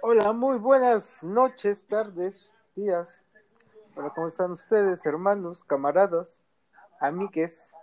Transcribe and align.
Hola, 0.00 0.32
muy 0.32 0.58
buenas 0.58 1.22
noches, 1.22 1.86
tardes, 1.86 2.52
días. 2.74 3.24
Hola, 3.96 4.12
¿cómo 4.14 4.28
están 4.28 4.52
ustedes, 4.52 5.04
hermanos, 5.04 5.64
camaradas, 5.64 6.40
amigues? 7.00 7.74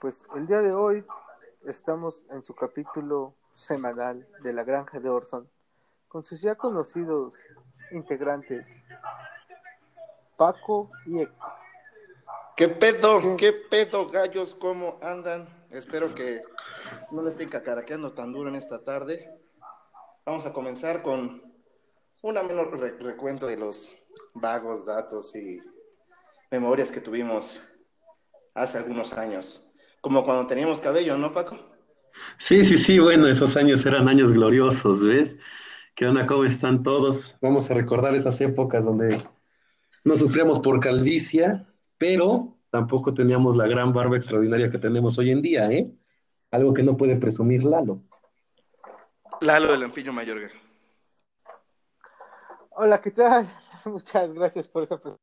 Pues 0.00 0.26
el 0.34 0.46
día 0.46 0.62
de 0.62 0.72
hoy 0.72 1.04
estamos 1.66 2.22
en 2.30 2.42
su 2.42 2.54
capítulo 2.54 3.34
semanal 3.52 4.26
de 4.42 4.52
la 4.52 4.64
Granja 4.64 4.98
de 5.00 5.10
Orson 5.10 5.48
con 6.08 6.24
sus 6.24 6.40
ya 6.40 6.54
conocidos 6.54 7.36
integrantes, 7.92 8.66
Paco 10.36 10.90
y 11.06 11.20
Héctor. 11.20 11.50
¿Qué 12.56 12.68
pedo? 12.68 13.36
¿Qué 13.36 13.52
pedo, 13.52 14.10
gallos? 14.10 14.54
¿Cómo 14.54 14.98
andan? 15.02 15.48
Espero 15.70 16.14
que 16.14 16.42
no 17.10 17.22
le 17.22 17.30
estén 17.30 17.48
cacaraqueando 17.48 18.12
tan 18.12 18.32
duro 18.32 18.48
en 18.48 18.56
esta 18.56 18.82
tarde. 18.84 19.28
Vamos 20.24 20.46
a 20.46 20.52
comenzar 20.52 21.02
con 21.02 21.42
una 22.22 22.42
menor 22.42 22.78
recuento 23.00 23.46
de 23.46 23.56
los 23.56 23.96
vagos 24.34 24.84
datos 24.84 25.34
y 25.34 25.60
memorias 26.50 26.90
que 26.90 27.00
tuvimos 27.00 27.62
hace 28.54 28.78
algunos 28.78 29.12
años. 29.14 29.66
Como 30.00 30.24
cuando 30.24 30.46
teníamos 30.46 30.80
cabello, 30.80 31.16
¿no, 31.16 31.32
Paco? 31.32 31.58
Sí, 32.38 32.64
sí, 32.64 32.78
sí, 32.78 32.98
bueno, 32.98 33.26
esos 33.28 33.56
años 33.56 33.84
eran 33.86 34.08
años 34.08 34.32
gloriosos, 34.32 35.04
¿ves? 35.04 35.38
¿Qué 35.94 36.06
onda? 36.06 36.26
¿Cómo 36.26 36.44
están 36.44 36.82
todos? 36.82 37.36
Vamos 37.40 37.70
a 37.70 37.74
recordar 37.74 38.14
esas 38.14 38.40
épocas 38.40 38.84
donde 38.84 39.22
no 40.04 40.16
sufríamos 40.16 40.60
por 40.60 40.80
calvicia, 40.80 41.66
pero 41.98 42.58
tampoco 42.70 43.14
teníamos 43.14 43.56
la 43.56 43.66
gran 43.66 43.92
barba 43.92 44.16
extraordinaria 44.16 44.70
que 44.70 44.78
tenemos 44.78 45.18
hoy 45.18 45.30
en 45.30 45.42
día, 45.42 45.70
¿eh? 45.70 45.92
Algo 46.52 46.74
que 46.74 46.82
no 46.82 46.96
puede 46.96 47.16
presumir 47.16 47.62
Lalo. 47.62 48.00
Lalo 49.40 49.70
de 49.70 49.78
Lampillo 49.78 50.12
Mayorga. 50.12 50.48
Hola, 52.70 53.00
¿qué 53.00 53.12
tal? 53.12 53.48
Muchas 53.84 54.32
gracias 54.32 54.66
por 54.66 54.82
esa 54.82 54.96
presentación. 54.96 55.20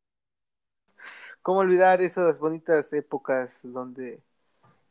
¿Cómo 1.42 1.59
olvidar 1.59 2.02
esas 2.02 2.39
bonitas 2.39 2.94
épocas 2.94 3.59
donde 3.64 4.22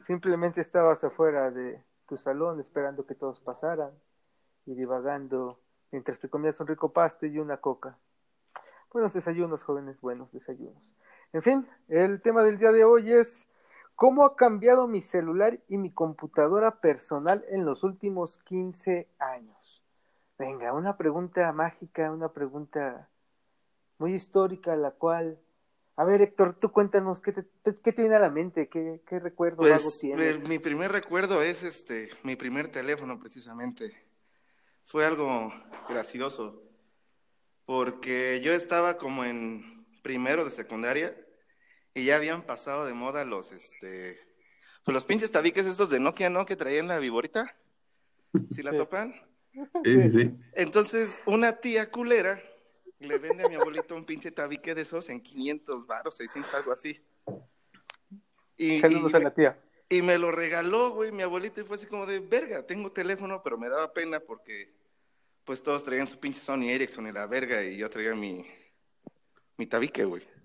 simplemente 0.06 0.60
estabas 0.60 1.02
afuera 1.04 1.50
de 1.50 1.82
tu 2.06 2.18
salón 2.18 2.60
esperando 2.60 3.06
que 3.06 3.14
todos 3.14 3.40
pasaran 3.40 3.92
y 4.66 4.74
divagando 4.74 5.58
mientras 5.90 6.18
te 6.18 6.28
comías 6.28 6.60
un 6.60 6.66
rico 6.66 6.92
paste 6.92 7.28
y 7.28 7.38
una 7.38 7.56
coca? 7.58 7.98
Buenos 8.92 9.14
desayunos, 9.14 9.62
jóvenes, 9.62 10.02
buenos 10.02 10.30
desayunos. 10.32 10.96
En 11.32 11.42
fin, 11.42 11.66
el 11.88 12.20
tema 12.20 12.42
del 12.42 12.58
día 12.58 12.72
de 12.72 12.84
hoy 12.84 13.12
es 13.12 13.46
cómo 13.96 14.26
ha 14.26 14.36
cambiado 14.36 14.86
mi 14.86 15.02
celular 15.02 15.58
y 15.68 15.78
mi 15.78 15.90
computadora 15.90 16.80
personal 16.80 17.44
en 17.48 17.64
los 17.64 17.82
últimos 17.82 18.38
15 18.44 19.08
años. 19.18 19.82
Venga, 20.38 20.74
una 20.74 20.98
pregunta 20.98 21.50
mágica, 21.52 22.12
una 22.12 22.32
pregunta 22.32 23.08
muy 23.98 24.12
histórica, 24.12 24.76
la 24.76 24.92
cual... 24.92 25.40
A 25.98 26.04
ver, 26.04 26.20
Héctor, 26.20 26.54
tú 26.60 26.70
cuéntanos, 26.70 27.22
¿qué 27.22 27.32
te, 27.32 27.46
qué 27.82 27.90
te 27.90 28.02
viene 28.02 28.16
a 28.16 28.20
la 28.20 28.28
mente? 28.28 28.68
¿Qué, 28.68 29.00
qué 29.06 29.18
recuerdo 29.18 29.56
pues, 29.56 29.98
tienes? 29.98 30.46
Mi 30.46 30.58
primer 30.58 30.92
recuerdo 30.92 31.40
es 31.40 31.62
este, 31.62 32.10
mi 32.22 32.36
primer 32.36 32.68
teléfono, 32.68 33.18
precisamente. 33.18 33.90
Fue 34.84 35.06
algo 35.06 35.50
gracioso 35.88 36.62
porque 37.64 38.42
yo 38.42 38.52
estaba 38.52 38.98
como 38.98 39.24
en 39.24 39.86
primero 40.02 40.44
de 40.44 40.50
secundaria 40.50 41.16
y 41.96 42.04
ya 42.04 42.16
habían 42.16 42.42
pasado 42.42 42.84
de 42.84 42.92
moda 42.92 43.24
los, 43.24 43.52
este, 43.52 44.20
pues 44.84 44.94
los 44.94 45.04
pinches 45.04 45.32
tabiques 45.32 45.64
estos 45.64 45.88
de 45.88 45.98
Nokia, 45.98 46.28
¿no? 46.28 46.44
Que 46.44 46.54
traían 46.54 46.88
la 46.88 46.98
viborita. 46.98 47.56
¿Sí 48.50 48.62
la 48.62 48.76
topan? 48.76 49.14
Sí, 49.82 50.00
sí, 50.02 50.10
sí. 50.10 50.30
Entonces, 50.52 51.18
una 51.24 51.56
tía 51.56 51.90
culera 51.90 52.38
le 52.98 53.16
vende 53.16 53.44
a 53.44 53.48
mi 53.48 53.54
abuelito 53.54 53.96
un 53.96 54.04
pinche 54.04 54.30
tabique 54.30 54.74
de 54.74 54.82
esos 54.82 55.08
en 55.08 55.22
500 55.22 55.86
baros, 55.86 56.16
600, 56.16 56.52
algo 56.52 56.72
así. 56.72 57.00
Y, 58.58 58.78
Saludos 58.80 59.14
a 59.14 59.18
la 59.18 59.32
tía. 59.32 59.58
Y 59.88 60.02
me 60.02 60.18
lo 60.18 60.30
regaló, 60.30 60.90
güey, 60.90 61.12
mi 61.12 61.22
abuelito, 61.22 61.62
y 61.62 61.64
fue 61.64 61.76
así 61.76 61.86
como 61.86 62.04
de, 62.04 62.18
verga, 62.18 62.66
tengo 62.66 62.92
teléfono, 62.92 63.42
pero 63.42 63.56
me 63.56 63.70
daba 63.70 63.94
pena 63.94 64.20
porque 64.20 64.70
pues 65.44 65.62
todos 65.62 65.82
traían 65.82 66.08
su 66.08 66.18
pinche 66.18 66.40
Sony 66.40 66.68
Ericsson 66.68 67.06
y 67.06 67.12
la 67.12 67.26
verga, 67.26 67.64
y 67.64 67.78
yo 67.78 67.88
traía 67.88 68.14
mi, 68.14 68.44
mi 69.56 69.66
tabique, 69.66 70.04
güey. 70.04 70.35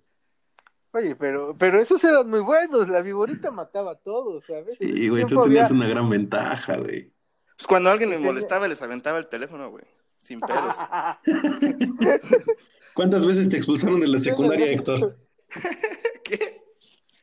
Oye, 0.94 1.16
pero, 1.16 1.56
pero 1.58 1.80
esos 1.80 2.04
eran 2.04 2.30
muy 2.30 2.42
buenos, 2.42 2.90
la 2.90 3.02
viborita 3.02 3.50
mataba 3.50 3.92
a 3.92 3.96
todos, 3.96 4.46
¿sabes? 4.46 4.78
Sí, 4.78 5.08
güey, 5.08 5.26
tú 5.26 5.42
tenías 5.42 5.72
una 5.72 5.88
gran 5.88 6.10
ventaja, 6.10 6.78
güey. 6.78 7.14
Pues 7.56 7.68
cuando 7.68 7.90
alguien 7.90 8.10
me 8.10 8.18
molestaba, 8.18 8.68
les 8.68 8.82
aventaba 8.82 9.18
el 9.18 9.28
teléfono, 9.28 9.70
güey, 9.70 9.86
sin 10.18 10.40
pedos. 10.42 10.76
¿Cuántas 12.94 13.26
veces 13.26 13.48
te 13.48 13.56
expulsaron 13.56 14.02
de 14.02 14.08
la 14.08 14.20
secundaria, 14.20 14.70
Héctor? 14.72 15.18
¿Qué? 16.26 16.62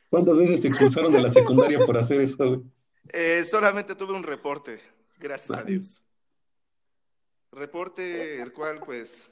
¿Cuántas 0.08 0.38
veces 0.38 0.62
te 0.62 0.68
expulsaron 0.68 1.12
de 1.12 1.20
la 1.20 1.28
secundaria 1.28 1.78
por 1.84 1.98
hacer 1.98 2.22
eso, 2.22 2.46
güey? 2.46 2.62
Eh, 3.10 3.44
solamente 3.44 3.94
tuve 3.94 4.14
un 4.14 4.22
reporte, 4.22 4.80
gracias 5.18 5.58
a 5.58 5.62
Dios. 5.62 6.02
Reporte 7.52 8.40
el 8.40 8.52
cual, 8.52 8.80
pues, 8.84 9.28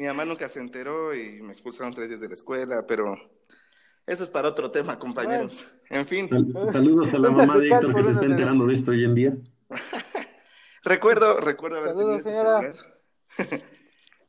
mi 0.00 0.06
mamá 0.06 0.24
nunca 0.24 0.48
se 0.48 0.60
enteró 0.60 1.14
y 1.14 1.42
me 1.42 1.52
expulsaron 1.52 1.92
tres 1.92 2.08
días 2.08 2.22
de 2.22 2.28
la 2.28 2.32
escuela, 2.32 2.86
pero 2.86 3.18
eso 4.06 4.24
es 4.24 4.30
para 4.30 4.48
otro 4.48 4.70
tema, 4.70 4.98
compañeros. 4.98 5.66
En 5.90 6.06
fin. 6.06 6.26
Saludos 6.72 7.12
a 7.12 7.18
la 7.18 7.28
mamá 7.28 7.58
de 7.58 7.68
Héctor 7.68 7.94
que 7.94 8.02
se 8.04 8.12
está 8.12 8.24
enterando 8.24 8.64
de 8.64 8.72
esto 8.72 8.92
hoy 8.92 9.04
en 9.04 9.14
día. 9.14 9.36
recuerdo, 10.84 11.38
recuerdo 11.38 11.80
haber 11.80 11.92
tenido 11.92 12.16
ese 12.16 12.32
celular. 12.32 12.74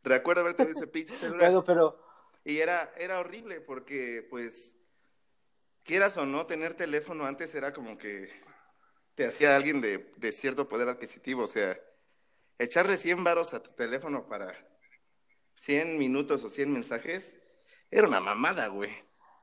recuerdo 0.03 0.41
haber 0.41 0.55
tenido 0.55 0.75
ese 0.75 0.87
pinche 0.87 1.13
celular. 1.15 1.63
Pero, 1.65 1.97
Y 2.43 2.57
era, 2.57 2.91
era 2.97 3.21
horrible 3.21 3.61
porque, 3.61 4.27
pues, 4.29 4.77
quieras 5.85 6.17
o 6.17 6.25
no, 6.25 6.47
tener 6.47 6.73
teléfono 6.73 7.25
antes 7.25 7.55
era 7.55 7.71
como 7.71 7.97
que 7.97 8.27
te 9.15 9.25
hacía 9.25 9.55
alguien 9.55 9.79
de, 9.79 10.11
de 10.17 10.31
cierto 10.33 10.67
poder 10.67 10.89
adquisitivo, 10.89 11.43
o 11.43 11.47
sea 11.47 11.79
echarle 12.59 12.97
100 12.97 13.23
varos 13.23 13.53
a 13.53 13.63
tu 13.63 13.71
teléfono 13.71 14.27
para 14.27 14.53
100 15.55 15.97
minutos 15.97 16.43
o 16.43 16.49
100 16.49 16.71
mensajes, 16.71 17.37
era 17.89 18.07
una 18.07 18.19
mamada, 18.19 18.67
güey. 18.67 18.91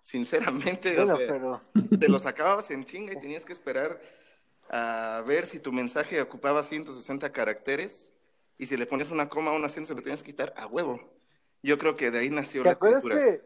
Sinceramente, 0.02 0.98
o 1.00 1.06
sea, 1.06 1.62
te 2.00 2.08
lo 2.08 2.18
sacabas 2.18 2.70
en 2.70 2.84
chinga 2.84 3.12
y 3.12 3.20
tenías 3.20 3.44
que 3.44 3.52
esperar 3.52 4.00
a 4.70 5.22
ver 5.26 5.46
si 5.46 5.58
tu 5.58 5.72
mensaje 5.72 6.20
ocupaba 6.20 6.62
160 6.62 7.30
caracteres 7.32 8.12
y 8.56 8.66
si 8.66 8.76
le 8.76 8.86
ponías 8.86 9.10
una 9.10 9.28
coma 9.28 9.52
o 9.52 9.56
una 9.56 9.66
acento 9.66 9.88
se 9.88 9.94
lo 9.94 10.02
tenías 10.02 10.22
que 10.22 10.30
quitar 10.30 10.54
a 10.56 10.66
huevo. 10.66 11.00
Yo 11.62 11.78
creo 11.78 11.96
que 11.96 12.10
de 12.10 12.20
ahí 12.20 12.30
nació 12.30 12.62
¿Te 12.62 12.68
la 12.68 12.72
acuerdas 12.72 13.02
que... 13.04 13.42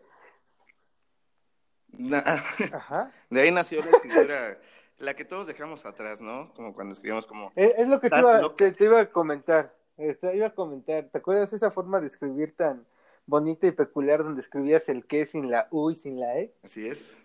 De 3.30 3.40
ahí 3.40 3.50
nació 3.50 3.82
la 3.82 3.90
escritura 3.90 4.58
la 4.98 5.14
que 5.14 5.24
todos 5.24 5.46
dejamos 5.46 5.84
atrás, 5.84 6.20
¿no? 6.20 6.52
Como 6.54 6.74
cuando 6.74 6.94
escribimos 6.94 7.26
como... 7.26 7.52
Es, 7.56 7.86
lo 7.88 8.00
que 8.00 8.08
te 8.08 8.18
iba, 8.18 8.54
te, 8.56 8.84
iba, 8.84 9.00
a 9.00 9.10
comentar, 9.10 9.74
te 9.96 10.36
iba 10.36 10.46
a 10.46 10.54
comentar, 10.54 11.08
¿te 11.10 11.18
acuerdas 11.18 11.52
esa 11.52 11.70
forma 11.70 12.00
de 12.00 12.06
escribir 12.06 12.56
tan 12.56 12.86
bonita 13.26 13.66
y 13.66 13.72
peculiar 13.72 14.24
donde 14.24 14.40
escribías 14.40 14.88
el 14.88 15.06
que 15.06 15.26
sin 15.26 15.50
la 15.50 15.68
U 15.70 15.90
y 15.90 15.94
sin 15.94 16.20
la 16.20 16.38
E? 16.38 16.54
Así 16.62 16.86
es. 16.86 17.16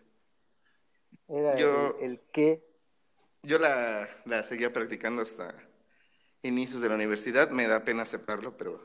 Era 1.27 1.55
yo, 1.55 1.97
el, 1.99 2.21
que. 2.31 2.63
Yo 3.43 3.59
la, 3.59 4.07
la 4.25 4.43
seguía 4.43 4.71
practicando 4.71 5.21
hasta 5.21 5.55
inicios 6.43 6.81
de 6.81 6.89
la 6.89 6.95
universidad, 6.95 7.49
me 7.49 7.67
da 7.67 7.83
pena 7.83 8.03
aceptarlo, 8.03 8.55
pero 8.55 8.81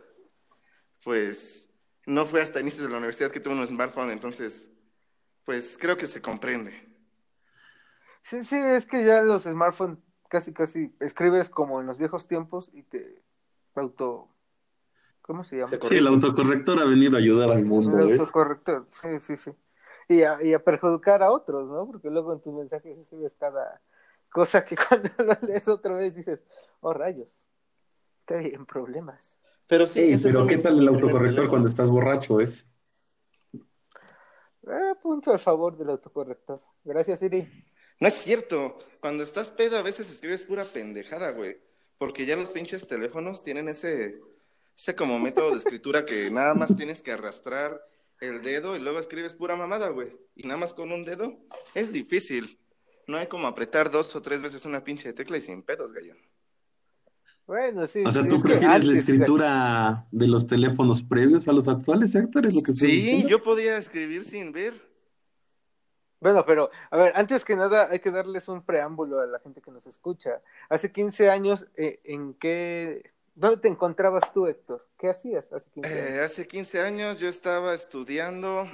pues 1.05 1.69
no 2.07 2.27
fue 2.27 2.43
hasta 2.43 2.61
inicios 2.61 2.85
de 2.85 2.91
la 2.91 2.99
universidad 2.99 3.31
que 3.31 3.41
tuve 3.41 3.55
un 3.55 3.67
smartphone, 3.67 4.11
entonces 4.11 4.71
pues 5.45 5.77
creo 5.79 5.97
que 5.97 6.07
se 6.07 6.23
comprende. 6.23 6.73
Sí, 8.23 8.45
sí, 8.45 8.57
es 8.57 8.87
que 8.87 9.05
ya 9.05 9.23
los 9.23 9.43
smartphones 9.43 9.99
casi, 10.29 10.53
casi 10.53 10.95
escribes 11.01 11.49
como 11.49 11.81
en 11.81 11.87
los 11.87 11.99
viejos 11.99 12.27
tiempos 12.27 12.71
y 12.73 12.85
te 12.85 13.22
auto... 13.81 14.29
¿Cómo 15.23 15.45
se 15.45 15.59
llama? 15.59 15.73
Sí, 15.83 15.97
el 15.97 16.07
autocorrector 16.09 16.81
ha 16.81 16.85
venido 16.85 17.17
a 17.17 17.21
ayudar 17.21 17.51
al 17.51 17.65
mundo. 17.65 17.97
El 17.99 18.13
autocorrector, 18.13 18.89
sí, 18.91 19.21
sí, 19.21 19.37
sí. 19.37 19.53
Y 20.09 20.23
a, 20.23 20.43
y 20.43 20.53
a 20.53 20.63
perjudicar 20.63 21.23
a 21.23 21.31
otros, 21.31 21.69
¿no? 21.69 21.87
Porque 21.87 22.11
luego 22.11 22.33
en 22.33 22.41
tus 22.41 22.53
mensajes 22.53 22.99
escribes 22.99 23.35
cada 23.39 23.81
cosa 24.33 24.65
que 24.65 24.77
cuando 24.89 25.11
lo 25.19 25.37
lees 25.47 25.69
otra 25.69 25.95
vez 25.95 26.15
dices, 26.15 26.41
oh 26.81 26.93
rayos, 26.93 27.29
estoy 28.21 28.53
en 28.53 28.67
problemas. 28.67 29.39
Pero 29.69 29.87
sí, 29.87 30.17
pero 30.23 30.47
¿qué 30.47 30.59
tal 30.59 30.79
el 30.81 30.89
autocorrector 30.89 31.49
cuando 31.49 31.69
estás 31.69 31.89
borracho 31.89 32.41
es? 32.41 32.67
Eh, 33.55 34.95
punto 35.01 35.33
a 35.33 35.39
favor 35.39 35.77
del 35.77 35.91
autocorrector. 35.91 36.61
Gracias, 36.85 37.21
Siri. 37.21 37.49
No 37.99 38.09
es 38.09 38.15
cierto. 38.15 38.79
Cuando 39.01 39.23
estás 39.23 39.51
pedo 39.51 39.79
a 39.79 39.83
veces 39.83 40.11
escribes 40.11 40.45
pura 40.45 40.65
pendejada, 40.65 41.31
güey. 41.31 41.59
Porque 42.03 42.27
ya 42.27 42.35
los 42.35 42.51
pinches 42.51 42.89
teléfonos 42.89 43.45
tienen 43.45 43.69
ese, 43.69 44.19
ese 44.77 44.97
como 44.97 45.21
método 45.21 45.53
de 45.53 45.59
escritura 45.59 46.05
que 46.05 46.33
nada 46.33 46.53
más 46.53 46.75
tienes 46.77 47.01
que 47.01 47.13
arrastrar 47.13 47.81
el 48.21 48.43
dedo 48.43 48.75
y 48.75 48.81
luego 48.81 48.99
escribes 48.99 49.35
pura 49.35 49.55
mamada, 49.55 49.89
güey. 49.91 50.09
Y 50.35 50.43
nada 50.43 50.59
más 50.59 50.75
con 50.75 50.91
un 50.91 51.05
dedo 51.05 51.39
es 51.77 51.93
difícil. 51.93 52.59
No 53.07 53.19
hay 53.19 53.29
como 53.29 53.47
apretar 53.47 53.89
dos 53.89 54.17
o 54.17 54.21
tres 54.21 54.43
veces 54.43 54.65
una 54.65 54.83
pinche 54.83 55.13
tecla 55.13 55.37
y 55.37 55.43
sin 55.43 55.63
pedos, 55.63 55.93
gallo. 55.93 56.17
Bueno, 57.47 57.87
sí. 57.87 58.03
O 58.05 58.11
sea, 58.11 58.25
sí, 58.25 58.29
¿tú 58.29 58.43
prefieres 58.43 58.85
la 58.85 58.95
escritura 58.95 60.09
de 60.11 60.27
los 60.27 60.49
teléfonos 60.49 61.05
previos 61.05 61.47
a 61.47 61.53
los 61.53 61.69
actuales, 61.69 62.17
Héctor? 62.17 62.47
¿Es 62.47 62.55
lo 62.57 62.63
que 62.63 62.73
Sí, 62.73 63.25
yo 63.29 63.45
podía 63.45 63.77
escribir 63.77 64.25
sin 64.25 64.51
ver. 64.51 64.73
Bueno, 66.23 66.47
pero 66.47 66.71
a 66.93 66.97
ver, 66.97 67.13
antes 67.17 67.45
que 67.45 67.57
nada 67.57 67.89
hay 67.91 67.99
que 67.99 68.13
darles 68.13 68.47
un 68.47 68.65
preámbulo 68.65 69.19
a 69.21 69.27
la 69.27 69.41
gente 69.41 69.61
que 69.61 69.73
nos 69.73 69.89
escucha. 69.89 70.41
Hace 70.69 70.93
15 70.93 71.29
años, 71.29 71.67
eh, 71.75 71.99
¿en 72.05 72.35
qué... 72.35 73.13
¿Dónde 73.35 73.57
te 73.57 73.67
encontrabas 73.67 74.33
tú, 74.33 74.47
Héctor? 74.47 74.89
¿Qué 74.97 75.11
hacías 75.11 75.53
hace 75.53 75.69
15 75.73 75.89
años? 75.89 76.11
Eh, 76.11 76.21
hace 76.21 76.47
15 76.47 76.81
años 76.81 77.19
yo 77.19 77.29
estaba 77.29 77.75
estudiando 77.75 78.69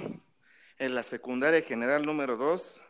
en 0.77 0.93
la 0.93 1.01
secundaria 1.01 1.63
general 1.63 2.05
número 2.05 2.37
2. 2.37 2.83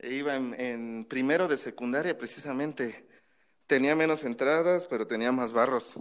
E 0.00 0.12
iba 0.12 0.34
en, 0.34 0.60
en 0.60 1.06
primero 1.06 1.48
de 1.48 1.56
secundaria 1.56 2.18
precisamente. 2.18 3.08
Tenía 3.66 3.96
menos 3.96 4.22
entradas, 4.24 4.84
pero 4.84 5.06
tenía 5.06 5.32
más 5.32 5.52
barros. 5.52 5.98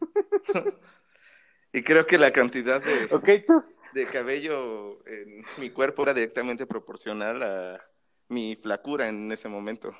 y 1.72 1.82
creo 1.82 2.06
que 2.06 2.18
la 2.18 2.30
cantidad 2.30 2.80
de, 2.80 3.08
Ok, 3.10 3.28
tú. 3.44 3.71
De 3.92 4.06
cabello 4.06 5.06
en 5.06 5.44
mi 5.58 5.70
cuerpo 5.70 6.02
era 6.02 6.14
directamente 6.14 6.66
proporcional 6.66 7.42
a 7.42 7.80
mi 8.28 8.56
flacura 8.56 9.08
en 9.08 9.30
ese 9.30 9.48
momento. 9.48 9.92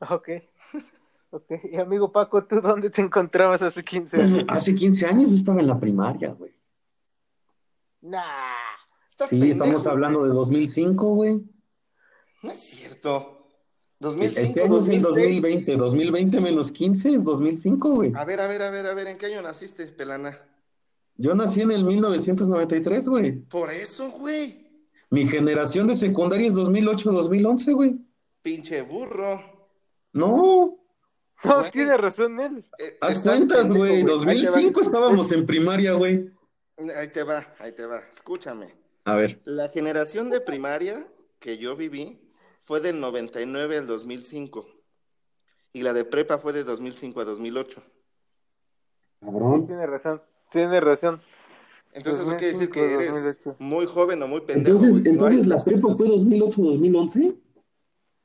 Ok. 0.00 0.28
Ok. 1.30 1.50
Y 1.64 1.76
amigo 1.76 2.10
Paco, 2.10 2.44
¿tú 2.44 2.60
dónde 2.60 2.90
te 2.90 3.02
encontrabas 3.02 3.60
hace 3.62 3.84
15 3.84 4.22
años? 4.22 4.44
Hace 4.48 4.74
15 4.74 5.06
años 5.06 5.30
yo 5.30 5.36
estaba 5.36 5.60
en 5.60 5.66
la 5.66 5.78
primaria, 5.78 6.32
güey. 6.32 6.54
Nah. 8.00 8.22
Estás 9.10 9.28
Sí, 9.28 9.38
pendejo, 9.38 9.64
estamos 9.64 9.86
hablando 9.86 10.22
de 10.22 10.28
güey. 10.28 10.38
2005, 10.38 11.14
güey. 11.14 11.42
No 12.42 12.52
es 12.52 12.60
cierto. 12.60 13.34
Este 14.00 14.06
2005, 14.06 14.60
año 14.64 14.78
es 14.78 14.88
el 14.88 15.02
2006. 15.02 15.42
2020. 15.42 15.76
2020 15.76 16.40
menos 16.40 16.70
15 16.70 17.10
es 17.10 17.24
2005, 17.24 17.90
güey. 17.90 18.12
A 18.14 18.24
ver, 18.24 18.40
a 18.40 18.46
ver, 18.46 18.62
a 18.62 18.70
ver, 18.70 18.86
a 18.86 18.94
ver, 18.94 19.08
¿en 19.08 19.18
qué 19.18 19.26
año 19.26 19.42
naciste, 19.42 19.86
pelana? 19.86 20.38
Yo 21.18 21.34
nací 21.34 21.60
en 21.60 21.72
el 21.72 21.84
1993, 21.84 23.08
güey. 23.08 23.32
Por 23.40 23.70
eso, 23.70 24.08
güey. 24.10 24.66
Mi 25.10 25.26
generación 25.26 25.86
de 25.88 25.94
secundaria 25.94 26.46
es 26.46 26.54
2008-2011, 26.54 27.74
güey. 27.74 27.96
Pinche 28.42 28.82
burro. 28.82 29.40
No, 30.12 30.78
No, 31.44 31.58
Güey. 31.60 31.70
tiene 31.70 31.96
razón 31.96 32.38
él. 32.40 32.64
Eh, 32.78 32.96
haz 33.00 33.16
estás 33.16 33.36
cuentas, 33.36 33.68
güey. 33.68 33.96
Ahí 33.96 34.04
te 34.04 34.10
2005 34.10 34.80
estábamos 34.80 35.32
en 35.32 35.44
primaria, 35.46 35.92
güey. 35.92 36.30
ahí 36.96 37.08
te 37.12 37.22
va, 37.24 37.44
ahí 37.58 37.72
te 37.72 37.84
va. 37.86 37.98
Escúchame. 38.12 38.74
A 39.04 39.14
ver. 39.14 39.40
La 39.44 39.68
generación 39.68 40.30
de 40.30 40.40
primaria 40.40 41.06
que 41.40 41.58
yo 41.58 41.76
viví 41.76 42.20
fue 42.62 42.80
del 42.80 43.00
99 43.00 43.78
al 43.78 43.86
2005. 43.86 44.66
Y 45.72 45.82
la 45.82 45.92
de 45.92 46.04
prepa 46.04 46.38
fue 46.38 46.52
de 46.52 46.64
2005 46.64 47.20
a 47.20 47.24
2008. 47.24 47.80
Sí, 47.80 49.26
Cabrón. 49.26 49.66
tiene 49.66 49.86
razón. 49.86 50.22
Tiene 50.50 50.80
razón. 50.80 51.20
Entonces 51.92 52.22
eso 52.22 52.36
quiere 52.36 52.52
decir 52.52 52.68
2005, 52.68 52.72
que 52.72 52.94
eres 52.94 53.24
2008. 53.42 53.56
muy 53.58 53.86
joven 53.86 54.22
o 54.22 54.28
muy 54.28 54.40
pendejo. 54.42 54.78
Entonces, 54.78 54.90
güey. 55.02 55.02
No 55.04 55.10
entonces 55.10 55.38
hay 55.38 55.44
la 55.46 55.54
dos 55.56 55.64
prepa 55.64 55.96
fue 55.96 56.06
2008-2011. 56.08 57.36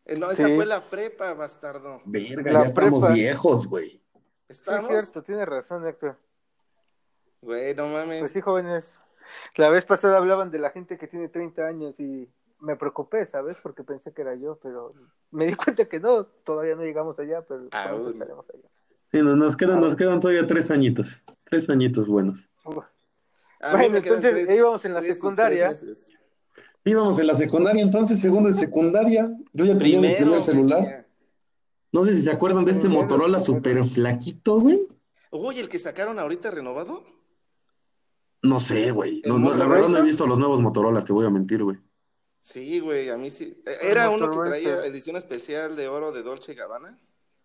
Eh, 0.05 0.17
No, 0.17 0.31
esa 0.31 0.45
Sí. 0.47 0.55
fue 0.55 0.65
la 0.65 0.89
prepa, 0.89 1.33
bastardo. 1.33 2.01
Verga, 2.05 2.51
La 2.51 2.59
ya 2.61 2.65
estamos 2.67 3.01
prepa. 3.01 3.13
viejos, 3.13 3.67
güey. 3.67 3.89
Sí, 3.89 4.01
es 4.49 4.59
¿Estamos? 4.59 4.89
cierto, 4.89 5.23
tiene 5.23 5.45
razón, 5.45 5.87
Héctor. 5.87 6.17
Güey, 7.41 7.73
no 7.75 7.87
mames. 7.87 8.19
Pues 8.19 8.31
sí, 8.31 8.41
jóvenes. 8.41 8.99
La 9.55 9.69
vez 9.69 9.85
pasada 9.85 10.17
hablaban 10.17 10.51
de 10.51 10.59
la 10.59 10.69
gente 10.69 10.97
que 10.97 11.07
tiene 11.07 11.29
30 11.29 11.65
años 11.65 11.95
y 11.99 12.29
me 12.59 12.75
preocupé, 12.75 13.25
¿sabes? 13.25 13.57
Porque 13.63 13.83
pensé 13.83 14.13
que 14.13 14.21
era 14.21 14.35
yo, 14.35 14.57
pero 14.61 14.93
me 15.31 15.45
di 15.47 15.53
cuenta 15.77 15.85
que 15.85 15.99
no, 15.99 16.25
todavía 16.25 16.75
no 16.75 16.83
llegamos 16.83 17.17
allá, 17.19 17.41
pero 17.41 17.67
Ah, 17.71 17.95
estaremos 18.09 18.45
allá. 18.53 18.69
Sí, 19.13 19.21
nos, 19.21 19.37
nos 19.37 19.55
quedan, 19.55 19.79
nos 19.79 19.95
quedan 19.95 20.19
todavía 20.19 20.45
tres 20.47 20.69
añitos. 20.71 21.07
Tres 21.45 21.69
añitos 21.69 22.07
buenos. 22.07 22.49
Uf. 22.65 22.83
Bueno, 23.71 23.97
entonces, 23.97 24.21
tres- 24.33 24.49
íbamos 24.57 24.83
en 24.85 24.93
la 24.95 25.01
secundaria. 25.03 25.69
Íbamos 26.83 27.19
en 27.19 27.27
la 27.27 27.35
secundaria, 27.35 27.81
entonces, 27.83 28.19
segundo 28.19 28.49
de 28.49 28.55
secundaria. 28.55 29.31
Yo 29.53 29.63
ya 29.65 29.77
tenía 29.77 29.99
mi 30.01 30.07
Primero, 30.07 30.17
primer 30.23 30.41
celular. 30.41 31.07
No 31.93 32.03
sé 32.05 32.15
si 32.15 32.23
se 32.23 32.31
acuerdan 32.31 32.65
de 32.65 32.71
este 32.71 32.87
Primero, 32.87 33.03
Motorola 33.03 33.39
super 33.39 33.85
flaquito, 33.85 34.59
güey. 34.59 34.85
Oye, 35.29 35.61
el 35.61 35.69
que 35.69 35.77
sacaron 35.79 36.17
ahorita 36.19 36.49
renovado. 36.51 37.03
No 38.41 38.59
sé, 38.59 38.91
güey. 38.91 39.21
¿El 39.23 39.29
No, 39.31 39.37
no, 39.39 39.53
la 39.53 39.65
verdad 39.65 39.87
no 39.89 39.97
he 39.99 40.01
visto 40.01 40.27
los 40.27 40.39
nuevos 40.39 40.59
Motorolas, 40.59 41.05
te 41.05 41.13
voy 41.13 41.25
a 41.25 41.29
mentir, 41.29 41.63
güey. 41.63 41.77
Sí, 42.41 42.79
güey, 42.79 43.09
a 43.09 43.15
mí 43.15 43.29
sí. 43.31 43.61
Eh, 43.65 43.77
Era 43.83 44.09
uno 44.09 44.29
que 44.29 44.37
traía 44.49 44.79
ese. 44.79 44.87
edición 44.87 45.15
especial 45.15 45.77
de 45.77 45.87
oro 45.87 46.11
de 46.11 46.23
Dolce 46.23 46.53
Gabbana. 46.55 46.99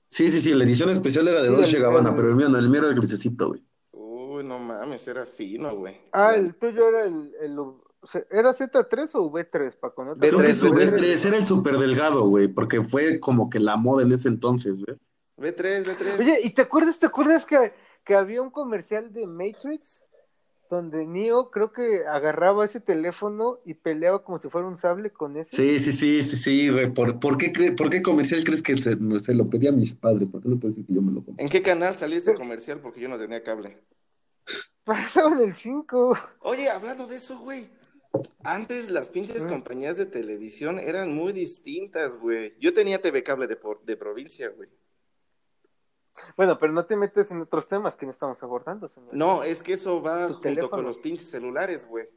Sí, 0.09 0.31
sí, 0.31 0.41
sí, 0.41 0.55
la 0.55 0.65
edición 0.65 0.89
especial 0.91 1.29
era 1.29 1.43
de 1.43 1.49
Sí, 1.49 1.55
Dolce 1.55 1.79
Gabbana, 1.79 2.17
pero 2.17 2.31
el 2.31 2.37
mío 2.37 2.49
no, 2.49 2.59
el 2.59 2.69
mío 2.69 2.81
era 2.81 2.89
el 2.89 2.97
grisecito, 2.97 3.49
güey. 3.49 3.63
Uy, 3.93 4.43
no 4.43 4.59
mames, 4.59 5.07
era 5.07 5.27
fino, 5.27 5.77
güey. 5.77 5.97
Ah, 6.13 6.35
el 6.35 6.55
tuyo 6.55 6.89
era 6.89 7.05
el, 7.05 7.33
el 7.41 7.57
¿era 8.31 8.55
Z3 8.55 9.11
o 9.15 9.31
V3, 9.31 9.77
Paco? 9.77 10.05
¿No? 10.05 10.17
V3, 10.17 10.55
su 10.55 10.69
V3. 10.69 10.93
V3 10.93 11.25
era 11.27 11.37
el 11.37 11.45
super 11.45 11.79
delgado, 11.79 12.27
güey, 12.29 12.49
porque 12.49 12.83
fue 12.83 13.21
como 13.21 13.51
que 13.51 13.61
la 13.61 13.77
moda 13.77 14.03
en 14.03 14.13
ese 14.13 14.29
entonces, 14.29 14.83
güey. 14.85 14.97
B3, 15.37 15.85
B3. 15.85 16.19
Oye, 16.19 16.41
¿y 16.43 16.51
te 16.51 16.63
acuerdas, 16.63 16.99
te 16.99 17.07
acuerdas 17.07 17.45
que, 17.45 17.73
que 18.05 18.15
había 18.15 18.41
un 18.41 18.51
comercial 18.51 19.13
de 19.13 19.27
Matrix? 19.27 20.05
Donde 20.71 21.07
Neo 21.07 21.51
creo 21.51 21.73
que 21.73 22.05
agarraba 22.07 22.65
ese 22.65 22.79
teléfono 22.81 23.59
y 23.65 23.73
peleaba 23.75 24.23
como 24.23 24.39
si 24.39 24.49
fuera 24.51 24.67
un 24.69 24.77
sable 24.79 25.11
con 25.11 25.37
ese. 25.39 25.51
Sí, 25.51 25.79
sí, 25.79 25.93
sí, 25.93 26.23
sí, 26.23 26.37
sí, 26.37 26.69
güey. 26.69 26.93
¿Por, 26.93 27.19
por 27.21 27.39
qué, 27.39 27.53
cre- 27.53 27.75
por 27.77 27.89
qué 27.89 28.03
comercial 28.03 28.45
crees 28.45 28.63
que 28.63 28.77
se, 28.77 28.97
se 29.21 29.35
lo 29.35 29.49
pedí 29.49 29.67
a 29.69 29.73
mis 29.73 29.95
padres? 29.95 30.29
¿Por 30.29 30.43
qué 30.43 30.49
no 30.51 30.59
puedes 30.59 30.77
decir 30.77 30.87
que 30.87 30.95
yo 30.95 31.01
me 31.03 31.13
lo 31.13 31.25
compré? 31.25 31.43
¿En 31.43 31.51
qué 31.51 31.63
canal 31.63 31.95
salió 31.97 32.19
ese 32.19 32.35
comercial? 32.35 32.81
Porque 32.81 33.01
yo 33.01 33.09
no 33.09 33.17
tenía 33.19 33.43
cable. 33.43 33.79
Pasaba 34.85 35.33
en 35.41 35.49
el 35.51 35.55
5. 35.55 36.19
Oye, 36.41 36.69
hablando 36.71 37.07
de 37.07 37.17
eso, 37.17 37.39
güey. 37.39 37.71
Antes 38.43 38.91
las 38.91 39.09
pinches 39.11 39.45
Mm. 39.45 39.49
compañías 39.49 39.97
de 39.97 40.07
televisión 40.07 40.79
eran 40.79 41.15
muy 41.15 41.33
distintas, 41.33 42.15
güey. 42.19 42.55
Yo 42.59 42.73
tenía 42.73 43.01
TV 43.01 43.23
cable 43.23 43.47
de, 43.47 43.57
por- 43.57 43.85
de 43.85 43.97
provincia, 43.97 44.49
güey. 44.51 44.69
Bueno, 46.37 46.59
pero 46.59 46.73
no 46.73 46.85
te 46.85 46.97
metes 46.97 47.31
en 47.31 47.41
otros 47.43 47.67
temas 47.69 47.95
que 47.95 48.07
no 48.07 48.13
estamos 48.13 48.43
abordando, 48.43 48.89
señor. 48.89 49.11
No, 49.15 49.43
es 49.43 49.63
que 49.63 49.73
eso 49.75 50.03
va 50.03 50.25
junto 50.25 50.41
teléfono. 50.41 50.71
con 50.71 50.85
los 50.85 50.99
pinches 50.99 51.31
celulares, 51.31 51.87
güey. 51.87 52.09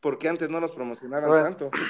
Porque 0.00 0.28
antes 0.28 0.48
no 0.50 0.58
los 0.60 0.72
promocionaban 0.72 1.28
Bueno. 1.28 1.44
tanto. 1.44 1.70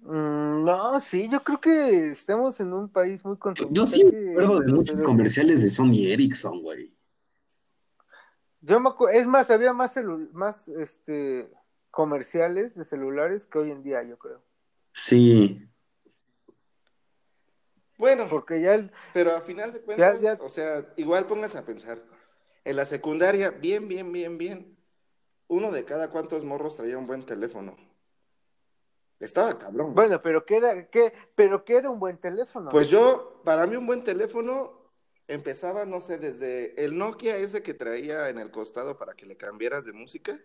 Mm, 0.00 0.64
no, 0.64 1.00
sí, 1.00 1.28
yo 1.28 1.42
creo 1.42 1.60
que 1.60 2.08
estamos 2.10 2.58
en 2.60 2.72
un 2.72 2.88
país 2.88 3.24
muy 3.24 3.36
consumista. 3.36 3.74
Yo 3.74 3.86
sí 3.86 4.08
que 4.08 4.16
me 4.16 4.30
acuerdo 4.32 4.60
de 4.60 4.72
muchos 4.72 5.00
comerciales 5.00 5.60
de 5.60 5.68
Sony 5.68 6.06
Ericsson, 6.06 6.62
güey. 6.62 6.94
Yo 8.60 8.78
me 8.80 8.90
acu- 8.90 9.10
es 9.12 9.26
más, 9.26 9.50
había 9.50 9.72
más 9.72 9.96
celu- 9.96 10.30
más 10.32 10.68
este 10.68 11.50
comerciales 11.90 12.74
de 12.76 12.84
celulares 12.84 13.44
que 13.46 13.58
hoy 13.58 13.70
en 13.72 13.82
día, 13.82 14.02
yo 14.04 14.16
creo. 14.18 14.40
Sí. 14.92 15.68
Bueno, 17.98 18.26
Porque 18.30 18.60
ya 18.60 18.74
el, 18.74 18.90
pero 19.12 19.34
a 19.36 19.40
final 19.40 19.72
de 19.72 19.80
cuentas, 19.82 20.20
ya. 20.22 20.38
o 20.40 20.48
sea, 20.48 20.86
igual 20.96 21.26
pónganse 21.26 21.58
a 21.58 21.64
pensar. 21.64 21.98
En 22.64 22.76
la 22.76 22.84
secundaria, 22.84 23.50
bien, 23.50 23.88
bien, 23.88 24.12
bien, 24.12 24.38
bien. 24.38 24.76
Uno 25.48 25.70
de 25.72 25.84
cada 25.84 26.10
cuantos 26.10 26.44
morros 26.44 26.76
traía 26.76 26.96
un 26.98 27.06
buen 27.06 27.24
teléfono. 27.26 27.76
Estaba 29.20 29.58
cabrón. 29.58 29.94
bueno, 29.94 30.22
pero 30.22 30.46
que 30.46 30.56
era, 30.58 30.88
que, 30.90 31.12
pero 31.34 31.64
que 31.64 31.76
era 31.76 31.90
un 31.90 31.98
buen 31.98 32.18
teléfono. 32.18 32.70
Pues 32.70 32.88
yo, 32.88 33.40
para 33.44 33.66
mí 33.66 33.74
un 33.76 33.86
buen 33.86 34.04
teléfono 34.04 34.92
empezaba, 35.26 35.84
no 35.86 36.00
sé, 36.00 36.18
desde 36.18 36.82
el 36.84 36.96
Nokia 36.96 37.36
ese 37.36 37.62
que 37.62 37.74
traía 37.74 38.28
en 38.28 38.38
el 38.38 38.50
costado 38.50 38.96
para 38.96 39.14
que 39.14 39.26
le 39.26 39.36
cambiaras 39.36 39.84
de 39.84 39.92
música. 39.92 40.38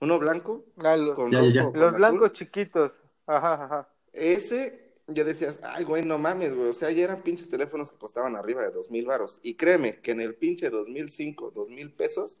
Uno 0.00 0.18
blanco 0.18 0.64
Ah, 0.78 0.96
los, 0.96 1.14
con 1.14 1.30
Ya, 1.30 1.42
ya, 1.42 1.50
ya. 1.52 1.60
rojo, 1.62 1.72
con 1.72 1.80
los 1.80 1.88
azul. 1.94 1.98
blancos 1.98 2.32
chiquitos. 2.32 3.00
Ajá, 3.26 3.64
ajá. 3.64 3.88
Ese, 4.12 4.85
ya 5.08 5.24
decías, 5.24 5.60
ay, 5.62 5.84
güey, 5.84 6.04
no 6.04 6.18
mames, 6.18 6.54
güey. 6.54 6.68
O 6.68 6.72
sea, 6.72 6.90
ya 6.90 7.04
eran 7.04 7.22
pinches 7.22 7.48
teléfonos 7.48 7.92
que 7.92 7.98
costaban 7.98 8.34
arriba 8.36 8.62
de 8.62 8.70
dos 8.70 8.90
mil 8.90 9.06
varos. 9.06 9.38
Y 9.42 9.54
créeme 9.54 10.00
que 10.00 10.12
en 10.12 10.20
el 10.20 10.34
pinche 10.34 10.68
2005, 10.68 11.52
dos 11.52 11.70
mil 11.70 11.92
pesos, 11.92 12.40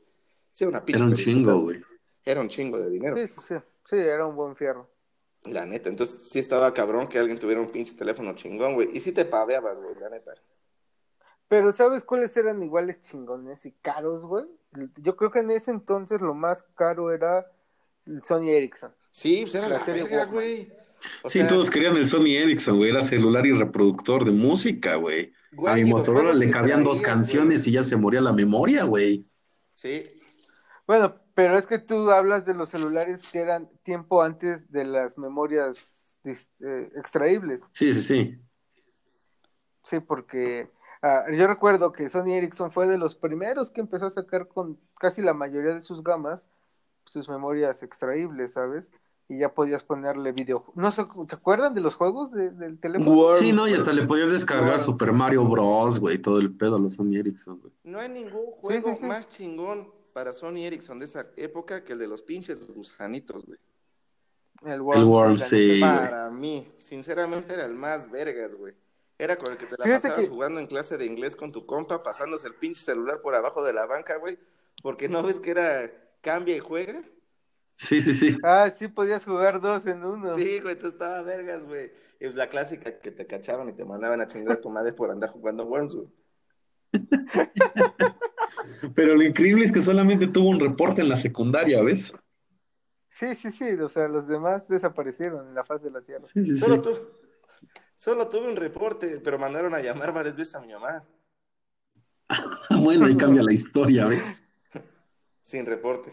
sí, 0.52 0.64
una 0.64 0.84
pinche 0.84 1.02
Era 1.02 1.10
un 1.10 1.14
chingo, 1.14 1.60
güey. 1.60 1.82
Era 2.24 2.40
un 2.40 2.48
chingo 2.48 2.78
de 2.78 2.90
dinero. 2.90 3.16
Sí, 3.16 3.28
sí, 3.28 3.40
sí. 3.46 3.54
Sí, 3.88 3.96
era 3.96 4.26
un 4.26 4.34
buen 4.34 4.56
fierro. 4.56 4.90
La 5.44 5.64
neta, 5.64 5.88
entonces 5.88 6.28
sí 6.28 6.40
estaba 6.40 6.74
cabrón 6.74 7.06
que 7.06 7.20
alguien 7.20 7.38
tuviera 7.38 7.60
un 7.60 7.68
pinche 7.68 7.94
teléfono 7.94 8.34
chingón, 8.34 8.74
güey. 8.74 8.88
Y 8.92 9.00
sí 9.00 9.12
te 9.12 9.24
paveabas, 9.24 9.78
güey, 9.78 9.94
la 10.00 10.08
neta. 10.08 10.34
Pero 11.46 11.72
¿sabes 11.72 12.02
cuáles 12.02 12.36
eran 12.36 12.60
iguales 12.64 13.00
chingones 13.00 13.64
y 13.64 13.70
caros, 13.70 14.22
güey? 14.22 14.46
Yo 14.96 15.14
creo 15.14 15.30
que 15.30 15.38
en 15.38 15.52
ese 15.52 15.70
entonces 15.70 16.20
lo 16.20 16.34
más 16.34 16.64
caro 16.74 17.12
era 17.12 17.48
el 18.06 18.22
Sony 18.24 18.48
Ericsson. 18.48 18.92
Sí, 19.12 19.42
pues 19.42 19.54
era 19.54 19.68
La 19.68 19.78
la, 19.78 19.84
serie 19.84 20.02
verga, 20.02 20.24
güey. 20.24 20.72
O 21.22 21.28
Sí, 21.28 21.38
sea, 21.40 21.48
todos 21.48 21.70
querían 21.70 21.96
el 21.96 22.06
Sony 22.06 22.28
Ericsson, 22.36 22.76
güey. 22.78 22.90
Era 22.90 23.02
celular 23.02 23.46
y 23.46 23.52
reproductor 23.52 24.24
de 24.24 24.32
música, 24.32 24.96
güey. 24.96 25.32
güey, 25.50 25.72
A 25.72 25.76
mi 25.76 25.84
Motorola 25.84 26.34
le 26.34 26.50
cabían 26.50 26.82
dos 26.84 27.02
canciones 27.02 27.62
güey. 27.64 27.70
y 27.70 27.72
ya 27.72 27.82
se 27.82 27.96
moría 27.96 28.20
la 28.20 28.32
memoria, 28.32 28.84
güey. 28.84 29.26
Sí, 29.74 30.02
Bueno, 30.86 31.16
Pero 31.34 31.58
es 31.58 31.66
que 31.66 31.78
tú 31.78 32.10
hablas 32.10 32.46
de 32.46 32.54
los 32.54 32.70
celulares 32.70 33.22
que 33.30 33.40
eran 33.40 33.68
tiempo 33.82 34.22
antes 34.22 34.70
de 34.72 34.84
las 34.84 35.16
memorias 35.18 35.78
eh, 36.24 36.90
extraíbles. 36.96 37.60
Sí, 37.72 37.92
sí, 37.94 38.02
sí. 38.02 38.38
Sí, 39.82 40.00
porque 40.00 40.70
ah, 41.02 41.26
yo 41.32 41.46
recuerdo 41.46 41.92
que 41.92 42.08
Sony 42.08 42.32
Ericsson 42.34 42.72
fue 42.72 42.86
de 42.88 42.98
los 42.98 43.14
primeros 43.14 43.70
que 43.70 43.80
empezó 43.80 44.06
a 44.06 44.10
sacar 44.10 44.48
con 44.48 44.80
casi 44.98 45.22
la 45.22 45.34
mayoría 45.34 45.74
de 45.74 45.82
sus 45.82 46.02
gamas 46.02 46.48
sus 47.06 47.28
memorias 47.28 47.82
extraíbles, 47.84 48.54
¿sabes? 48.54 48.84
Y 49.28 49.38
ya 49.38 49.52
podías 49.52 49.82
ponerle 49.82 50.30
video. 50.30 50.64
No 50.76 50.92
sé, 50.92 51.04
¿te 51.28 51.34
acuerdan 51.34 51.74
de 51.74 51.80
los 51.80 51.96
juegos 51.96 52.30
de- 52.30 52.50
del 52.50 52.78
teléfono? 52.78 53.32
Sí, 53.36 53.50
no, 53.52 53.66
y 53.66 53.74
hasta 53.74 53.92
le 53.92 54.06
podías 54.06 54.30
descargar. 54.30 54.78
Super 54.78 55.12
Mario 55.12 55.44
Bros, 55.48 55.98
güey, 55.98 56.18
todo 56.18 56.38
el 56.38 56.54
pedo 56.54 56.76
a 56.76 56.78
los 56.78 56.94
Sony 56.94 57.16
Ericsson, 57.16 57.58
güey. 57.60 57.72
No 57.82 57.98
hay 57.98 58.08
ningún 58.08 58.46
juego 58.60 58.90
sí, 58.90 58.96
sí. 59.00 59.04
más 59.06 59.28
chingón 59.28 59.90
para 60.12 60.32
Sony 60.32 60.58
Ericsson 60.64 61.00
de 61.00 61.06
esa 61.06 61.26
época 61.36 61.82
que 61.82 61.94
el 61.94 61.98
de 61.98 62.06
los 62.06 62.22
pinches 62.22 62.70
gusanitos, 62.72 63.44
güey. 63.44 63.58
El 64.64 64.72
El 64.74 64.80
Worms, 64.82 65.40
la 65.40 65.46
sí, 65.48 65.68
güey. 65.68 65.80
Para 65.80 66.30
mí, 66.30 66.72
sinceramente 66.78 67.52
era 67.54 67.64
el 67.66 67.74
más 67.74 68.08
vergas, 68.10 68.54
güey. 68.54 68.74
Era 69.18 69.36
con 69.36 69.50
el 69.52 69.58
que 69.58 69.66
te 69.66 69.76
la 69.76 69.84
Fíjate 69.84 70.02
pasabas 70.08 70.24
que- 70.24 70.30
jugando 70.30 70.60
en 70.60 70.66
clase 70.68 70.96
de 70.98 71.04
inglés 71.04 71.34
con 71.34 71.50
tu 71.50 71.66
compa, 71.66 72.02
pasándose 72.02 72.46
el 72.46 72.54
pinche 72.54 72.80
celular 72.80 73.20
por 73.22 73.34
abajo 73.34 73.64
de 73.64 73.72
la 73.72 73.86
banca, 73.86 74.18
güey. 74.18 74.38
Porque 74.82 75.08
no 75.08 75.22
ves 75.22 75.40
que 75.40 75.50
era 75.50 75.90
cambia 76.20 76.54
y 76.56 76.60
juega. 76.60 77.02
Sí, 77.76 78.00
sí, 78.00 78.12
sí. 78.14 78.36
Ah, 78.42 78.70
sí, 78.70 78.88
podías 78.88 79.24
jugar 79.24 79.60
dos 79.60 79.86
en 79.86 80.04
uno. 80.04 80.34
Sí, 80.34 80.60
güey, 80.60 80.76
tú 80.78 80.86
estaba 80.88 81.22
vergas, 81.22 81.64
güey. 81.64 81.92
Y 82.20 82.28
la 82.32 82.48
clásica 82.48 82.98
que 83.00 83.10
te 83.12 83.26
cachaban 83.26 83.68
y 83.68 83.72
te 83.74 83.84
mandaban 83.84 84.20
a 84.20 84.26
chingar 84.26 84.58
a 84.58 84.60
tu 84.60 84.70
madre 84.70 84.92
por 84.92 85.10
andar 85.10 85.30
jugando 85.30 85.64
Worms, 85.66 85.94
güey. 85.94 86.08
Pero 88.94 89.14
lo 89.14 89.22
increíble 89.22 89.64
es 89.64 89.72
que 89.72 89.80
solamente 89.80 90.26
tuvo 90.26 90.48
un 90.50 90.60
reporte 90.60 91.02
en 91.02 91.08
la 91.08 91.16
secundaria, 91.16 91.82
¿ves? 91.82 92.12
sí, 93.08 93.34
sí, 93.34 93.50
sí, 93.50 93.64
o 93.72 93.88
sea, 93.88 94.08
los 94.08 94.26
demás 94.28 94.68
desaparecieron 94.68 95.48
en 95.48 95.54
la 95.54 95.64
faz 95.64 95.82
de 95.82 95.90
la 95.90 96.02
Tierra. 96.02 96.26
Sí, 96.34 96.44
sí, 96.44 96.58
sí. 96.58 96.60
Solo, 96.60 96.82
tu- 96.82 96.96
solo 97.96 98.28
tuve 98.28 98.48
un 98.48 98.56
reporte, 98.56 99.20
pero 99.22 99.38
mandaron 99.38 99.74
a 99.74 99.80
llamar 99.80 100.12
varias 100.12 100.36
veces 100.36 100.54
a 100.56 100.60
mi 100.60 100.72
mamá. 100.72 101.04
Bueno, 102.70 103.06
ahí 103.06 103.16
cambia 103.16 103.42
la 103.42 103.52
historia, 103.52 104.06
¿ves? 104.06 104.22
Sin 105.40 105.64
reporte. 105.64 106.12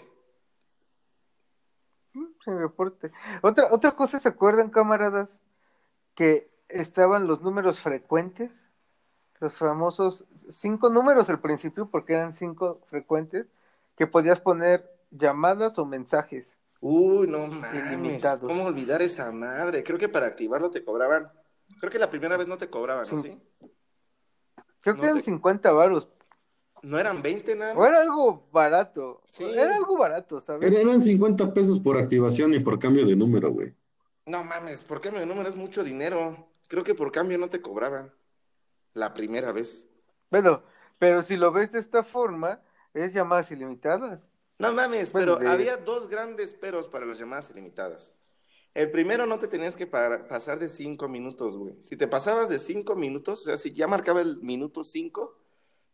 Sin 2.13 2.59
reporte. 2.59 3.11
Otra, 3.41 3.67
otra 3.71 3.91
cosa, 3.95 4.19
¿se 4.19 4.29
acuerdan, 4.29 4.69
camaradas? 4.69 5.29
Que 6.15 6.49
estaban 6.69 7.27
los 7.27 7.41
números 7.41 7.79
frecuentes, 7.79 8.69
los 9.39 9.57
famosos 9.57 10.25
cinco 10.49 10.89
números 10.89 11.29
al 11.29 11.39
principio, 11.39 11.89
porque 11.89 12.13
eran 12.13 12.33
cinco 12.33 12.81
frecuentes, 12.89 13.47
que 13.97 14.07
podías 14.07 14.39
poner 14.39 14.89
llamadas 15.11 15.77
o 15.79 15.85
mensajes. 15.85 16.55
Uy, 16.81 17.27
no 17.27 17.47
mames. 17.47 17.91
Ilimitados. 17.93 18.43
¿Cómo 18.47 18.65
olvidar 18.65 19.01
esa 19.01 19.31
madre? 19.31 19.83
Creo 19.83 19.97
que 19.97 20.09
para 20.09 20.25
activarlo 20.27 20.69
te 20.69 20.83
cobraban. 20.83 21.31
Creo 21.79 21.91
que 21.91 21.99
la 21.99 22.09
primera 22.09 22.37
vez 22.37 22.47
no 22.47 22.57
te 22.57 22.69
cobraban. 22.69 23.05
Sí. 23.05 23.21
¿Sí? 23.21 23.41
Creo 24.81 24.95
No 24.95 24.99
que 25.01 25.05
eran 25.07 25.17
te- 25.19 25.23
50 25.23 25.71
varos. 25.71 26.09
¿No 26.83 26.99
eran 26.99 27.21
20 27.21 27.55
nada 27.55 27.73
O 27.73 27.85
era 27.85 28.01
algo 28.01 28.47
barato. 28.51 29.23
Sí. 29.29 29.43
Era 29.45 29.75
algo 29.75 29.97
barato, 29.97 30.39
¿sabes? 30.39 30.71
Eran 30.71 31.01
50 31.01 31.53
pesos 31.53 31.79
por 31.79 31.97
activación 31.97 32.53
y 32.53 32.59
por 32.59 32.77
cambio 32.77 33.05
de 33.05 33.15
número, 33.15 33.51
güey. 33.51 33.73
No 34.25 34.43
mames, 34.43 34.83
por 34.83 35.01
cambio 35.01 35.19
de 35.21 35.25
número 35.25 35.49
es 35.49 35.55
mucho 35.55 35.83
dinero. 35.83 36.47
Creo 36.67 36.83
que 36.83 36.93
por 36.95 37.11
cambio 37.11 37.37
no 37.37 37.49
te 37.49 37.61
cobraban. 37.61 38.13
La 38.93 39.13
primera 39.13 39.51
vez. 39.51 39.87
Bueno, 40.29 40.61
pero 40.99 41.23
si 41.23 41.35
lo 41.37 41.51
ves 41.51 41.71
de 41.71 41.79
esta 41.79 42.03
forma, 42.03 42.61
es 42.93 43.13
llamadas 43.13 43.49
ilimitadas. 43.51 44.29
No 44.59 44.71
mames, 44.71 45.11
Bueno, 45.11 45.37
pero 45.37 45.47
de- 45.49 45.53
había 45.53 45.77
dos 45.77 46.07
grandes 46.07 46.53
peros 46.53 46.87
para 46.87 47.05
las 47.05 47.17
llamadas 47.17 47.49
ilimitadas. 47.49 48.13
El 48.73 48.91
primero 48.91 49.25
no 49.25 49.39
te 49.39 49.47
tenías 49.47 49.75
que 49.75 49.87
pa- 49.87 50.27
pasar 50.27 50.59
de 50.59 50.67
cinco 50.69 51.07
minutos, 51.07 51.55
güey. 51.55 51.75
Si 51.83 51.95
te 51.97 52.07
pasabas 52.07 52.49
de 52.49 52.59
cinco 52.59 52.95
minutos, 52.95 53.41
o 53.41 53.43
sea, 53.45 53.57
si 53.57 53.71
ya 53.71 53.87
marcaba 53.87 54.21
el 54.21 54.37
minuto 54.41 54.83
cinco, 54.83 55.37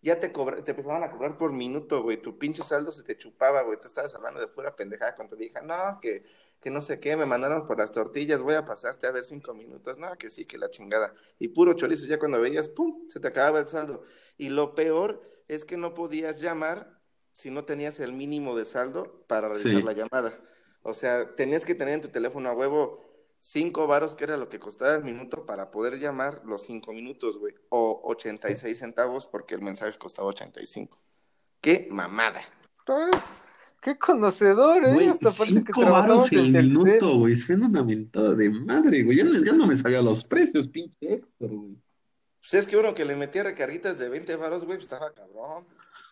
ya 0.01 0.19
te 0.19 0.31
cobra- 0.31 0.63
te 0.63 0.71
empezaban 0.71 1.03
a 1.03 1.11
cobrar 1.11 1.37
por 1.37 1.51
minuto, 1.51 2.01
güey. 2.03 2.17
Tu 2.21 2.37
pinche 2.37 2.63
saldo 2.63 2.91
se 2.91 3.03
te 3.03 3.17
chupaba, 3.17 3.61
güey. 3.63 3.79
Tú 3.79 3.87
estabas 3.87 4.13
hablando 4.15 4.39
de 4.39 4.47
pura 4.47 4.75
pendejada 4.75 5.15
con 5.15 5.27
tu 5.27 5.35
vieja. 5.35 5.61
No, 5.61 5.99
que, 6.01 6.23
que 6.61 6.69
no 6.69 6.81
sé 6.81 6.99
qué, 6.99 7.15
me 7.17 7.25
mandaron 7.25 7.67
por 7.67 7.77
las 7.77 7.91
tortillas, 7.91 8.41
voy 8.41 8.55
a 8.55 8.65
pasarte 8.65 9.07
a 9.07 9.11
ver 9.11 9.23
cinco 9.25 9.53
minutos. 9.53 9.97
No, 9.97 10.15
que 10.17 10.29
sí, 10.29 10.45
que 10.45 10.57
la 10.57 10.69
chingada. 10.69 11.13
Y 11.37 11.49
puro 11.49 11.73
chorizo, 11.73 12.05
ya 12.05 12.19
cuando 12.19 12.39
veías, 12.39 12.69
pum, 12.69 13.07
se 13.09 13.19
te 13.19 13.27
acababa 13.27 13.59
el 13.59 13.67
saldo. 13.67 14.03
Y 14.37 14.49
lo 14.49 14.75
peor 14.75 15.21
es 15.47 15.65
que 15.65 15.77
no 15.77 15.93
podías 15.93 16.39
llamar 16.41 16.99
si 17.31 17.51
no 17.51 17.65
tenías 17.65 17.99
el 17.99 18.13
mínimo 18.13 18.55
de 18.57 18.65
saldo 18.65 19.23
para 19.27 19.47
realizar 19.49 19.71
Sí. 19.71 19.81
la 19.81 19.93
llamada. 19.93 20.33
O 20.81 20.93
sea, 20.93 21.35
tenías 21.35 21.65
que 21.65 21.75
tener 21.75 21.95
en 21.95 22.01
tu 22.01 22.09
teléfono 22.09 22.49
a 22.49 22.53
huevo 22.53 23.08
cinco 23.39 23.87
varos, 23.87 24.15
que 24.15 24.25
era 24.25 24.37
lo 24.37 24.49
que 24.49 24.59
costaba 24.59 24.93
el 24.95 25.03
minuto, 25.03 25.45
para 25.45 25.71
poder 25.71 25.99
llamar 25.99 26.41
los 26.45 26.63
cinco 26.65 26.93
minutos, 26.93 27.37
güey. 27.37 27.55
O 27.69 28.01
86 28.03 28.77
centavos, 28.77 29.27
porque 29.27 29.55
el 29.55 29.61
mensaje 29.61 29.97
costaba 29.97 30.27
85. 30.29 30.97
¡Qué 31.61 31.87
mamada! 31.89 32.41
Qué 33.81 33.97
conocedor, 33.97 34.85
¿eh? 34.85 34.93
Güey, 34.93 35.07
Hasta 35.07 35.31
parece 35.31 35.63
que 35.63 35.73
5 35.73 35.81
trabajabas 35.81 36.17
varos 36.17 36.31
el 36.33 36.51
minuto, 36.51 37.17
güey. 37.17 37.35
Suena 37.35 37.67
una 37.67 37.83
mentada 37.83 38.35
de 38.35 38.49
madre, 38.49 39.03
güey. 39.03 39.17
Ya 39.17 39.23
no, 39.23 39.33
ya 39.33 39.53
no 39.53 39.67
me 39.67 39.75
sabía 39.75 40.01
los 40.01 40.23
precios, 40.23 40.67
pinche 40.67 41.13
Héctor, 41.13 41.49
güey. 41.49 41.77
Pues 42.41 42.53
es 42.53 42.67
que 42.67 42.77
uno 42.77 42.95
que 42.95 43.05
le 43.05 43.15
metía 43.15 43.43
recarguitas 43.43 43.97
de 43.97 44.09
20 44.09 44.35
varos, 44.37 44.65
güey, 44.65 44.77
pues 44.77 44.85
estaba 44.85 45.13
cabrón. 45.13 45.65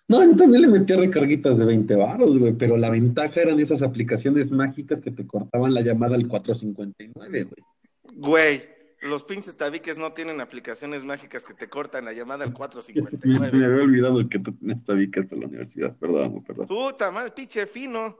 No, 0.09 0.23
yo 0.23 0.35
también 0.37 0.61
le 0.61 0.67
metía 0.69 0.95
recarguitas 0.95 1.57
de 1.57 1.65
20 1.65 1.95
varos, 1.95 2.37
güey, 2.39 2.53
pero 2.53 2.77
la 2.77 2.89
ventaja 2.89 3.41
eran 3.41 3.59
esas 3.59 3.81
aplicaciones 3.81 4.51
mágicas 4.51 5.01
que 5.01 5.11
te 5.11 5.27
cortaban 5.27 5.73
la 5.73 5.81
llamada 5.81 6.15
al 6.15 6.27
459, 6.27 7.43
güey. 7.43 8.15
Güey, 8.15 8.61
los 9.01 9.23
pinches 9.23 9.57
tabiques 9.57 9.97
no 9.97 10.13
tienen 10.13 10.39
aplicaciones 10.39 11.03
mágicas 11.03 11.43
que 11.43 11.53
te 11.53 11.67
cortan 11.69 12.05
la 12.05 12.13
llamada 12.13 12.45
al 12.45 12.51
Me, 12.51 12.53
me 12.53 12.57
459. 12.57 13.65
había 13.65 13.83
olvidado 13.83 14.29
que 14.29 14.39
tú 14.39 14.53
tenías 14.53 14.83
tabique 14.85 15.19
hasta 15.19 15.35
la 15.35 15.45
universidad, 15.47 15.95
perdón, 15.97 16.43
perdón. 16.43 16.67
Puta 16.67 17.11
madre, 17.11 17.31
pinche 17.31 17.67
fino. 17.67 18.17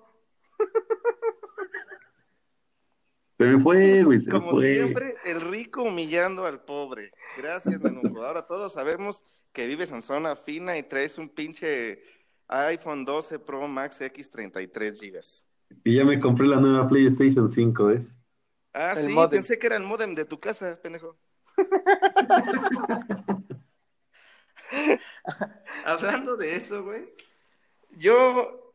Se 3.38 3.44
me 3.46 3.60
fue, 3.62 4.03
güey, 4.03 4.17
se 4.17 4.32
me 4.32 4.39
Como 4.39 4.51
fue. 4.53 4.74
siempre, 4.74 5.15
el 5.25 5.41
rico 5.41 5.84
humillando 5.84 6.46
al 6.46 6.62
pobre. 6.62 7.12
Gracias, 7.38 7.82
Nenuco. 7.82 8.24
Ahora 8.24 8.46
todos 8.46 8.74
sabemos 8.74 9.24
que 9.53 9.67
vives 9.67 9.91
en 9.91 10.01
zona 10.01 10.36
fina 10.36 10.77
y 10.77 10.84
traes 10.84 11.17
un 11.20 11.29
pinche 11.29 12.01
iPhone 12.48 13.06
12 13.06 13.39
Pro 13.39 13.67
Max 13.67 14.01
X 14.01 14.32
33 14.32 15.00
gigas. 15.00 15.46
Y 15.84 15.96
ya 15.96 16.03
me 16.03 16.20
compré 16.20 16.48
la 16.48 16.60
nueva 16.60 16.88
PlayStation 16.88 17.48
5, 17.48 17.86
¿ves? 17.86 18.17
Ah, 18.74 18.96
El 18.98 19.06
sí, 19.06 19.15
pensé 19.29 19.60
que 19.60 19.67
era 19.67 19.75
el 19.75 19.84
modem 19.84 20.15
de 20.15 20.25
tu 20.25 20.39
casa, 20.39 20.79
pendejo. 20.82 21.15
Hablando 25.86 26.38
de 26.38 26.56
eso, 26.56 26.84
güey, 26.84 27.13
yo 27.91 28.74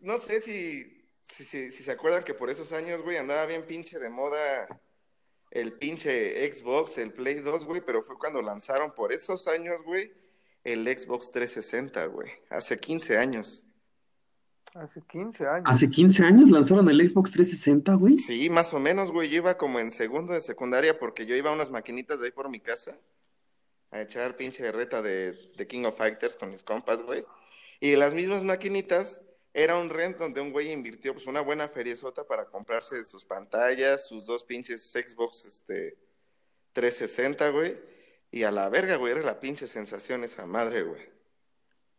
no 0.00 0.18
sé 0.18 0.40
si, 0.40 1.06
si, 1.24 1.44
si, 1.44 1.70
si 1.70 1.82
se 1.82 1.92
acuerdan 1.92 2.24
que 2.24 2.34
por 2.34 2.50
esos 2.50 2.72
años, 2.72 3.02
güey, 3.02 3.18
andaba 3.18 3.46
bien 3.46 3.66
pinche 3.66 3.98
de 3.98 4.10
moda 4.10 4.68
el 5.50 5.72
pinche 5.72 6.52
Xbox, 6.52 6.98
el 6.98 7.12
Play 7.12 7.40
2, 7.40 7.64
güey, 7.64 7.80
pero 7.84 8.02
fue 8.02 8.16
cuando 8.18 8.40
lanzaron 8.40 8.92
por 8.94 9.12
esos 9.12 9.48
años, 9.48 9.82
güey, 9.84 10.12
el 10.64 10.86
Xbox 10.86 11.30
360, 11.30 12.06
güey, 12.06 12.30
hace 12.50 12.76
15 12.76 13.18
años. 13.18 13.66
Hace 14.74 15.02
15 15.02 15.46
años. 15.48 15.64
Hace 15.66 15.90
15 15.90 16.24
años 16.24 16.50
lanzaron 16.50 16.88
el 16.88 17.08
Xbox 17.08 17.32
360, 17.32 17.94
güey. 17.94 18.18
Sí, 18.18 18.48
más 18.50 18.72
o 18.72 18.78
menos, 18.78 19.10
güey. 19.10 19.28
Yo 19.28 19.38
iba 19.38 19.56
como 19.56 19.80
en 19.80 19.90
segundo 19.90 20.32
de 20.32 20.40
secundaria 20.40 20.96
porque 20.96 21.26
yo 21.26 21.34
iba 21.34 21.50
a 21.50 21.54
unas 21.54 21.70
maquinitas 21.70 22.20
de 22.20 22.26
ahí 22.26 22.30
por 22.30 22.48
mi 22.48 22.60
casa 22.60 22.96
a 23.90 24.00
echar 24.00 24.36
pinche 24.36 24.70
reta 24.70 25.02
de, 25.02 25.32
de 25.56 25.66
King 25.66 25.86
of 25.86 25.98
Fighters 25.98 26.36
con 26.36 26.52
mis 26.52 26.62
compas, 26.62 27.02
güey. 27.02 27.24
Y 27.80 27.96
las 27.96 28.14
mismas 28.14 28.44
maquinitas 28.44 29.22
era 29.52 29.76
un 29.76 29.90
rent 29.90 30.16
donde 30.16 30.40
un 30.40 30.52
güey 30.52 30.70
invirtió 30.70 31.12
pues 31.12 31.26
una 31.26 31.40
buena 31.40 31.68
feriezota 31.68 32.24
para 32.24 32.46
comprarse 32.46 33.04
sus 33.04 33.24
pantallas, 33.24 34.06
sus 34.06 34.24
dos 34.26 34.44
pinches 34.44 34.92
Xbox 34.92 35.44
este 35.44 35.98
360, 36.72 37.48
güey. 37.50 37.76
Y 38.30 38.44
a 38.44 38.52
la 38.52 38.68
verga, 38.68 38.96
güey, 38.96 39.12
era 39.12 39.22
la 39.22 39.40
pinche 39.40 39.66
sensación 39.66 40.22
esa 40.22 40.46
madre, 40.46 40.82
güey. 40.84 41.02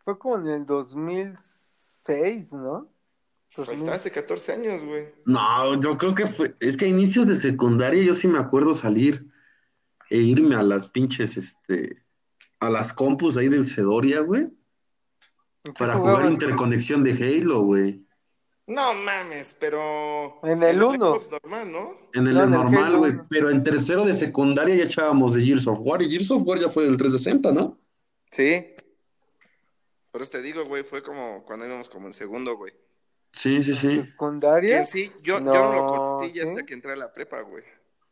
Fue 0.05 0.17
como 0.17 0.37
en 0.37 0.47
el 0.47 0.65
2006, 0.65 2.53
¿no? 2.53 2.89
Pues 3.53 3.67
ahí 3.67 3.75
2000. 3.75 3.83
está, 3.83 3.95
hace 3.95 4.11
14 4.11 4.53
años, 4.53 4.85
güey. 4.85 5.07
No, 5.25 5.79
yo 5.81 5.97
creo 5.97 6.15
que 6.15 6.27
fue, 6.27 6.55
es 6.61 6.77
que 6.77 6.85
a 6.85 6.87
inicios 6.87 7.27
de 7.27 7.35
secundaria 7.35 8.01
yo 8.01 8.13
sí 8.13 8.29
me 8.29 8.39
acuerdo 8.39 8.73
salir 8.73 9.29
e 10.09 10.17
irme 10.19 10.55
a 10.55 10.63
las 10.63 10.87
pinches, 10.87 11.35
este, 11.35 12.01
a 12.61 12.69
las 12.69 12.93
compus 12.93 13.35
ahí 13.35 13.49
del 13.49 13.67
Cedoria, 13.67 14.21
güey, 14.21 14.43
¿En 14.43 14.49
qué 14.49 14.60
para 15.77 15.95
jugar 15.95 16.15
jugabas? 16.15 16.31
interconexión 16.31 17.03
de 17.03 17.11
Halo, 17.13 17.61
güey. 17.61 18.05
No 18.67 18.93
mames, 18.93 19.55
pero 19.59 20.39
En 20.43 20.63
el 20.63 20.81
uno. 20.81 21.15
Xbox 21.15 21.29
normal, 21.31 21.71
¿no? 21.71 21.97
En 22.13 22.27
el 22.27 22.33
No, 22.35 22.43
en 22.43 22.53
el 22.53 22.59
normal, 22.59 22.97
güey, 22.97 23.13
pero 23.29 23.49
en 23.49 23.63
tercero 23.63 24.05
de 24.05 24.13
secundaria 24.13 24.75
ya 24.75 24.83
echábamos 24.83 25.33
de 25.33 25.43
Gears 25.45 25.67
of 25.67 25.79
War, 25.81 26.01
y 26.01 26.09
Gears 26.09 26.31
of 26.31 26.43
War 26.45 26.59
ya 26.59 26.69
fue 26.69 26.83
del 26.85 26.97
360, 26.97 27.51
¿no? 27.51 27.79
Sí. 28.31 28.75
Por 30.11 30.21
eso 30.21 30.31
te 30.31 30.41
digo, 30.41 30.65
güey, 30.65 30.83
fue 30.83 31.03
como 31.03 31.43
cuando 31.45 31.65
íbamos 31.65 31.89
como 31.89 32.07
en 32.07 32.13
segundo, 32.13 32.55
güey. 32.57 32.73
Sí, 33.33 33.61
sí, 33.63 33.71
¿En 33.71 33.77
sí. 33.77 34.01
secundaria? 34.03 34.79
Que 34.81 34.85
sí, 34.85 35.11
yo 35.21 35.39
yo 35.39 35.39
no, 35.39 35.53
lo 35.53 35.71
No, 35.73 35.87
conocí 35.87 36.33
ya 36.33 36.43
¿sí? 36.43 36.49
hasta 36.49 36.65
que 36.65 36.73
entré 36.73 36.93
a 36.93 36.97
la 36.97 37.13
prepa, 37.13 37.41
güey. 37.41 37.63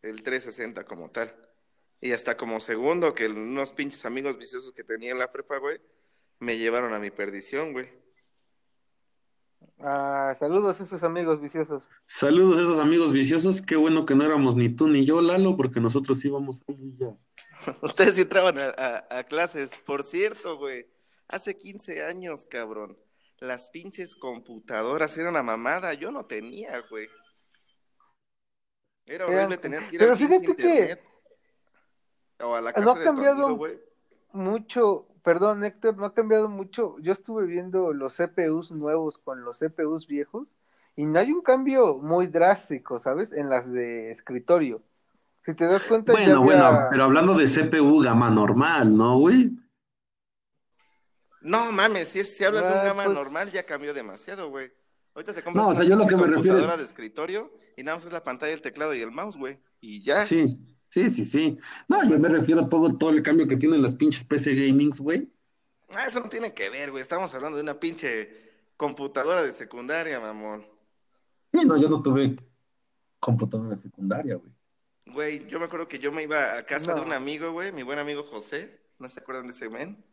El 0.01 0.21
360 0.23 0.85
como 0.85 1.09
tal. 1.11 1.35
Y 2.01 2.13
hasta 2.13 2.37
como 2.37 2.59
segundo, 2.61 3.13
que 3.13 3.27
unos 3.27 3.73
pinches 3.73 4.05
amigos 4.05 4.37
viciosos 4.37 4.71
que 4.73 4.85
tenía 4.85 5.11
en 5.11 5.19
la 5.19 5.31
prepa, 5.31 5.57
güey, 5.57 5.79
me 6.39 6.57
llevaron 6.57 6.93
a 6.93 6.99
mi 6.99 7.11
perdición, 7.11 7.73
güey. 7.73 7.89
Ah, 9.81 10.35
saludos 10.37 10.79
a 10.79 10.83
esos 10.83 11.03
amigos 11.03 11.39
viciosos. 11.41 11.89
Saludos 12.05 12.57
a 12.59 12.61
esos 12.63 12.79
amigos 12.79 13.13
viciosos. 13.13 13.61
Qué 13.61 13.75
bueno 13.77 14.05
que 14.05 14.13
no 14.15 14.25
éramos 14.25 14.55
ni 14.55 14.69
tú 14.69 14.87
ni 14.89 15.05
yo, 15.05 15.21
Lalo, 15.21 15.55
porque 15.55 15.79
nosotros 15.79 16.23
íbamos 16.25 16.61
a 16.67 16.73
Villa. 16.73 17.15
Ustedes 17.81 18.15
sí 18.15 18.21
entraban 18.21 18.57
a, 18.59 18.67
a- 18.77 19.19
a 19.19 19.23
clases. 19.23 19.77
Por 19.85 20.03
cierto, 20.03 20.57
güey, 20.57 20.85
hace 21.29 21.57
15 21.57 22.03
años, 22.03 22.45
cabrón, 22.45 22.97
las 23.39 23.69
pinches 23.69 24.15
computadoras 24.15 25.15
eran 25.17 25.29
una 25.31 25.43
mamada. 25.43 25.93
Yo 25.93 26.11
no 26.11 26.25
tenía, 26.25 26.81
güey. 26.89 27.07
Era 29.05 29.25
Eran- 29.25 29.37
horrible 29.37 29.57
tener 29.57 29.79
que 29.89 29.95
ir 29.95 29.99
Pero 29.99 30.11
al 30.11 30.17
pinche 30.17 30.39
fíjate 30.39 30.55
que 30.61 30.69
internet. 30.69 31.03
O 32.41 32.53
a 32.55 32.61
la 32.61 32.71
no 32.71 32.75
casa 32.75 32.91
ha 32.91 32.93
de 32.95 32.99
tu 32.99 33.05
cambiado 33.05 33.45
amigo, 33.45 33.57
güey. 33.57 33.79
mucho, 34.33 35.07
perdón 35.23 35.63
Héctor, 35.63 35.97
no 35.97 36.05
ha 36.05 36.13
cambiado 36.13 36.47
mucho. 36.49 36.97
Yo 36.99 37.11
estuve 37.13 37.45
viendo 37.45 37.93
los 37.93 38.15
CPUs 38.17 38.71
nuevos 38.71 39.17
con 39.17 39.43
los 39.43 39.59
CPUs 39.59 40.07
viejos 40.07 40.47
y 40.95 41.05
no 41.05 41.19
hay 41.19 41.31
un 41.31 41.41
cambio 41.41 41.97
muy 41.97 42.27
drástico, 42.27 42.99
¿sabes? 42.99 43.31
En 43.33 43.49
las 43.49 43.71
de 43.71 44.11
escritorio. 44.11 44.81
Si 45.45 45.53
te 45.53 45.65
das 45.65 45.83
cuenta, 45.83 46.13
ya 46.13 46.19
Bueno, 46.19 46.43
bueno, 46.43 46.79
pero 46.91 47.03
hablando 47.05 47.33
de 47.33 47.45
CPU 47.47 48.01
gama 48.01 48.29
normal, 48.29 48.95
¿no, 48.95 49.17
güey? 49.17 49.51
No 51.41 51.71
mames, 51.71 52.09
si, 52.09 52.19
es- 52.19 52.35
si 52.35 52.43
hablas 52.43 52.63
de 52.67 52.73
un 52.73 52.79
Ah, 52.79 52.83
gama 52.83 53.03
pues- 53.05 53.15
normal 53.15 53.51
ya 53.51 53.63
cambió 53.63 53.93
demasiado, 53.93 54.49
güey. 54.49 54.71
Ahorita 55.15 55.33
te 55.33 55.41
compras 55.41 55.65
No, 55.65 55.71
o 55.71 55.73
sea, 55.73 55.85
yo 55.85 55.95
lo 55.95 56.05
que 56.05 56.15
me 56.15 56.23
refiero 56.23 56.37
es- 56.37 56.45
computadora 56.65 56.77
de 56.77 56.83
escritorio 56.83 57.51
y 57.77 57.83
nada 57.83 57.97
más 57.97 58.05
es 58.05 58.11
la 58.11 58.23
pantalla, 58.23 58.53
el 58.53 58.61
teclado 58.61 58.93
y 58.93 59.01
el 59.01 59.11
mouse, 59.11 59.37
güey. 59.37 59.59
Y 59.79 60.03
ya. 60.03 60.23
Sí, 60.25 60.57
sí, 60.89 61.09
sí, 61.09 61.25
sí. 61.25 61.57
No, 61.87 62.07
yo 62.07 62.19
me 62.19 62.29
refiero 62.29 62.61
a 62.61 62.69
todo, 62.69 62.97
todo 62.97 63.11
el 63.11 63.23
cambio 63.23 63.47
que 63.47 63.57
tienen 63.57 63.81
las 63.81 63.95
pinches 63.95 64.23
PC 64.23 64.53
Gamings, 64.55 64.99
güey. 64.99 65.31
Ah, 65.89 66.05
eso 66.07 66.19
no 66.19 66.29
tiene 66.29 66.53
que 66.53 66.69
ver, 66.69 66.91
güey. 66.91 67.01
Estamos 67.01 67.33
hablando 67.33 67.57
de 67.57 67.63
una 67.63 67.79
pinche 67.79 68.49
computadora 68.77 69.41
de 69.41 69.51
secundaria, 69.53 70.19
mamón. 70.19 70.65
Sí, 71.53 71.65
no, 71.65 71.77
yo 71.77 71.89
no 71.89 72.01
tuve 72.01 72.37
computadora 73.19 73.75
secundaria, 73.75 74.35
güey. 74.35 74.51
Güey, 75.07 75.47
yo 75.47 75.59
me 75.59 75.65
acuerdo 75.65 75.87
que 75.87 75.97
yo 75.97 76.11
me 76.11 76.21
iba 76.23 76.57
a 76.57 76.65
casa 76.65 76.93
de 76.93 77.01
un 77.01 77.11
amigo, 77.13 77.51
güey, 77.51 77.71
mi 77.71 77.81
buen 77.83 77.97
amigo 77.97 78.21
José. 78.23 78.79
¿No 78.99 79.09
se 79.09 79.19
acuerdan 79.21 79.47
de 79.47 79.53
ese 79.53 79.69
men? 79.69 80.03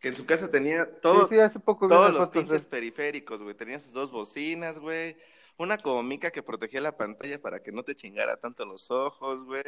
Que 0.00 0.08
en 0.08 0.16
su 0.16 0.26
casa 0.26 0.50
tenía 0.50 1.00
todo, 1.00 1.28
Sí, 1.28 1.36
sí, 1.36 1.40
hace 1.40 1.60
poco 1.60 1.86
vi 1.86 1.94
todos 1.94 2.08
los 2.12 2.18
fotos 2.26 2.34
de- 2.34 2.40
pinches 2.40 2.64
periféricos, 2.66 3.42
güey. 3.42 3.54
Tenía 3.54 3.78
sus 3.78 3.92
dos 3.92 4.10
bocinas, 4.10 4.78
güey. 4.78 5.16
Una 5.58 5.78
como 5.78 6.02
mica 6.02 6.30
que 6.30 6.42
protegía 6.42 6.80
la 6.80 6.96
pantalla 6.96 7.40
para 7.40 7.62
que 7.62 7.70
no 7.72 7.82
te 7.84 7.94
chingara 7.94 8.36
tanto 8.36 8.64
los 8.64 8.90
ojos, 8.90 9.44
güey. 9.44 9.62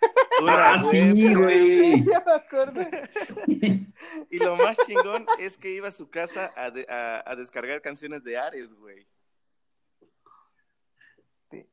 Una 0.42 0.72
Ah, 0.74 0.78
sí, 0.78 1.34
güey. 1.34 2.04
ya 2.10 2.22
me 2.26 2.32
acordé. 2.32 3.08
Y 4.30 4.38
lo 4.38 4.56
más 4.56 4.76
chingón 4.86 5.26
es 5.38 5.56
que 5.56 5.70
iba 5.70 5.88
a 5.88 5.92
su 5.92 6.10
casa 6.10 6.52
a, 6.56 6.70
de- 6.70 6.86
a- 6.88 7.22
a 7.24 7.36
descargar 7.36 7.80
canciones 7.80 8.22
de 8.24 8.36
Ares, 8.38 8.74
güey. 8.74 9.06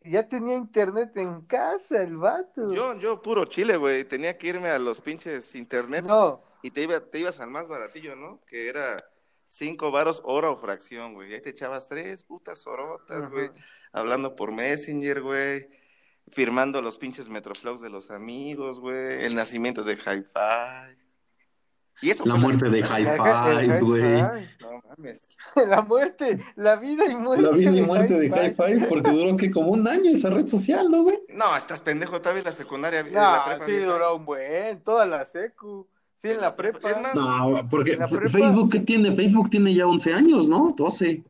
Ya 0.01 0.27
tenía 0.27 0.55
internet 0.55 1.15
en 1.17 1.41
casa 1.41 2.01
el 2.01 2.17
vato. 2.17 2.73
Yo, 2.73 2.97
yo 2.97 3.21
puro 3.21 3.45
chile, 3.45 3.77
güey. 3.77 4.03
Tenía 4.05 4.35
que 4.37 4.47
irme 4.47 4.69
a 4.69 4.79
los 4.79 4.99
pinches 5.01 5.53
internets 5.53 6.07
No, 6.07 6.43
y 6.63 6.71
te, 6.71 6.81
iba, 6.81 6.99
te 6.99 7.19
ibas 7.19 7.39
al 7.39 7.51
más 7.51 7.67
baratillo, 7.67 8.15
¿no? 8.15 8.41
Que 8.47 8.69
era 8.69 8.97
cinco 9.47 9.91
varos 9.91 10.21
hora 10.23 10.51
o 10.51 10.57
fracción, 10.57 11.13
güey. 11.13 11.33
Ahí 11.33 11.41
te 11.41 11.49
echabas 11.49 11.87
tres 11.87 12.23
putas 12.23 12.65
horotas, 12.67 13.29
güey. 13.31 13.49
Hablando 13.91 14.35
por 14.35 14.51
Messenger, 14.51 15.21
güey. 15.21 15.67
Firmando 16.29 16.81
los 16.81 16.97
pinches 16.97 17.29
Metroflows 17.29 17.81
de 17.81 17.89
los 17.89 18.11
amigos, 18.11 18.79
güey. 18.79 19.23
El 19.25 19.33
nacimiento 19.35 19.83
de 19.83 19.93
Hi-Fi. 19.95 21.07
Y 22.01 22.11
eso 22.11 22.25
La 22.25 22.35
muerte 22.35 22.69
de. 22.69 22.79
Hi-Fi, 22.81 23.79
güey. 23.79 24.19
hi-fi. 24.19 24.47
No 24.61 24.81
mames. 24.87 25.21
La 25.67 25.81
muerte, 25.81 26.39
la 26.55 26.75
vida 26.75 27.05
y 27.07 27.15
muerte. 27.15 27.43
La 27.43 27.51
vida 27.51 27.71
y 27.71 27.81
muerte 27.81 28.19
de 28.19 28.27
hi-fi. 28.27 28.85
Porque 28.87 29.09
duró 29.09 29.35
que 29.35 29.49
como 29.49 29.71
un 29.71 29.87
año 29.87 30.11
esa 30.11 30.29
red 30.29 30.45
social, 30.45 30.91
¿no, 30.91 31.03
güey? 31.03 31.19
No, 31.29 31.57
estás 31.57 31.81
pendejo, 31.81 32.21
todavía 32.21 32.43
la 32.43 32.51
secundaria. 32.51 33.03
la 33.03 33.39
No, 33.39 33.45
prepa 33.45 33.65
sí 33.65 33.77
duró 33.77 34.15
un 34.15 34.25
buen, 34.25 34.83
toda 34.83 35.05
la 35.07 35.25
secu. 35.25 35.87
Sí, 36.21 36.29
en 36.29 36.41
la 36.41 36.55
prepa. 36.55 36.89
Es 36.89 36.99
más, 37.01 37.13
No, 37.15 37.67
porque 37.69 37.91
En 37.93 37.99
la 37.99 38.07
prepa- 38.07 38.29
Facebook, 38.31 38.71
¿qué 38.71 38.79
tiene? 38.79 39.15
Facebook 39.15 39.49
tiene 39.49 39.73
ya 39.73 39.85
11 39.87 40.13
años, 40.13 40.49
¿no? 40.49 40.73
12. 40.75 41.23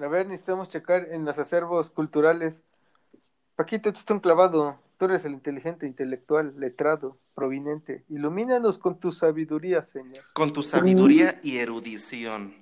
A 0.00 0.08
ver, 0.08 0.26
necesitamos 0.26 0.68
checar 0.68 1.08
en 1.10 1.24
los 1.24 1.38
acervos 1.38 1.90
culturales. 1.90 2.62
Paquito, 3.56 3.92
tú 3.92 3.98
estás 3.98 4.14
un 4.14 4.20
clavado. 4.20 4.78
Tú 4.98 5.06
eres 5.06 5.24
el 5.24 5.32
inteligente, 5.32 5.86
intelectual, 5.86 6.54
letrado, 6.58 7.18
provinente. 7.34 8.04
Ilumínanos 8.08 8.78
con 8.78 8.98
tu 9.00 9.12
sabiduría, 9.12 9.86
Señor. 9.92 10.22
con 10.32 10.52
tu 10.52 10.62
sabiduría 10.62 11.40
y 11.42 11.58
erudición. 11.58 12.54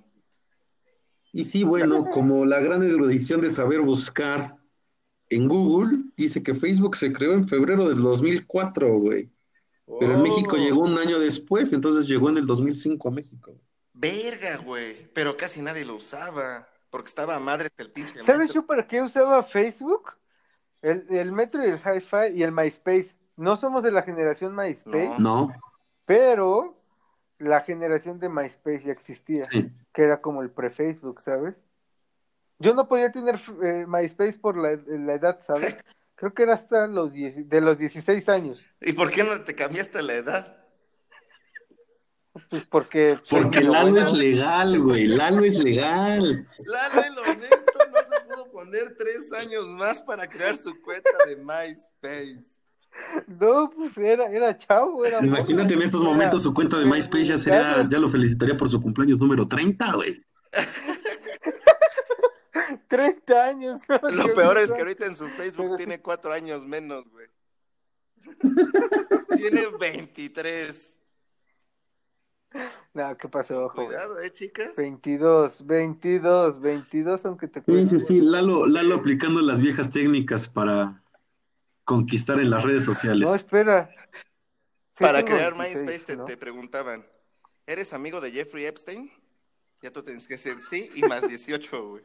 Y 1.33 1.45
sí, 1.45 1.63
bueno, 1.65 2.07
como 2.13 2.45
la 2.47 2.61
gran 2.61 2.83
erudición 2.83 3.41
de 3.41 3.51
saber 3.51 3.81
buscar 3.81 4.57
en 5.29 5.49
Google, 5.49 5.99
dice 6.17 6.43
que 6.43 6.55
Facebook 6.55 6.97
se 6.97 7.13
creó 7.13 7.35
en 7.35 7.47
febrero 7.47 7.89
del 7.89 8.01
2004, 8.03 8.99
güey. 8.99 9.29
Pero 9.99 10.13
en 10.15 10.21
Oh. 10.21 10.23
México 10.23 10.57
llegó 10.57 10.81
un 10.83 10.97
año 10.99 11.19
después, 11.19 11.73
entonces 11.73 12.07
llegó 12.07 12.29
en 12.31 12.39
el 12.39 12.47
2005 12.47 13.09
a 13.09 13.11
México. 13.11 13.53
Verga, 13.93 14.57
güey. 14.59 15.09
Pero 15.13 15.37
casi 15.37 15.61
nadie 15.63 15.85
lo 15.85 15.97
usaba. 15.97 16.69
Porque 16.91 17.09
estaba 17.09 17.37
a 17.37 17.39
madre 17.41 17.69
el 17.77 17.91
pinche. 17.93 18.21
¿Sabes 18.23 18.49
metro. 18.49 18.55
yo 18.55 18.67
para 18.67 18.87
qué 18.87 19.01
usaba 19.01 19.43
Facebook? 19.43 20.13
El, 20.83 21.07
el 21.11 21.31
Metro 21.31 21.65
y 21.65 21.71
el 21.71 21.79
Hi-Fi 21.79 22.35
y 22.35 22.43
el 22.43 22.53
MySpace. 22.53 23.15
No 23.37 23.57
somos 23.57 23.83
de 23.85 23.91
la 23.93 24.03
generación 24.03 24.57
MySpace, 24.57 25.15
No, 25.19 25.51
pero 26.05 26.77
la 27.39 27.61
generación 27.61 28.19
de 28.19 28.29
MySpace 28.29 28.83
ya 28.85 28.93
existía, 28.93 29.45
sí. 29.51 29.71
que 29.93 30.03
era 30.03 30.21
como 30.21 30.43
el 30.43 30.51
pre-Facebook, 30.51 31.21
¿sabes? 31.23 31.55
Yo 32.59 32.75
no 32.75 32.89
podía 32.89 33.13
tener 33.13 33.39
eh, 33.63 33.87
MySpace 33.87 34.39
por 34.39 34.57
la, 34.57 34.79
la 34.87 35.15
edad, 35.15 35.41
¿sabes? 35.43 35.77
Creo 36.21 36.35
que 36.35 36.43
era 36.43 36.53
hasta 36.53 36.87
los 36.87 37.15
10 37.15 37.49
de 37.49 37.61
los 37.63 37.79
16 37.79 38.29
años. 38.29 38.63
¿Y 38.83 38.93
por 38.93 39.11
qué 39.11 39.25
no 39.25 39.43
te 39.43 39.55
cambiaste 39.55 40.03
la 40.03 40.13
edad? 40.13 40.57
Pues 42.51 42.67
porque... 42.67 43.17
Porque 43.31 43.63
Lalo 43.63 43.97
es 43.97 44.13
legal, 44.13 44.79
güey. 44.81 45.07
Lalo 45.07 45.43
es 45.47 45.59
legal. 45.65 46.47
Lalo 46.59 47.03
el 47.03 47.19
honesto 47.19 47.73
no 47.91 47.99
se 48.07 48.21
pudo 48.29 48.53
poner 48.53 48.97
tres 48.99 49.33
años 49.33 49.65
más 49.69 50.03
para 50.03 50.29
crear 50.29 50.55
su 50.57 50.79
cuenta 50.83 51.09
de 51.27 51.37
MySpace. 51.37 52.61
No, 53.27 53.71
pues 53.71 53.97
era, 53.97 54.27
era 54.27 54.59
chavo, 54.59 55.07
era... 55.07 55.25
Imagínate 55.25 55.73
en 55.73 55.81
estos 55.81 56.03
momentos 56.03 56.43
su 56.43 56.53
cuenta 56.53 56.79
de 56.79 56.85
MySpace 56.85 57.25
ya 57.25 57.39
sería, 57.39 57.89
ya 57.89 57.99
lo 57.99 58.11
felicitaría 58.11 58.59
por 58.59 58.69
su 58.69 58.79
cumpleaños 58.83 59.21
número 59.21 59.49
30, 59.49 59.93
güey. 59.95 60.23
30 62.91 63.45
años. 63.47 63.81
¿no? 63.89 64.11
Lo 64.11 64.35
peor 64.35 64.59
es 64.59 64.73
que 64.73 64.81
ahorita 64.81 65.07
en 65.07 65.15
su 65.15 65.29
Facebook 65.29 65.77
tiene 65.77 66.03
cuatro 66.03 66.33
años 66.33 66.67
menos, 66.67 67.09
güey. 67.09 67.29
Tiene 69.37 69.69
23. 69.79 71.01
No, 72.93 73.17
¿qué 73.17 73.29
pasó, 73.29 73.69
joven? 73.69 73.87
Cuidado, 73.87 74.21
eh, 74.21 74.31
chicas. 74.33 74.77
22, 74.77 75.65
22, 75.65 76.61
22, 76.61 77.27
aunque 77.27 77.47
te 77.47 77.63
Sí, 77.65 77.87
sí, 77.87 77.99
sí. 78.05 78.21
Lalo, 78.21 78.67
Lalo 78.67 78.97
aplicando 78.97 79.41
las 79.41 79.63
viejas 79.63 79.93
técnicas 79.93 80.49
para 80.49 81.01
conquistar 81.85 82.41
en 82.41 82.51
las 82.51 82.65
redes 82.65 82.85
sociales. 82.85 83.29
No, 83.29 83.37
espera. 83.37 83.89
Sí, 84.99 85.05
Para 85.05 85.25
crear 85.25 85.57
26, 85.57 85.81
MySpace 85.81 86.05
te, 86.05 86.17
¿no? 86.17 86.25
te 86.25 86.37
preguntaban, 86.37 87.07
¿eres 87.67 87.93
amigo 87.93 88.21
de 88.21 88.33
Jeffrey 88.33 88.67
Epstein? 88.67 89.13
Ya 89.81 89.93
tú 89.93 90.03
tienes 90.03 90.27
que 90.27 90.35
decir 90.35 90.61
sí 90.61 90.91
y 90.97 91.03
más 91.03 91.27
18, 91.27 91.89
güey. 91.89 92.05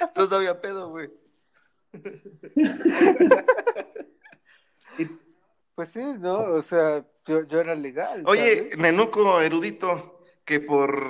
Entonces 0.00 0.30
no 0.30 0.36
había 0.36 0.60
pedo, 0.60 0.90
güey. 0.90 1.10
Pues 5.74 5.90
sí, 5.90 6.00
¿no? 6.18 6.40
O 6.40 6.62
sea, 6.62 7.04
yo, 7.26 7.46
yo 7.46 7.60
era 7.60 7.74
legal. 7.74 8.24
Oye, 8.26 8.56
¿sabes? 8.58 8.78
Nenuco 8.78 9.40
erudito, 9.40 10.20
que 10.44 10.60
por 10.60 11.06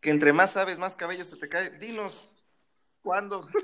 que 0.00 0.10
entre 0.10 0.32
más 0.32 0.52
sabes, 0.52 0.78
más 0.78 0.94
cabello 0.94 1.24
se 1.24 1.36
te 1.36 1.48
cae. 1.48 1.70
Dinos, 1.78 2.36
¿cuándo? 3.02 3.46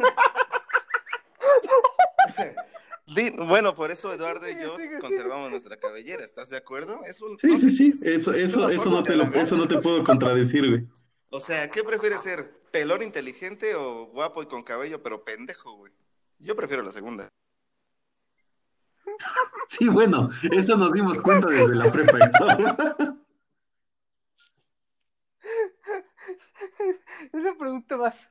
Bueno, 3.47 3.75
por 3.75 3.91
eso 3.91 4.13
Eduardo 4.13 4.49
y 4.49 4.59
yo 4.61 4.77
sigue, 4.77 4.99
conservamos 4.99 5.51
nuestra 5.51 5.77
cabellera, 5.77 6.25
¿estás 6.25 6.49
de 6.49 6.57
acuerdo? 6.57 7.05
Es 7.05 7.21
un- 7.21 7.39
Sí, 7.39 7.57
sí, 7.59 7.71
sí. 7.71 7.93
Eso, 8.03 8.33
es 8.33 8.51
eso, 8.51 8.69
eso 8.71 8.91
no 8.91 9.03
te 9.05 9.15
lo, 9.15 9.25
eso 9.25 9.57
no 9.57 9.69
te 9.69 9.79
puedo 9.79 10.03
contradecir, 10.03 10.67
güey. 10.69 10.87
O 11.37 11.41
sea, 11.41 11.69
¿qué 11.69 11.83
prefieres 11.83 12.21
ser? 12.21 12.61
¿Pelón 12.71 13.03
inteligente 13.03 13.75
o 13.75 14.07
guapo 14.07 14.41
y 14.41 14.47
con 14.47 14.63
cabello 14.63 15.03
pero 15.03 15.25
pendejo, 15.25 15.73
güey? 15.73 15.93
Yo 16.39 16.55
prefiero 16.55 16.85
la 16.85 16.93
segunda. 16.93 17.29
Sí, 19.67 19.89
bueno, 19.89 20.29
eso 20.53 20.77
nos 20.77 20.93
dimos 20.93 21.19
cuenta 21.19 21.49
desde 21.49 21.75
la 21.75 21.91
prepa. 21.91 22.19
Es 27.33 27.43
la 27.43 27.55
pregunta 27.59 27.97
más 27.97 28.31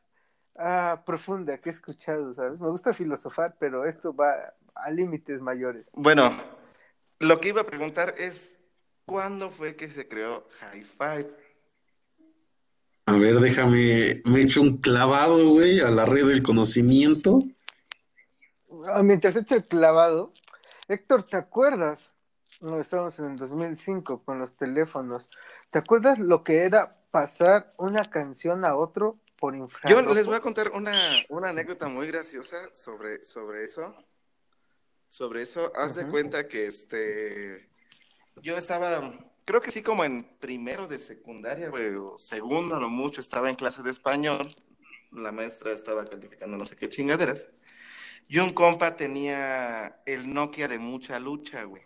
ah, 0.56 1.02
profunda 1.06 1.58
que 1.58 1.70
he 1.70 1.74
escuchado, 1.74 2.34
¿sabes? 2.34 2.60
Me 2.60 2.70
gusta 2.70 2.94
filosofar, 2.94 3.58
pero 3.60 3.86
esto 3.86 4.16
va 4.16 4.54
a 4.76 4.92
límites 4.92 5.42
mayores. 5.42 5.88
Bueno, 5.96 6.42
lo 7.20 7.42
que 7.42 7.50
iba 7.50 7.62
a 7.62 7.66
preguntar 7.66 8.14
es, 8.18 8.58
¿cuándo 9.06 9.50
fue 9.50 9.76
que 9.76 9.90
se 9.90 10.08
creó 10.08 10.48
High 10.60 10.84
Five? 10.84 11.43
A 13.06 13.18
ver, 13.18 13.40
déjame, 13.40 14.22
me 14.26 14.42
echo 14.42 14.62
un 14.62 14.78
clavado, 14.78 15.50
güey, 15.50 15.82
a 15.82 15.90
la 15.90 16.06
red 16.06 16.26
del 16.28 16.42
conocimiento. 16.42 17.44
Ah, 18.88 19.04
Mientras 19.04 19.36
echo 19.36 19.56
el 19.56 19.68
clavado, 19.68 20.32
Héctor, 20.88 21.24
¿te 21.24 21.38
acuerdas? 21.38 22.12
No, 22.62 22.80
estábamos 22.80 23.20
en 23.20 23.32
el 23.32 23.38
2005 23.38 24.24
con 24.24 24.40
los 24.40 24.56
teléfonos. 24.56 25.30
¿Te 25.70 25.80
acuerdas 25.80 26.18
lo 26.18 26.44
que 26.44 26.64
era 26.64 26.96
pasar 27.12 27.74
una 27.78 28.10
canción 28.10 28.64
a 28.64 28.76
otro 28.78 29.20
por 29.38 29.54
Yo 29.56 29.64
infrarrojo? 29.64 30.14
les 30.14 30.26
voy 30.26 30.36
a 30.36 30.40
contar 30.40 30.72
una, 30.72 30.94
una 31.28 31.50
anécdota 31.50 31.90
muy 31.90 32.08
graciosa 32.08 32.70
sobre, 32.74 33.24
sobre 33.24 33.64
eso. 33.64 33.94
Sobre 35.10 35.42
eso, 35.44 35.72
haz 35.76 35.96
de 35.96 36.08
cuenta 36.08 36.48
que 36.48 36.66
este, 36.66 37.70
yo 38.42 38.58
estaba, 38.58 39.14
creo 39.46 39.62
que 39.62 39.72
sí 39.72 39.82
como 39.82 40.04
en 40.04 40.24
primero 40.40 40.88
de 40.88 41.00
secundaria, 41.00 41.70
güey, 41.70 41.96
o 41.96 42.18
segundo 42.18 42.76
a 42.76 42.80
lo 42.80 42.90
mucho, 42.90 43.22
estaba 43.22 43.50
en 43.50 43.56
clase 43.56 43.84
de 43.84 43.92
español. 43.92 44.56
La 45.12 45.32
maestra 45.32 45.72
estaba 45.72 46.06
calificando 46.06 46.58
no 46.58 46.66
sé 46.66 46.76
qué 46.76 46.90
chingaderas. 46.90 47.50
Y 48.28 48.40
un 48.40 48.54
compa 48.54 48.96
tenía 48.96 50.02
el 50.06 50.34
Nokia 50.34 50.68
de 50.68 50.80
mucha 50.80 51.20
lucha, 51.20 51.64
güey. 51.64 51.84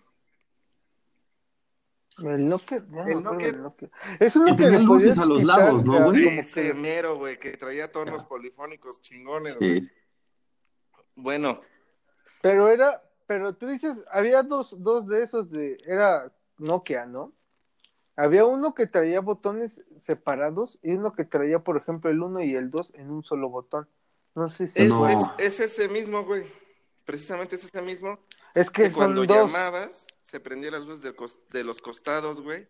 El 2.20 2.50
Nokia, 2.50 2.80
me 2.90 3.12
El 3.12 3.24
Nokia- 3.24 3.52
del 3.52 3.62
Nokia. 3.62 3.90
Es 4.20 4.36
uno 4.36 4.56
Que 4.56 4.64
que 4.64 4.72
luces 4.72 4.88
podías 4.88 5.20
a 5.20 5.26
los 5.26 5.40
quitar, 5.42 5.60
lados, 5.60 5.86
¿no, 5.86 6.06
güey? 6.06 6.40
Ese 6.40 6.74
mero, 6.74 7.18
güey, 7.18 7.38
que 7.38 7.56
traía 7.58 7.92
tonos 7.92 8.24
polifónicos 8.24 9.02
chingones, 9.02 9.56
güey. 9.60 9.84
Sí. 9.84 9.92
Bueno, 11.16 11.62
Pero 12.42 12.70
era, 12.70 13.04
pero 13.28 13.54
tú 13.56 13.68
dices, 13.68 13.98
había 14.12 14.42
dos, 14.44 14.76
dos 14.82 15.08
de 15.08 15.24
esos 15.24 15.50
de, 15.52 15.78
era 15.86 16.32
Nokia, 16.58 17.06
¿no? 17.06 17.34
Había 18.18 18.46
uno 18.46 18.74
que 18.74 18.88
traía 18.88 19.22
botones 19.22 19.82
separados 20.02 20.80
y 20.82 20.92
uno 20.92 21.14
que 21.14 21.24
traía, 21.24 21.60
por 21.60 21.78
ejemplo, 21.78 22.10
el 22.10 22.22
1 22.22 22.42
y 22.44 22.56
el 22.56 22.70
2 22.72 22.92
en 22.96 23.12
un 23.12 23.24
solo 23.24 23.48
botón. 23.50 23.88
No 24.36 24.50
sé 24.50 24.68
si 24.68 24.82
es, 24.84 24.90
No. 24.90 25.08
es, 25.08 25.20
es 25.38 25.60
ese 25.60 25.88
mismo, 25.88 26.26
güey. 26.26 26.46
Precisamente 27.06 27.56
es 27.56 27.64
ese 27.64 27.82
mismo. 27.82 28.20
es 28.54 28.70
que 28.70 28.84
Que 28.86 28.92
cuando 28.92 29.24
dos. 29.26 29.38
llamabas, 29.38 30.08
se 30.22 30.40
prendía 30.40 30.72
las 30.72 30.86
luces 30.88 31.16
cos- 31.16 31.40
de 31.52 31.64
los 31.64 31.80
costados, 31.80 32.42
güey. 32.42 32.68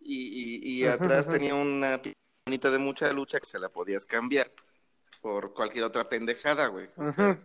Y, 0.00 0.60
y, 0.62 0.82
y 0.82 0.86
atrás 0.86 1.26
tenía 1.28 1.54
una 1.54 2.00
manita 2.46 2.70
de 2.70 2.78
mucha 2.78 3.10
lucha 3.12 3.40
que 3.40 3.46
se 3.46 3.58
la 3.58 3.70
podías 3.70 4.04
cambiar 4.06 4.52
por 5.22 5.52
cualquier 5.54 5.84
otra 5.84 6.08
pendejada, 6.08 6.66
güey. 6.68 6.88
O 6.96 7.12
sea, 7.12 7.30
Ujú, 7.30 7.40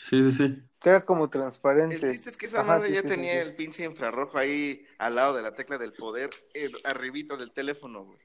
Sí, 0.00 0.22
sí, 0.22 0.32
sí. 0.32 0.62
que 0.80 0.88
era 0.88 1.04
como 1.04 1.28
transparente. 1.28 1.96
El 1.96 2.10
chiste 2.10 2.30
es 2.30 2.38
que 2.38 2.46
esa 2.46 2.60
Ajá, 2.60 2.68
madre 2.68 2.88
sí, 2.88 2.94
ya 2.94 3.02
sí, 3.02 3.08
tenía 3.08 3.34
sí. 3.34 3.38
el 3.40 3.54
pinche 3.54 3.84
infrarrojo 3.84 4.38
ahí 4.38 4.86
al 4.96 5.14
lado 5.14 5.36
de 5.36 5.42
la 5.42 5.54
tecla 5.54 5.76
del 5.76 5.92
poder, 5.92 6.30
el, 6.54 6.74
arribito 6.84 7.36
del 7.36 7.52
teléfono, 7.52 8.04
güey. 8.04 8.18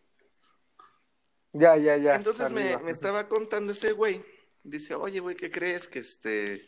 Ya, 1.51 1.75
ya, 1.75 1.97
ya. 1.97 2.15
Entonces 2.15 2.49
me, 2.51 2.77
me 2.77 2.91
estaba 2.91 3.27
contando 3.27 3.73
ese 3.73 3.91
güey. 3.91 4.23
Dice, 4.63 4.95
oye, 4.95 5.19
güey, 5.19 5.35
¿qué 5.35 5.51
crees? 5.51 5.89
Que 5.89 5.99
este, 5.99 6.65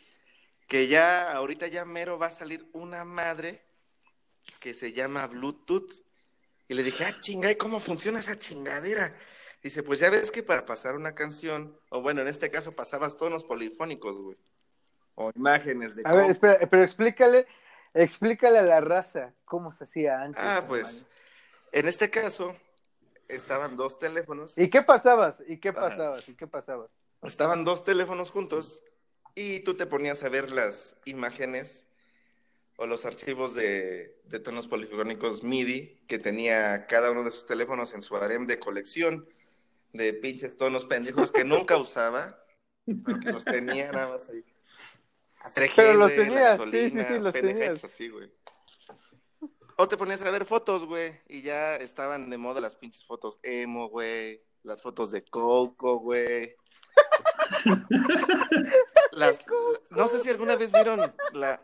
que 0.66 0.88
ya, 0.88 1.32
ahorita 1.32 1.68
ya 1.68 1.86
mero 1.86 2.18
va 2.18 2.26
a 2.26 2.30
salir 2.30 2.68
una 2.74 3.02
madre 3.04 3.64
que 4.60 4.74
se 4.74 4.92
llama 4.92 5.26
Bluetooth. 5.26 5.90
Y 6.68 6.74
le 6.74 6.82
dije, 6.82 7.06
ah, 7.06 7.16
chinga, 7.22 7.50
¿y 7.50 7.56
cómo 7.56 7.80
funciona 7.80 8.18
esa 8.18 8.38
chingadera? 8.38 9.16
Dice, 9.62 9.82
pues 9.82 10.00
ya 10.00 10.10
ves 10.10 10.30
que 10.30 10.42
para 10.42 10.66
pasar 10.66 10.96
una 10.96 11.14
canción, 11.14 11.80
o 11.88 12.02
bueno, 12.02 12.20
en 12.20 12.28
este 12.28 12.50
caso 12.50 12.72
pasabas 12.72 13.16
tonos 13.16 13.42
polifónicos, 13.44 14.18
güey. 14.18 14.36
O 15.20 15.32
imágenes 15.34 15.96
de 15.96 16.02
A 16.04 16.14
ver, 16.14 16.30
espera, 16.30 16.60
pero 16.70 16.84
explícale, 16.84 17.48
explícale 17.92 18.58
a 18.58 18.62
la 18.62 18.80
raza 18.80 19.34
cómo 19.44 19.72
se 19.72 19.82
hacía 19.82 20.22
antes. 20.22 20.40
Ah, 20.40 20.58
hermano. 20.58 20.68
pues, 20.68 21.06
en 21.72 21.88
este 21.88 22.08
caso, 22.08 22.54
estaban 23.26 23.76
dos 23.76 23.98
teléfonos. 23.98 24.56
¿Y 24.56 24.70
qué 24.70 24.80
pasabas? 24.80 25.42
¿Y 25.48 25.58
qué 25.58 25.70
Ajá. 25.70 25.80
pasabas? 25.80 26.28
¿Y 26.28 26.34
qué 26.34 26.46
pasabas? 26.46 26.88
Estaban 27.22 27.64
dos 27.64 27.82
teléfonos 27.82 28.30
juntos 28.30 28.84
y 29.34 29.58
tú 29.60 29.76
te 29.76 29.86
ponías 29.86 30.22
a 30.22 30.28
ver 30.28 30.52
las 30.52 30.96
imágenes 31.04 31.88
o 32.76 32.86
los 32.86 33.04
archivos 33.04 33.56
de, 33.56 34.20
de 34.26 34.38
tonos 34.38 34.68
polifónicos 34.68 35.42
MIDI 35.42 36.04
que 36.06 36.20
tenía 36.20 36.86
cada 36.86 37.10
uno 37.10 37.24
de 37.24 37.32
sus 37.32 37.44
teléfonos 37.44 37.92
en 37.92 38.02
su 38.02 38.16
harem 38.16 38.46
de 38.46 38.60
colección 38.60 39.28
de 39.92 40.12
pinches 40.12 40.56
tonos 40.56 40.84
pendejos 40.84 41.32
que 41.32 41.42
nunca 41.42 41.76
usaba, 41.76 42.40
pero 43.04 43.18
que 43.18 43.32
los 43.32 43.44
tenía 43.44 43.90
nada 43.90 44.10
más 44.10 44.28
ahí. 44.28 44.44
Hacer 45.40 45.70
Pero 45.74 45.94
los 45.94 46.12
güey, 46.12 46.24
tenías, 46.24 46.60
sí, 46.70 46.90
sí, 46.90 46.96
los 47.20 47.32
pendejadas 47.32 47.32
tenías. 47.32 47.84
así, 47.84 48.08
güey. 48.08 48.30
O 49.76 49.86
te 49.88 49.96
ponías 49.96 50.20
a 50.22 50.30
ver 50.30 50.44
fotos, 50.44 50.84
güey, 50.86 51.20
y 51.28 51.42
ya 51.42 51.76
estaban 51.76 52.30
de 52.30 52.38
moda 52.38 52.60
las 52.60 52.74
pinches 52.74 53.04
fotos 53.04 53.38
emo, 53.44 53.88
güey, 53.88 54.42
las 54.64 54.82
fotos 54.82 55.12
de 55.12 55.24
Coco, 55.24 55.98
güey. 56.00 56.54
Las, 59.12 59.44
no 59.90 60.06
sé 60.08 60.18
si 60.20 60.30
alguna 60.30 60.56
vez 60.56 60.70
vieron 60.72 61.12
la, 61.32 61.60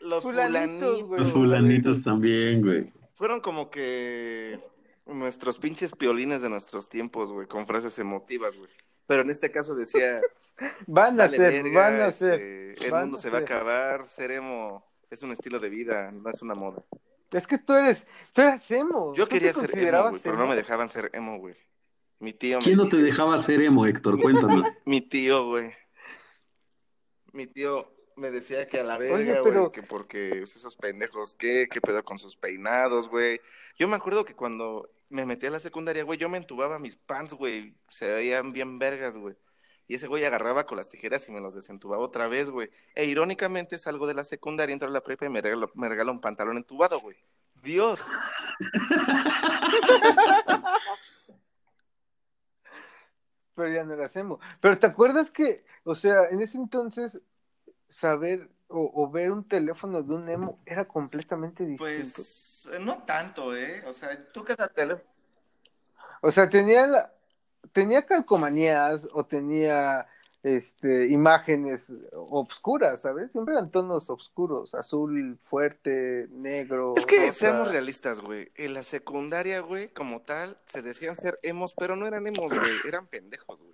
los 0.00 0.22
Fulanitos, 0.22 0.22
fulanitos. 0.22 1.02
güey. 1.04 1.18
Los 1.20 1.32
güey. 1.32 1.44
fulanitos 1.44 2.02
también, 2.02 2.62
güey. 2.62 2.92
Fueron 3.14 3.40
como 3.40 3.70
que 3.70 4.60
nuestros 5.06 5.58
pinches 5.58 5.92
piolines 5.92 6.42
de 6.42 6.48
nuestros 6.50 6.88
tiempos, 6.88 7.30
güey, 7.30 7.46
con 7.46 7.66
frases 7.66 7.98
emotivas, 7.98 8.56
güey. 8.56 8.70
Pero 9.06 9.22
en 9.22 9.30
este 9.30 9.50
caso 9.50 9.74
decía, 9.74 10.20
Van 10.86 11.20
a 11.20 11.28
ser, 11.28 11.62
verga, 11.64 11.80
van 11.80 12.00
a 12.00 12.12
ser. 12.12 12.34
este, 12.40 12.84
el 12.86 12.90
van 12.92 13.02
mundo 13.02 13.18
se 13.18 13.30
va 13.30 13.38
a 13.38 13.40
acabar, 13.42 14.06
ser 14.06 14.30
emo 14.30 14.84
es 15.10 15.22
un 15.22 15.32
estilo 15.32 15.58
de 15.58 15.68
vida, 15.68 16.10
no 16.12 16.30
es 16.30 16.42
una 16.42 16.54
moda. 16.54 16.84
Es 17.30 17.46
que 17.46 17.58
tú 17.58 17.72
eres, 17.72 18.06
tú 18.32 18.42
eras 18.42 18.70
emo. 18.70 19.14
Yo 19.14 19.24
¿Tú 19.24 19.30
te 19.30 19.36
quería 19.36 19.52
ser 19.52 19.70
emo, 19.76 20.16
pero 20.22 20.36
no 20.36 20.46
me 20.46 20.54
dejaban 20.54 20.88
ser 20.88 21.10
emo, 21.12 21.38
güey. 21.38 21.56
Mi 22.20 22.32
tío, 22.32 22.58
me- 22.58 22.64
¿Quién 22.64 22.76
no 22.76 22.88
te 22.88 22.96
dejaba 22.98 23.36
ser 23.38 23.60
emo, 23.60 23.86
Héctor? 23.86 24.20
Cuéntanos. 24.20 24.62
mi 24.84 25.00
tío, 25.00 25.46
güey. 25.48 25.72
Mi 27.32 27.46
tío 27.46 27.92
me 28.16 28.30
decía 28.30 28.68
que 28.68 28.78
a 28.78 28.84
la 28.84 28.96
verga, 28.96 29.40
güey, 29.40 29.52
pero- 29.52 29.72
que 29.72 29.82
porque 29.82 30.42
esos 30.42 30.76
pendejos, 30.76 31.34
¿qué? 31.34 31.66
¿Qué 31.70 31.80
pedo 31.80 32.04
con 32.04 32.18
sus 32.18 32.36
peinados, 32.36 33.08
güey? 33.08 33.40
Yo 33.76 33.88
me 33.88 33.96
acuerdo 33.96 34.24
que 34.24 34.34
cuando 34.36 34.88
me 35.08 35.26
metí 35.26 35.46
a 35.46 35.50
la 35.50 35.58
secundaria, 35.58 36.04
güey, 36.04 36.18
yo 36.18 36.28
me 36.28 36.38
entubaba 36.38 36.78
mis 36.78 36.96
pants, 36.96 37.34
güey, 37.34 37.76
se 37.88 38.06
veían 38.06 38.52
bien 38.52 38.78
vergas, 38.78 39.16
güey. 39.16 39.34
Y 39.86 39.96
ese 39.96 40.06
güey 40.06 40.24
agarraba 40.24 40.64
con 40.64 40.78
las 40.78 40.88
tijeras 40.88 41.28
y 41.28 41.32
me 41.32 41.40
los 41.40 41.54
desentubaba 41.54 42.02
otra 42.02 42.26
vez, 42.28 42.50
güey. 42.50 42.70
E 42.94 43.04
irónicamente 43.04 43.76
salgo 43.78 44.06
de 44.06 44.14
la 44.14 44.24
secundaria, 44.24 44.72
entro 44.72 44.88
a 44.88 44.90
la 44.90 45.02
prepa 45.02 45.26
y 45.26 45.28
me 45.28 45.42
regalo, 45.42 45.70
me 45.74 45.88
regala 45.88 46.10
un 46.10 46.20
pantalón 46.20 46.56
entubado, 46.56 47.00
güey. 47.00 47.16
Dios. 47.62 48.02
Pero 53.54 53.72
ya 53.72 53.84
no 53.84 53.94
eras 53.94 54.16
emo. 54.16 54.40
Pero 54.60 54.78
¿te 54.78 54.86
acuerdas 54.86 55.30
que, 55.30 55.64
o 55.84 55.94
sea, 55.94 56.28
en 56.30 56.40
ese 56.42 56.58
entonces, 56.58 57.20
saber 57.88 58.50
o, 58.68 58.90
o 58.94 59.10
ver 59.10 59.30
un 59.30 59.46
teléfono 59.46 60.02
de 60.02 60.14
un 60.14 60.28
emo 60.28 60.60
era 60.66 60.86
completamente 60.86 61.64
distinto? 61.64 61.84
Pues 61.84 62.70
no 62.80 63.02
tanto, 63.04 63.56
¿eh? 63.56 63.84
O 63.86 63.92
sea, 63.92 64.32
tú 64.32 64.44
cada 64.44 64.68
teléfono. 64.68 65.08
O 66.20 66.32
sea, 66.32 66.48
tenía 66.48 66.86
la, 66.86 67.12
tenía 67.72 68.06
calcomanías 68.06 69.08
o 69.12 69.24
tenía 69.24 70.06
este 70.42 71.06
imágenes 71.06 71.80
obscuras, 72.12 73.00
¿sabes? 73.00 73.32
Siempre 73.32 73.54
eran 73.54 73.70
tonos 73.70 74.10
oscuros, 74.10 74.74
azul 74.74 75.38
fuerte, 75.48 76.28
negro. 76.32 76.94
Es 76.96 77.06
que 77.06 77.28
rosa. 77.28 77.32
seamos 77.32 77.70
realistas, 77.72 78.20
güey. 78.20 78.50
En 78.54 78.74
la 78.74 78.82
secundaria, 78.82 79.60
güey, 79.60 79.88
como 79.88 80.20
tal, 80.20 80.58
se 80.66 80.82
decían 80.82 81.16
ser 81.16 81.38
emos, 81.42 81.74
pero 81.74 81.96
no 81.96 82.06
eran 82.06 82.26
emos, 82.26 82.52
güey. 82.52 82.72
Eran 82.86 83.06
pendejos, 83.06 83.58
güey. 83.58 83.72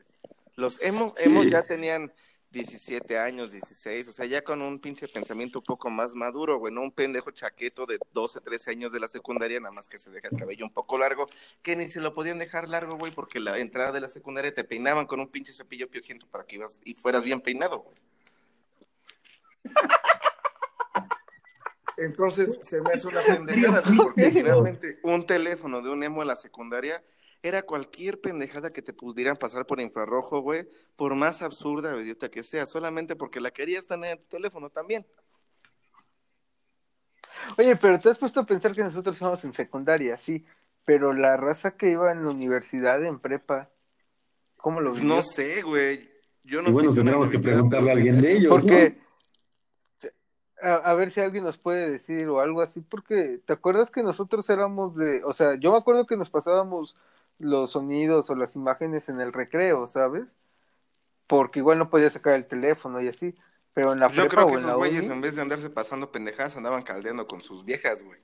Los 0.55 0.81
emos, 0.83 1.13
Sí. 1.17 1.29
emos 1.29 1.51
ya 1.51 1.63
tenían 1.65 2.13
17 2.51 3.17
años, 3.17 3.53
16, 3.53 4.09
o 4.09 4.13
sea, 4.13 4.27
ya 4.27 4.43
con 4.43 4.61
un 4.61 4.81
pinche 4.81 5.07
pensamiento 5.07 5.61
un 5.61 5.65
poco 5.65 5.89
más 5.89 6.15
maduro, 6.15 6.59
güey. 6.59 6.75
No 6.75 6.83
un 6.83 6.91
pendejo 6.91 7.31
chaqueto 7.31 7.87
de 7.87 7.99
12, 8.13 8.41
13 8.41 8.71
años 8.73 8.93
de 8.93 8.99
la 8.99 9.09
secundaria, 9.09 9.61
nada 9.61 9.73
más 9.73 9.89
que 9.89 9.99
se 9.99 10.11
deja 10.11 10.29
el 10.29 10.39
cabello 10.39 10.65
un 10.65 10.73
poco 10.73 10.99
largo, 10.99 11.27
que 11.63 11.77
ni 11.77 11.89
se 11.89 12.01
lo 12.01 12.13
podían 12.13 12.39
dejar 12.39 12.69
largo, 12.69 12.97
güey, 12.97 13.13
porque 13.13 13.39
la 13.39 13.59
entrada 13.59 13.93
de 13.93 14.01
la 14.01 14.09
secundaria 14.09 14.53
te 14.53 14.65
peinaban 14.65 15.07
con 15.07 15.21
un 15.21 15.29
pinche 15.29 15.53
cepillo 15.53 15.89
piojiento 15.89 16.27
para 16.27 16.45
que 16.45 16.57
ibas 16.57 16.81
y 16.85 16.95
fueras 16.95 17.23
bien 17.23 17.41
peinado, 17.41 17.81
güey. 17.81 17.97
Entonces 21.99 22.59
se 22.63 22.81
me 22.83 22.91
hace 22.91 23.07
una 23.07 23.23
pendejada, 23.23 23.83
güey, 23.83 23.97
porque 24.03 24.31
finalmente 24.33 24.99
un 25.03 25.25
teléfono 25.25 25.83
de 25.83 25.91
un 25.91 26.03
emo 26.03 26.23
en 26.23 26.29
la 26.29 26.37
secundaria 26.37 27.05
era 27.43 27.63
cualquier 27.63 28.21
pendejada 28.21 28.73
que 28.73 28.83
te 28.83 28.93
pudieran 28.93 29.37
pasar 29.37 29.67
por 29.67 29.81
infrarrojo, 29.81 30.41
güey, 30.41 30.69
por 30.97 31.15
más 31.15 31.43
absurda 31.43 31.95
o 31.95 32.01
idiota 32.01 32.31
que 32.31 32.43
sea, 32.43 32.67
solamente 32.67 33.17
porque 33.17 33.41
la 33.41 33.51
querías 33.51 33.87
tener 33.87 34.13
en 34.13 34.19
tu 34.19 34.27
teléfono 34.29 34.71
también. 34.71 35.07
Oye, 37.59 37.77
pero 37.77 37.99
te 38.01 38.11
has 38.11 38.19
puesto 38.19 38.41
a 38.41 38.47
pensar 38.47 38.75
que 38.75 38.83
nosotros 38.83 39.17
somos 39.17 39.45
en 39.45 39.53
secundaria, 39.53 40.17
sí, 40.19 40.45
pero 40.85 41.13
la 41.13 41.37
raza 41.37 41.77
que 41.77 41.91
iba 41.91 42.13
en 42.13 42.25
la 42.25 42.31
universidad, 42.31 43.03
en 43.05 43.19
prepa, 43.19 43.71
¿cómo 44.57 44.81
lo 44.81 44.91
Pues 44.91 45.03
vivió? 45.03 45.17
no 45.17 45.23
sé, 45.23 45.63
güey. 45.63 46.11
Yo 46.43 46.63
no 46.63 46.69
Y 46.71 46.73
bueno, 46.73 46.93
tendríamos 46.95 47.31
que 47.31 47.39
preguntarle 47.39 47.91
a 47.91 47.95
alguien 47.95 48.21
de 48.21 48.33
ellos. 48.33 48.51
Porque, 48.51 48.99
a, 50.63 50.75
a 50.75 50.95
ver 50.95 51.11
si 51.11 51.21
alguien 51.21 51.45
nos 51.45 51.59
puede 51.59 51.91
decir 51.91 52.29
o 52.29 52.41
algo 52.41 52.63
así, 52.63 52.81
porque 52.81 53.41
¿te 53.47 53.53
acuerdas 53.53 53.91
que 53.91 54.03
nosotros 54.03 54.49
éramos 54.51 54.97
de, 54.97 55.23
o 55.25 55.33
sea, 55.33 55.55
yo 55.57 55.73
me 55.73 55.79
acuerdo 55.79 56.07
que 56.07 56.17
nos 56.17 56.31
pasábamos 56.31 56.97
los 57.41 57.73
sonidos 57.73 58.31
o 58.31 58.37
las 58.37 58.55
imágenes 58.55 59.09
en 59.09 59.21
el 59.21 59.33
recreo, 59.33 59.87
¿sabes? 59.87 60.25
Porque 61.27 61.59
igual 61.61 61.79
no 61.79 61.91
podía 61.91 62.11
sacar 62.11 62.35
el 62.35 62.47
teléfono 62.47 63.01
y 63.01 63.09
así, 63.09 63.35
pero 63.73 63.93
en 63.93 64.01
la 64.01 64.09
Yo 64.09 64.23
prepa 64.29 64.29
creo 64.29 64.45
o 64.47 64.49
que 64.49 64.55
en 64.57 64.63
la 64.63 64.69
esos 64.69 64.77
güeyes, 64.79 65.09
en 65.09 65.21
vez 65.21 65.37
de 65.37 65.43
andarse 65.43 65.71
pasando 65.71 66.13
pendejadas, 66.13 66.57
andaban 66.57 66.83
caldeando 66.83 67.27
con 67.27 67.41
sus 67.41 67.65
viejas, 67.65 68.03
güey. 68.03 68.21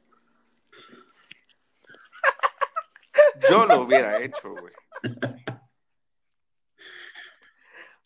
Yo 3.50 3.66
lo 3.66 3.83
hubiera 3.83 4.20
hecho, 4.22 4.50
güey. 4.50 4.74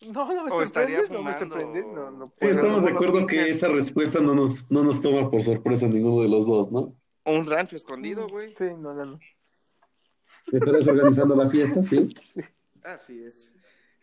no, 0.01 0.33
no 0.33 0.45
me 0.45 0.51
O 0.51 0.61
estaría 0.61 1.05
sorprende, 1.05 1.17
no 1.17 1.23
me 1.23 1.33
fumando, 1.33 1.55
sorprende, 1.55 1.81
no, 1.93 2.11
no 2.11 2.29
Pues, 2.29 2.55
puedo. 2.55 2.67
estamos 2.67 2.83
de 2.83 2.91
acuerdo 2.91 3.27
que 3.27 3.49
esa 3.49 3.67
respuesta 3.67 4.19
no 4.19 4.33
nos, 4.33 4.69
no 4.71 4.83
nos 4.83 5.01
toma 5.01 5.29
por 5.29 5.41
sorpresa 5.43 5.87
ninguno 5.87 6.21
de 6.23 6.29
los 6.29 6.45
dos, 6.47 6.71
¿no? 6.71 6.95
Un 7.25 7.45
rancho 7.45 7.75
escondido, 7.75 8.27
güey. 8.27 8.53
Sí, 8.53 8.65
no, 8.77 8.93
no, 8.93 9.05
no. 9.05 9.19
¿Estarás 10.51 10.87
organizando 10.87 11.35
la 11.35 11.49
fiesta? 11.49 11.81
Sí. 11.81 12.13
Sí. 12.21 12.41
Así 12.83 13.23
es. 13.23 13.53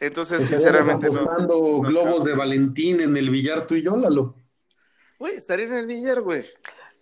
Entonces, 0.01 0.46
sinceramente, 0.46 1.09
no. 1.09 1.22
apostando 1.22 1.59
no 1.59 1.81
globos 1.81 2.24
de 2.24 2.35
Valentín 2.35 3.01
en 3.01 3.16
el 3.16 3.31
billar 3.31 3.66
tú 3.66 3.74
y 3.74 3.83
yo, 3.83 3.96
Lalo. 3.96 4.35
Güey, 5.18 5.35
estaría 5.35 5.66
en 5.66 5.74
el 5.74 5.87
billar, 5.87 6.20
güey. 6.20 6.44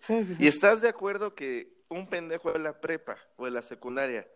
Sí, 0.01 0.25
sí, 0.25 0.35
sí. 0.37 0.45
¿Y 0.45 0.47
estás 0.47 0.81
de 0.81 0.89
acuerdo 0.89 1.35
que 1.35 1.77
un 1.89 2.09
pendejo 2.09 2.53
de 2.53 2.59
la 2.59 2.81
prepa 2.81 3.17
o 3.37 3.45
de 3.45 3.51
la 3.51 3.63
secundaria 3.63 4.27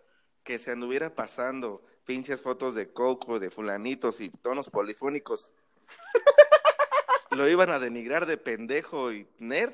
que 0.44 0.58
se 0.58 0.70
anduviera 0.70 1.14
pasando 1.14 1.82
pinches 2.04 2.40
fotos 2.40 2.74
de 2.74 2.92
coco, 2.92 3.38
de 3.38 3.50
fulanitos 3.50 4.20
y 4.20 4.30
tonos 4.30 4.68
polifónicos, 4.68 5.54
lo 7.30 7.48
iban 7.48 7.70
a 7.70 7.78
denigrar 7.78 8.26
de 8.26 8.36
pendejo 8.36 9.12
y 9.12 9.26
nerd? 9.38 9.72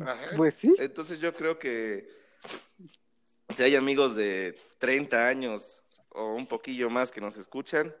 Ajá. 0.00 0.16
Pues 0.36 0.54
sí. 0.60 0.74
Entonces 0.78 1.20
yo 1.20 1.34
creo 1.34 1.58
que 1.58 2.08
si 3.50 3.62
hay 3.62 3.76
amigos 3.76 4.14
de 4.16 4.58
30 4.78 5.26
años 5.28 5.82
o 6.10 6.34
un 6.34 6.46
poquillo 6.46 6.90
más 6.90 7.10
que 7.12 7.20
nos 7.20 7.36
escuchan, 7.36 7.94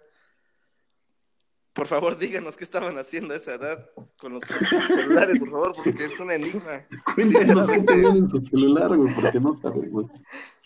por 1.72 1.86
favor 1.86 2.16
díganos 2.18 2.56
qué 2.56 2.64
estaban 2.64 2.96
haciendo 2.98 3.34
a 3.34 3.36
esa 3.36 3.54
edad 3.54 3.90
con 4.18 4.32
los 4.34 4.42
celulares, 4.88 5.38
por 5.38 5.50
favor, 5.50 5.74
porque 5.74 6.04
es 6.04 6.18
un 6.20 6.30
enigma. 6.30 6.86
Cuéntanos 7.14 7.70
qué 7.70 7.80
tenían 7.80 8.16
en 8.16 8.30
su 8.30 8.38
celular, 8.38 8.96
güey, 8.96 9.14
porque 9.14 9.40
no 9.40 9.54
sabemos. 9.54 10.06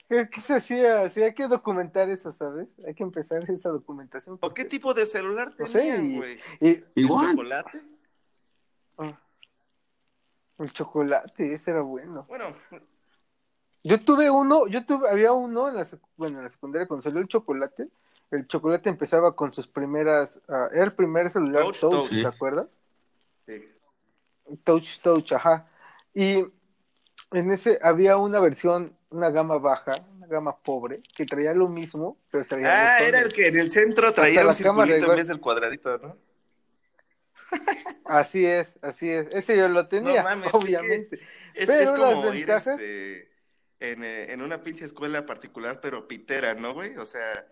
¿Qué, 0.08 0.40
se 0.44 0.54
hacía? 0.54 1.08
Sí, 1.08 1.22
hay 1.22 1.34
que 1.34 1.46
documentar 1.46 2.10
eso, 2.10 2.32
¿sabes? 2.32 2.66
Hay 2.84 2.94
que 2.94 3.04
empezar 3.04 3.48
esa 3.48 3.68
documentación. 3.68 4.34
¿O 4.34 4.38
porque- 4.38 4.62
qué 4.64 4.68
tipo 4.68 4.92
de 4.92 5.06
celular 5.06 5.54
No 5.56 5.66
sé, 5.68 5.78
tenían, 5.78 6.04
y- 6.04 6.16
güey? 6.16 6.38
y- 6.60 6.68
¿El 6.68 6.84
Igual. 6.96 7.30
chocolate? 7.30 7.80
El 10.61 10.73
chocolate, 10.73 11.55
ese 11.55 11.70
era 11.70 11.81
bueno. 11.83 12.25
Bueno, 12.29 12.55
Yo 13.83 14.01
tuve 14.05 14.31
uno, 14.31 14.66
yo 14.66 14.85
tuve, 14.85 15.09
había 15.09 15.33
uno 15.33 15.68
en 15.68 15.77
la, 15.77 15.87
bueno, 16.16 16.38
en 16.38 16.44
la 16.44 16.51
secundaria 16.51 16.87
cuando 16.87 17.03
salió 17.03 17.20
el 17.20 17.29
chocolate. 17.29 17.88
El 18.31 18.46
chocolate 18.46 18.88
empezaba 18.88 19.35
con 19.35 19.53
sus 19.53 19.66
primeras, 19.66 20.38
ah, 20.49 20.68
era 20.73 20.85
el 20.85 20.92
primer 20.92 21.31
celular 21.33 21.62
Touch, 21.64 21.81
touch, 21.81 21.92
touch. 22.11 22.20
¿te 22.23 22.27
acuerdas? 22.27 22.66
sí. 23.46 23.68
Touch, 24.64 25.01
touch, 25.01 25.33
ajá. 25.33 25.66
Y 26.14 26.44
en 27.33 27.51
ese 27.53 27.79
había 27.83 28.16
una 28.16 28.38
versión, 28.40 28.96
una 29.11 29.31
gama 29.31 29.59
baja, 29.59 30.05
una 30.16 30.27
gama 30.27 30.57
pobre, 30.57 31.03
que 31.16 31.25
traía 31.25 31.55
lo 31.55 31.68
mismo, 31.68 32.16
pero 32.31 32.44
traía 32.44 32.66
Ah, 32.68 32.92
botones. 32.99 33.09
era 33.09 33.20
el 33.27 33.33
que 33.33 33.46
en 33.49 33.59
el 33.59 33.70
centro 33.70 34.12
traía 34.12 34.40
Hasta 34.40 34.51
un 34.51 34.77
circulito 34.87 35.11
en 35.11 35.16
vez 35.16 35.29
del 35.29 35.40
cuadradito, 35.40 35.99
¿no? 35.99 36.16
Así 38.11 38.44
es, 38.44 38.77
así 38.83 39.09
es. 39.09 39.29
Ese 39.31 39.57
yo 39.57 39.68
lo 39.68 39.87
tenía, 39.88 40.23
No 40.23 40.29
mames, 40.29 40.46
es 40.46 40.51
que- 40.53 40.57
obviamente. 40.57 41.20
Es, 41.55 41.68
es 41.68 41.92
como 41.92 42.25
las 42.25 42.35
ir 42.35 42.46
ventajas- 42.46 42.66
este, 42.81 43.31
en, 43.81 44.05
eh, 44.05 44.33
en 44.33 44.42
una 44.42 44.62
pinche 44.62 44.85
escuela 44.85 45.25
particular, 45.27 45.81
pero 45.81 46.07
pitera, 46.09 46.55
¿no, 46.55 46.75
güey? 46.75 46.96
O 46.96 47.05
sea. 47.05 47.46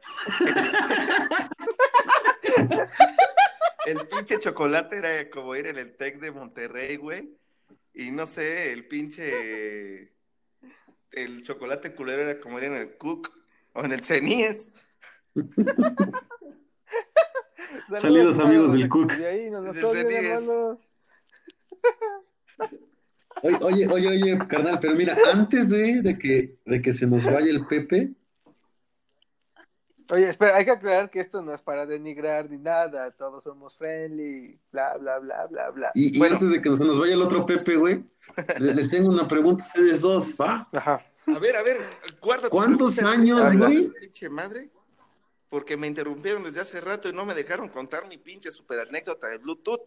el 3.86 4.06
pinche 4.08 4.38
chocolate 4.38 4.96
era 4.98 5.30
como 5.30 5.54
ir 5.56 5.66
en 5.66 5.78
el 5.78 5.96
Tec 5.96 6.18
de 6.20 6.32
Monterrey, 6.32 6.96
güey. 6.96 7.36
Y 7.94 8.10
no 8.10 8.26
sé, 8.26 8.72
el 8.72 8.86
pinche. 8.86 10.12
El 11.10 11.42
chocolate 11.42 11.94
culero 11.94 12.22
era 12.22 12.40
como 12.40 12.58
ir 12.58 12.64
en 12.64 12.74
el 12.74 12.96
Cook 12.98 13.30
o 13.72 13.84
en 13.84 13.92
el 13.92 14.04
Ceníes. 14.04 14.70
Saludos, 17.96 18.38
amigos 18.38 18.72
del 18.72 18.88
Cook. 18.88 19.12
De 19.12 19.26
ahí 19.26 19.50
nos. 19.50 19.68
Oye, 23.42 23.56
oye, 23.60 23.86
oye, 23.88 24.08
oye, 24.08 24.38
carnal, 24.48 24.78
pero 24.80 24.94
mira, 24.96 25.16
antes 25.32 25.70
de, 25.70 26.02
de 26.02 26.18
que, 26.18 26.56
de 26.64 26.82
que 26.82 26.92
se 26.92 27.06
nos 27.06 27.24
vaya 27.24 27.50
el 27.50 27.64
Pepe, 27.66 28.12
Oye, 30.10 30.30
espera, 30.30 30.56
hay 30.56 30.64
que 30.64 30.70
aclarar 30.70 31.10
que 31.10 31.20
esto 31.20 31.42
no 31.42 31.52
es 31.52 31.60
para 31.60 31.84
denigrar 31.84 32.48
ni 32.48 32.56
nada, 32.56 33.10
todos 33.10 33.44
somos 33.44 33.76
friendly, 33.76 34.58
bla, 34.72 34.96
bla, 34.96 35.18
bla, 35.18 35.46
bla, 35.48 35.68
bla. 35.68 35.90
y, 35.94 36.18
y 36.18 36.24
antes 36.24 36.48
de 36.50 36.62
que 36.62 36.74
se 36.74 36.82
nos 36.82 36.98
vaya 36.98 37.12
el 37.12 37.20
otro 37.20 37.44
Pepe, 37.44 37.76
güey, 37.76 38.02
le- 38.58 38.74
les 38.74 38.88
tengo 38.88 39.10
una 39.10 39.28
pregunta 39.28 39.62
a 39.62 39.66
ustedes 39.66 40.00
dos, 40.00 40.34
¿va? 40.40 40.66
Ajá. 40.72 41.04
A 41.26 41.38
ver, 41.38 41.56
a 41.56 41.62
ver, 41.62 41.76
guarda 42.22 42.48
¿Cuántos 42.48 43.02
años, 43.02 43.54
güey? 43.54 43.92
Madre. 44.30 44.70
Porque 45.48 45.76
me 45.76 45.86
interrumpieron 45.86 46.44
desde 46.44 46.60
hace 46.60 46.80
rato 46.80 47.08
y 47.08 47.12
no 47.12 47.24
me 47.24 47.34
dejaron 47.34 47.68
contar 47.68 48.06
mi 48.06 48.18
pinche 48.18 48.50
super 48.50 48.80
anécdota 48.80 49.28
de 49.28 49.38
Bluetooth. 49.38 49.80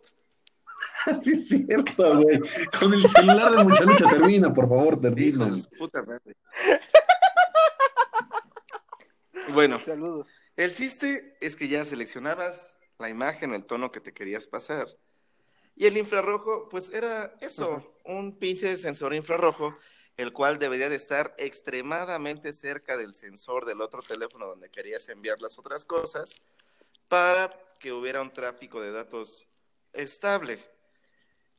Sí, 1.24 1.34
es 1.34 1.48
cierto, 1.48 2.22
güey. 2.22 2.40
Con 2.80 2.92
el 2.94 3.08
celular 3.08 3.52
de 3.52 3.64
mucha 3.64 3.84
lucha 3.84 4.10
termina, 4.10 4.52
por 4.52 4.68
favor, 4.68 5.00
termina. 5.00 5.46
Hijos 5.48 5.68
puta 5.78 6.02
madre. 6.02 6.36
Bueno, 9.54 9.80
Saludos. 9.86 10.28
el 10.56 10.74
chiste 10.74 11.38
es 11.42 11.56
que 11.56 11.68
ya 11.68 11.84
seleccionabas 11.86 12.80
la 13.00 13.10
imagen 13.10 13.52
o 13.52 13.56
el 13.56 13.66
tono 13.66 13.92
que 13.92 14.00
te 14.00 14.14
querías 14.14 14.48
pasar. 14.48 14.88
Y 15.76 15.86
el 15.86 15.98
infrarrojo, 15.98 16.68
pues 16.70 16.90
era 16.90 17.34
eso, 17.42 17.74
Ajá. 17.78 17.86
un 18.06 18.38
pinche 18.38 18.76
sensor 18.78 19.14
infrarrojo, 19.14 19.78
el 20.18 20.34
cual 20.34 20.60
debería 20.60 20.90
de 20.90 20.96
estar 20.96 21.34
extremadamente 21.38 22.54
cerca 22.54 22.98
del 22.98 23.16
sensor 23.16 23.66
del 23.66 23.82
otro 23.82 24.02
teléfono 24.02 24.48
donde 24.48 24.70
querías 24.70 25.08
enviar 25.10 25.40
las 25.42 25.58
otras 25.58 25.86
cosas, 25.86 26.42
para 27.08 27.52
que 27.80 27.92
hubiera 27.92 28.22
un 28.22 28.32
tráfico 28.32 28.82
de 28.82 28.92
datos 28.92 29.48
estable. 29.94 30.60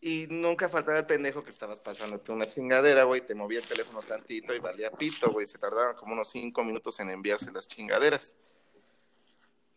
Y 0.00 0.26
nunca 0.30 0.68
faltaba 0.68 0.98
el 0.98 1.06
pendejo 1.06 1.44
que 1.44 1.50
estabas 1.50 1.78
pasándote 1.78 2.32
una 2.32 2.48
chingadera, 2.48 3.04
güey, 3.04 3.20
te 3.20 3.34
movía 3.34 3.60
el 3.60 3.66
teléfono 3.66 4.02
tantito 4.02 4.52
y 4.54 4.58
valía 4.58 4.90
pito, 4.90 5.30
güey, 5.30 5.46
se 5.46 5.58
tardaban 5.58 5.94
como 5.94 6.14
unos 6.14 6.30
cinco 6.30 6.64
minutos 6.64 6.98
en 7.00 7.10
enviarse 7.10 7.52
las 7.52 7.68
chingaderas. 7.68 8.36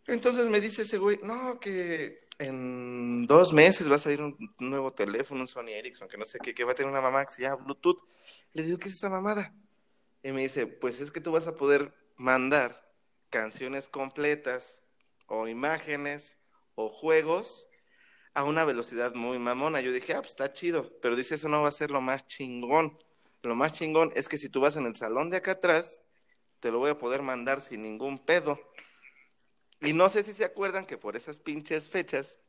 Entonces 0.07 0.47
me 0.47 0.61
dice 0.61 0.83
ese 0.83 0.97
güey, 0.97 1.19
no, 1.21 1.59
que 1.59 2.24
en 2.37 3.25
dos 3.27 3.53
meses 3.53 3.89
va 3.89 3.95
a 3.95 3.99
salir 3.99 4.21
un 4.21 4.37
nuevo 4.59 4.91
teléfono, 4.93 5.41
un 5.41 5.47
Sony 5.47 5.69
Ericsson, 5.69 6.07
que 6.07 6.17
no 6.17 6.25
sé 6.25 6.39
qué, 6.39 6.53
que 6.53 6.63
va 6.63 6.73
a 6.73 6.75
tener 6.75 6.91
una 6.91 7.01
mamá 7.01 7.25
que 7.25 7.33
se 7.33 7.41
llama 7.41 7.63
Bluetooth. 7.63 7.99
Le 8.53 8.63
digo, 8.63 8.77
¿qué 8.77 8.89
es 8.89 8.95
esa 8.95 9.09
mamada? 9.09 9.53
Y 10.23 10.31
me 10.31 10.41
dice, 10.41 10.67
pues 10.67 10.99
es 10.99 11.11
que 11.11 11.21
tú 11.21 11.31
vas 11.31 11.47
a 11.47 11.55
poder 11.55 11.93
mandar 12.15 12.91
canciones 13.29 13.89
completas 13.89 14.83
o 15.27 15.47
imágenes 15.47 16.37
o 16.75 16.89
juegos 16.89 17.67
a 18.33 18.43
una 18.43 18.65
velocidad 18.65 19.13
muy 19.13 19.39
mamona. 19.39 19.81
Yo 19.81 19.91
dije, 19.91 20.13
ah, 20.13 20.19
pues 20.21 20.31
está 20.31 20.51
chido, 20.51 20.91
pero 21.01 21.15
dice, 21.15 21.35
eso 21.35 21.47
no 21.47 21.61
va 21.61 21.69
a 21.69 21.71
ser 21.71 21.89
lo 21.89 22.01
más 22.01 22.27
chingón. 22.27 22.97
Lo 23.43 23.55
más 23.55 23.73
chingón 23.73 24.11
es 24.15 24.27
que 24.27 24.37
si 24.37 24.49
tú 24.49 24.59
vas 24.59 24.75
en 24.75 24.85
el 24.85 24.95
salón 24.95 25.29
de 25.29 25.37
acá 25.37 25.51
atrás, 25.51 26.01
te 26.59 26.71
lo 26.71 26.79
voy 26.79 26.89
a 26.89 26.97
poder 26.97 27.21
mandar 27.21 27.61
sin 27.61 27.83
ningún 27.83 28.19
pedo. 28.19 28.59
Y 29.85 29.93
no 29.93 30.09
sé 30.09 30.23
si 30.23 30.33
se 30.33 30.45
acuerdan 30.45 30.85
que 30.85 30.97
por 30.97 31.15
esas 31.15 31.39
pinches 31.39 31.89
fechas 31.89 32.39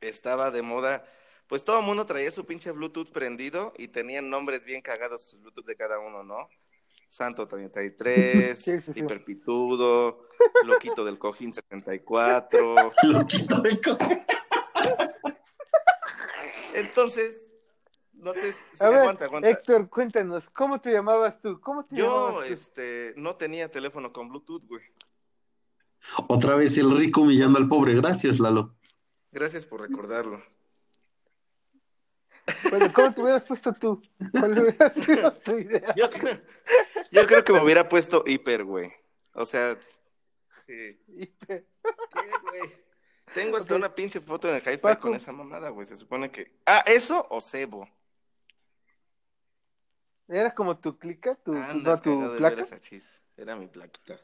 estaba 0.00 0.50
de 0.50 0.62
moda, 0.62 1.04
pues 1.48 1.64
todo 1.64 1.80
el 1.80 1.84
mundo 1.86 2.06
traía 2.06 2.30
su 2.30 2.44
pinche 2.46 2.70
Bluetooth 2.70 3.10
prendido 3.10 3.72
y 3.76 3.88
tenían 3.88 4.30
nombres 4.30 4.64
bien 4.64 4.80
cagados 4.82 5.22
sus 5.28 5.40
Bluetooth 5.40 5.66
de 5.66 5.76
cada 5.76 5.98
uno, 5.98 6.22
¿no? 6.22 6.48
Santo 7.08 7.46
33, 7.46 8.58
Sí, 8.60 8.80
sí, 8.80 8.92
sí. 8.92 9.00
Hiperpitudo, 9.00 10.26
Loquito 10.64 11.04
del 11.04 11.18
Cojín 11.18 11.52
74. 11.52 12.92
Loquito 13.02 13.60
de 13.62 13.80
co- 13.80 13.98
Entonces, 16.74 17.52
no 18.12 18.34
sé 18.34 18.52
si 18.52 18.84
A 18.84 18.90
ver, 18.90 19.00
aguanta, 19.00 19.24
aguanta. 19.24 19.48
Héctor, 19.48 19.88
cuéntanos, 19.88 20.48
¿cómo 20.50 20.80
te 20.80 20.92
llamabas 20.92 21.40
tú? 21.40 21.60
¿Cómo 21.60 21.84
te 21.84 21.96
Yo, 21.96 22.04
llamabas 22.06 22.46
tú? 22.48 22.52
este, 22.52 23.14
no 23.16 23.36
tenía 23.36 23.70
teléfono 23.70 24.12
con 24.12 24.28
Bluetooth, 24.28 24.64
güey. 24.66 24.82
Otra 26.28 26.54
vez 26.56 26.76
el 26.78 26.96
rico 26.96 27.22
humillando 27.22 27.58
al 27.58 27.68
pobre. 27.68 27.94
Gracias, 27.94 28.38
Lalo. 28.40 28.74
Gracias 29.32 29.64
por 29.66 29.80
recordarlo. 29.82 30.42
Bueno, 32.70 32.92
¿cómo 32.92 33.12
te 33.12 33.20
hubieras 33.22 33.44
puesto 33.44 33.72
tú? 33.72 34.00
¿Cuál 34.30 34.58
hubiera 34.58 34.88
sido 34.90 35.32
tu 35.34 35.58
idea? 35.58 35.94
Yo 35.96 36.08
creo, 36.10 36.40
yo 37.10 37.26
creo 37.26 37.44
que 37.44 37.52
me 37.52 37.60
hubiera 37.60 37.88
puesto 37.88 38.22
hiper, 38.26 38.64
güey. 38.64 38.92
O 39.34 39.44
sea. 39.44 39.76
Hiper. 40.68 41.66
¿Qué, 41.82 42.30
güey? 42.42 42.86
Tengo 43.34 43.56
hasta 43.56 43.74
una 43.74 43.94
pinche 43.94 44.20
foto 44.20 44.48
en 44.48 44.62
el 44.64 44.78
Paco. 44.78 45.02
con 45.08 45.14
esa 45.14 45.32
mamada, 45.32 45.68
güey. 45.70 45.86
Se 45.86 45.96
supone 45.96 46.30
que. 46.30 46.52
Ah, 46.64 46.82
¿eso 46.86 47.26
o 47.30 47.40
cebo? 47.40 47.88
¿Era 50.28 50.54
como 50.54 50.78
tu 50.78 50.98
clica? 50.98 51.34
¿Tu, 51.36 51.52
tu- 51.52 51.58
Andas 51.58 51.98
no, 51.98 52.02
tu 52.02 52.32
de 52.32 52.38
placa? 52.38 52.56
ver 52.56 52.64
esa 52.64 52.80
chis. 52.80 53.20
Era 53.36 53.54
mi 53.56 53.66
plaquita. 53.66 54.18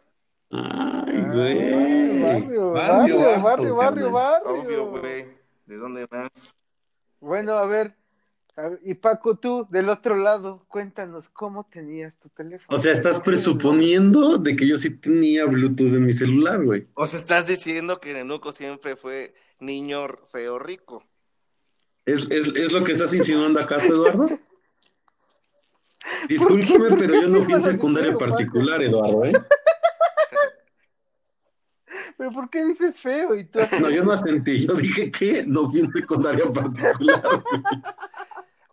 Ay, 0.53 1.23
güey. 1.23 2.23
barrio, 2.23 2.71
barrio, 2.73 3.21
barrio, 3.43 3.77
barrio, 3.77 3.77
carnal. 3.77 4.13
barrio. 4.13 4.63
Obvio, 4.63 4.87
güey. 4.91 5.27
¿De 5.67 5.77
dónde 5.77 6.07
más? 6.11 6.31
Bueno, 7.21 7.53
a 7.53 7.67
ver, 7.67 7.97
a 8.57 8.69
ver, 8.69 8.81
y 8.85 8.95
Paco, 8.95 9.39
tú, 9.39 9.67
del 9.71 9.89
otro 9.89 10.17
lado, 10.17 10.65
cuéntanos 10.69 11.29
cómo 11.31 11.67
tenías 11.71 12.15
tu 12.19 12.29
teléfono. 12.29 12.67
O 12.69 12.79
sea, 12.79 12.93
estás 12.93 13.21
presuponiendo 13.21 14.37
de 14.37 14.55
que 14.55 14.67
yo 14.67 14.77
sí 14.77 14.91
tenía 14.91 15.47
Bluetooth 15.47 15.95
en 15.95 16.05
mi 16.05 16.13
celular, 16.13 16.63
güey. 16.63 16.87
O 16.95 17.07
sea, 17.07 17.19
estás 17.19 17.47
diciendo 17.47 18.01
que 18.01 18.13
Nenuco 18.13 18.53
siempre 18.53 18.97
fue 18.97 19.33
niño 19.59 20.07
feo 20.31 20.59
rico. 20.59 21.05
¿Es, 22.05 22.27
es, 22.31 22.49
es 22.55 22.73
lo 22.73 22.85
que 22.85 22.93
estás 22.93 23.15
insinuando 23.15 23.61
acaso, 23.61 23.87
Eduardo? 23.87 24.27
Discúlpame, 26.29 26.97
pero 26.99 27.23
yo 27.23 27.29
no 27.29 27.45
fui 27.45 27.55
en 27.55 27.61
¿Por 27.61 27.69
qué 27.69 27.73
secundaria 27.73 28.19
particular, 28.19 28.83
Eduardo, 28.83 29.25
¿eh? 29.25 29.33
¿Pero 32.17 32.31
por 32.33 32.51
qué 32.51 32.65
dices 32.65 33.01
feo? 33.01 33.35
Y 33.35 33.45
tú 33.45 33.59
No, 33.81 33.91
yo 33.91 34.05
no 34.05 34.13
asentí. 34.13 34.67
Yo 34.67 34.75
dije 34.75 35.11
que 35.11 35.45
no 35.47 35.69
fui 35.71 35.81
en 35.81 35.93
secundaria 35.93 36.45
particular. 36.53 37.23
güey. 37.23 37.63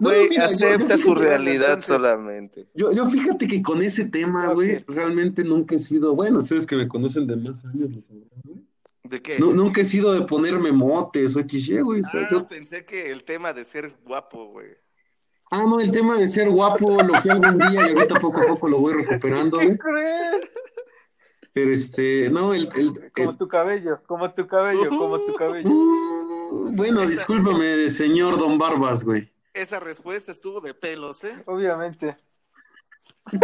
No, 0.01 0.11
Güey, 0.11 0.29
mira, 0.29 0.45
acepta 0.45 0.95
yo 0.95 0.97
su 0.97 1.13
realidad 1.13 1.81
solamente. 1.81 2.69
Yo, 2.73 2.89
yo 2.93 3.05
fíjate 3.07 3.49
que 3.49 3.61
con 3.61 3.81
ese 3.81 4.05
tema, 4.05 4.53
güey, 4.53 4.81
realmente 4.87 5.43
nunca 5.43 5.75
he 5.75 5.79
sido, 5.79 6.15
bueno, 6.15 6.39
ustedes 6.39 6.65
que 6.65 6.77
me 6.77 6.87
conocen 6.87 7.27
de 7.27 7.35
más 7.35 7.65
años, 7.65 7.89
lo 7.91 8.01
sabrán, 8.03 8.29
güey. 8.45 8.59
¿De 9.03 9.21
qué? 9.21 9.37
Nu- 9.39 9.51
nunca 9.53 9.81
he 9.81 9.85
sido 9.85 10.13
de 10.13 10.21
ponerme 10.21 10.71
motes 10.71 11.35
o 11.35 11.41
XY, 11.41 11.81
güey. 11.81 11.99
o 11.99 12.03
sea, 12.03 12.21
Ah, 12.21 12.27
yo- 12.31 12.47
pensé 12.47 12.85
que 12.85 13.11
el 13.11 13.25
tema 13.25 13.51
de 13.51 13.65
ser 13.65 13.93
guapo, 14.05 14.45
güey. 14.51 14.69
Ah, 15.51 15.65
no, 15.67 15.81
el 15.81 15.91
tema 15.91 16.15
de 16.17 16.29
ser 16.29 16.49
guapo 16.49 16.97
lo 17.03 17.21
fui 17.21 17.31
algún 17.31 17.57
día 17.57 17.89
y 17.89 17.93
ahorita 17.93 18.21
poco 18.21 18.39
a 18.39 18.47
poco 18.47 18.69
lo 18.69 18.79
voy 18.79 18.93
recuperando, 18.93 19.57
¡Qué 19.57 19.65
güey. 19.65 19.77
Pero 21.53 21.71
este, 21.71 22.29
no, 22.29 22.53
el, 22.53 22.69
el- 22.77 23.11
Como 23.11 23.35
tu 23.37 23.47
cabello, 23.47 24.01
como 24.05 24.31
tu 24.33 24.47
cabello, 24.47 24.89
como 24.89 25.19
tu 25.19 25.33
cabello. 25.35 25.69
Uh, 25.69 26.71
bueno, 26.73 27.01
Esa- 27.01 27.11
discúlpame, 27.11 27.89
señor 27.89 28.37
Don 28.37 28.57
Barbas, 28.57 29.03
güey. 29.03 29.31
Esa 29.53 29.79
respuesta 29.79 30.31
estuvo 30.31 30.61
de 30.61 30.73
pelos, 30.73 31.23
¿eh? 31.23 31.35
Obviamente. 31.45 32.17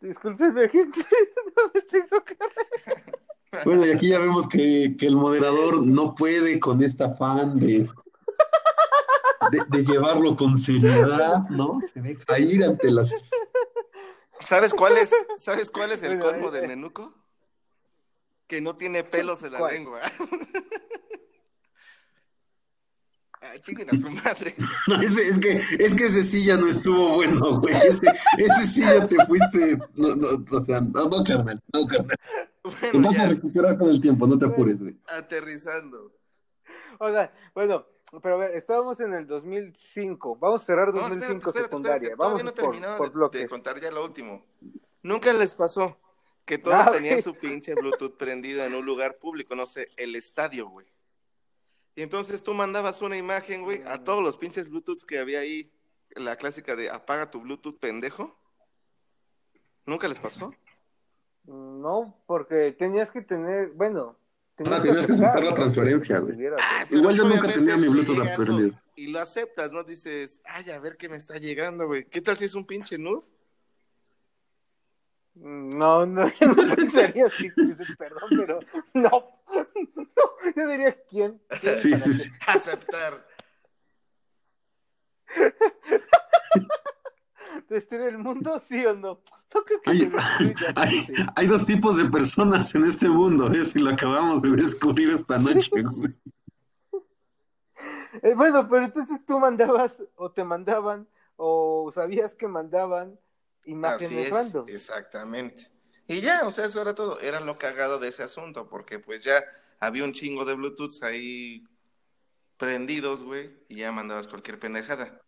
Discúlpenme, 0.00 0.68
gente, 0.68 1.00
no 1.56 1.70
me 1.74 1.80
tengo 1.82 2.24
que 2.24 2.36
Bueno, 3.64 3.86
y 3.86 3.90
aquí 3.90 4.08
ya 4.08 4.18
vemos 4.18 4.48
que, 4.48 4.96
que 4.98 5.06
el 5.06 5.16
moderador 5.16 5.84
no 5.86 6.14
puede 6.14 6.58
con 6.58 6.82
esta 6.82 7.06
afán 7.06 7.58
de, 7.58 7.88
de, 9.50 9.64
de 9.68 9.84
llevarlo 9.84 10.36
con 10.36 10.58
seriedad, 10.58 11.48
¿no? 11.50 11.80
Se 11.92 12.00
deja 12.00 12.38
ir 12.38 12.64
ante 12.64 12.90
las... 12.90 13.12
¿Sabes 14.40 14.72
cuál 14.72 14.96
es, 14.96 15.12
¿sabes 15.36 15.70
cuál 15.70 15.92
es 15.92 16.02
el 16.02 16.16
Bueno, 16.16 16.24
colmo 16.32 16.50
del 16.50 16.68
nenuco? 16.68 17.14
Que 18.46 18.60
no 18.60 18.76
tiene 18.76 19.04
pelos 19.04 19.42
en 19.42 19.52
la 19.52 19.58
¿Cuál? 19.58 19.74
lengua. 19.74 20.00
Ay, 23.42 23.58
chinguen 23.60 23.88
a 23.90 23.96
su 23.96 24.10
madre. 24.10 24.54
No, 24.86 25.00
ese- 25.00 25.28
es, 25.28 25.38
que, 25.38 25.62
es 25.78 25.94
que 25.94 26.04
ese 26.06 26.22
sí 26.22 26.44
ya 26.44 26.56
no 26.56 26.66
estuvo 26.66 27.14
bueno, 27.14 27.58
güey. 27.60 27.74
Ese, 27.74 28.06
ese 28.38 28.66
sí 28.66 28.80
ya 28.82 29.06
te 29.08 29.16
fuiste... 29.26 29.78
No, 29.94 30.14
no, 30.14 30.26
o 30.56 30.60
sea, 30.60 30.80
no, 30.80 31.08
no, 31.08 31.24
carnal, 31.24 31.60
no, 31.72 31.86
carnal. 31.86 32.16
Te 32.62 32.68
Bueno, 32.92 33.08
vas 33.08 33.18
a 33.18 33.28
recuperar 33.28 33.78
con 33.78 33.88
el 33.88 34.00
tiempo, 34.00 34.26
no 34.26 34.36
te 34.36 34.44
apures, 34.44 34.82
güey. 34.82 34.96
aterrizando. 35.08 36.12
Oigan, 36.98 37.30
bueno, 37.54 37.86
pero 38.22 38.34
a 38.34 38.38
ver, 38.38 38.54
estábamos 38.56 38.98
en 39.00 39.14
el 39.14 39.26
2005. 39.26 40.36
Vamos 40.36 40.62
a 40.62 40.64
cerrar 40.66 40.88
No, 40.88 41.00
2005 41.02 41.26
espérate, 41.28 41.48
espérate, 41.48 41.68
secundaria. 41.70 41.96
espérate. 42.10 42.16
Vamos 42.18 42.32
Todavía 42.42 42.44
no 42.50 42.54
por, 42.54 42.70
terminaba 42.70 42.96
por 42.96 43.06
de- 43.06 43.10
de, 43.10 43.14
bloques. 43.16 43.48
contar 43.48 43.80
ya 43.80 43.90
lo 43.90 44.04
último. 44.04 44.44
¿Nunca 45.02 45.32
les 45.32 45.54
pasó 45.54 45.96
que 46.44 46.58
todos 46.58 46.76
Ah, 46.86 46.90
tenían 46.92 47.22
su 47.22 47.34
pinche 47.34 47.74
Bluetooth 47.74 48.16
prendido 48.16 48.64
en 48.64 48.74
un 48.74 48.84
lugar 48.84 49.18
público, 49.18 49.54
no 49.54 49.66
sé, 49.66 49.88
el 49.96 50.16
estadio, 50.16 50.68
güey? 50.68 50.86
Y 51.94 52.02
entonces 52.02 52.42
tú 52.42 52.54
mandabas 52.54 53.02
una 53.02 53.16
imagen, 53.16 53.62
güey, 53.62 53.82
a 53.86 54.02
todos 54.02 54.22
los 54.22 54.36
pinches 54.36 54.70
Bluetooths 54.70 55.04
que 55.04 55.18
había 55.18 55.40
ahí, 55.40 55.70
la 56.16 56.36
clásica 56.36 56.74
de 56.76 56.90
apaga 56.90 57.30
tu 57.30 57.40
Bluetooth, 57.40 57.78
pendejo. 57.78 58.36
¿Nunca 59.86 60.08
les 60.08 60.18
pasó? 60.18 60.52
No, 61.44 62.14
porque 62.26 62.72
tenías 62.72 63.10
que 63.10 63.22
tener, 63.22 63.70
bueno, 63.70 64.16
Ah, 64.66 64.82
tenías 64.82 65.06
que 65.06 65.12
aceptar 65.14 65.42
la 65.42 65.54
transferencia, 65.54 66.18
güey. 66.18 66.36
Ah, 66.58 66.84
Igual 66.90 67.16
yo 67.16 67.22
pues, 67.22 67.34
nunca 67.34 67.48
tenía 67.52 67.76
mi 67.76 67.86
obviamente, 67.86 68.12
Bluetooth 68.12 68.32
aprendido. 68.32 68.80
Y 68.96 69.06
lo 69.06 69.20
aceptas, 69.20 69.72
¿no? 69.72 69.82
Dices, 69.84 70.42
ay, 70.44 70.70
a 70.70 70.78
ver 70.78 70.96
qué 70.98 71.08
me 71.08 71.16
está 71.16 71.38
llegando, 71.38 71.86
güey. 71.86 72.04
¿Qué 72.04 72.20
tal 72.20 72.36
si 72.36 72.44
es 72.44 72.54
un 72.54 72.66
pinche 72.66 72.98
nude? 72.98 73.22
No, 75.34 76.04
no, 76.06 76.28
yo 76.28 76.46
no 76.48 76.74
pensaría 76.76 77.26
así, 77.26 77.50
perdón, 77.98 78.30
pero 78.30 78.60
no. 78.94 79.10
No, 79.96 80.52
yo 80.54 80.68
diría 80.68 80.96
quién. 81.08 81.40
quién 81.60 81.76
Sí, 81.78 81.90
para 81.90 82.02
sí, 82.02 82.14
sí. 82.14 82.30
Aceptar. 82.46 83.26
¿Destruir 87.68 88.08
el 88.08 88.18
mundo, 88.18 88.60
sí 88.60 88.84
o 88.86 88.94
no? 88.94 89.20
No 89.54 89.64
creo 89.64 89.80
que 89.80 89.90
Hay, 89.90 90.12
hay, 90.76 91.06
hay 91.36 91.46
dos 91.46 91.66
tipos 91.66 91.96
de 91.96 92.04
personas 92.06 92.74
en 92.74 92.84
este 92.84 93.08
mundo, 93.08 93.50
¿eh? 93.52 93.64
Si 93.64 93.78
lo 93.78 93.90
acabamos 93.90 94.42
de 94.42 94.50
descubrir 94.50 95.10
esta 95.10 95.38
noche, 95.38 95.70
güey. 95.70 96.14
Eh, 98.22 98.34
bueno, 98.34 98.68
pero 98.68 98.84
entonces 98.84 99.24
tú 99.24 99.38
mandabas, 99.38 100.02
o 100.16 100.32
te 100.32 100.42
mandaban, 100.42 101.08
o 101.36 101.92
sabías 101.94 102.34
que 102.34 102.48
mandaban 102.48 103.18
Así 103.62 103.70
imágenes 103.70 104.26
es, 104.26 104.30
random. 104.30 104.64
exactamente. 104.68 105.70
Y 106.06 106.20
ya, 106.20 106.44
o 106.44 106.50
sea, 106.50 106.64
eso 106.64 106.82
era 106.82 106.94
todo. 106.94 107.20
Era 107.20 107.40
lo 107.40 107.56
cagado 107.56 107.98
de 108.00 108.08
ese 108.08 108.24
asunto, 108.24 108.68
porque 108.68 108.98
pues 108.98 109.22
ya 109.22 109.44
había 109.78 110.04
un 110.04 110.12
chingo 110.12 110.44
de 110.44 110.54
Bluetooths 110.54 111.02
ahí 111.04 111.64
prendidos, 112.56 113.22
güey, 113.22 113.56
y 113.68 113.76
ya 113.76 113.92
mandabas 113.92 114.26
cualquier 114.28 114.58
pendejada. 114.58 115.22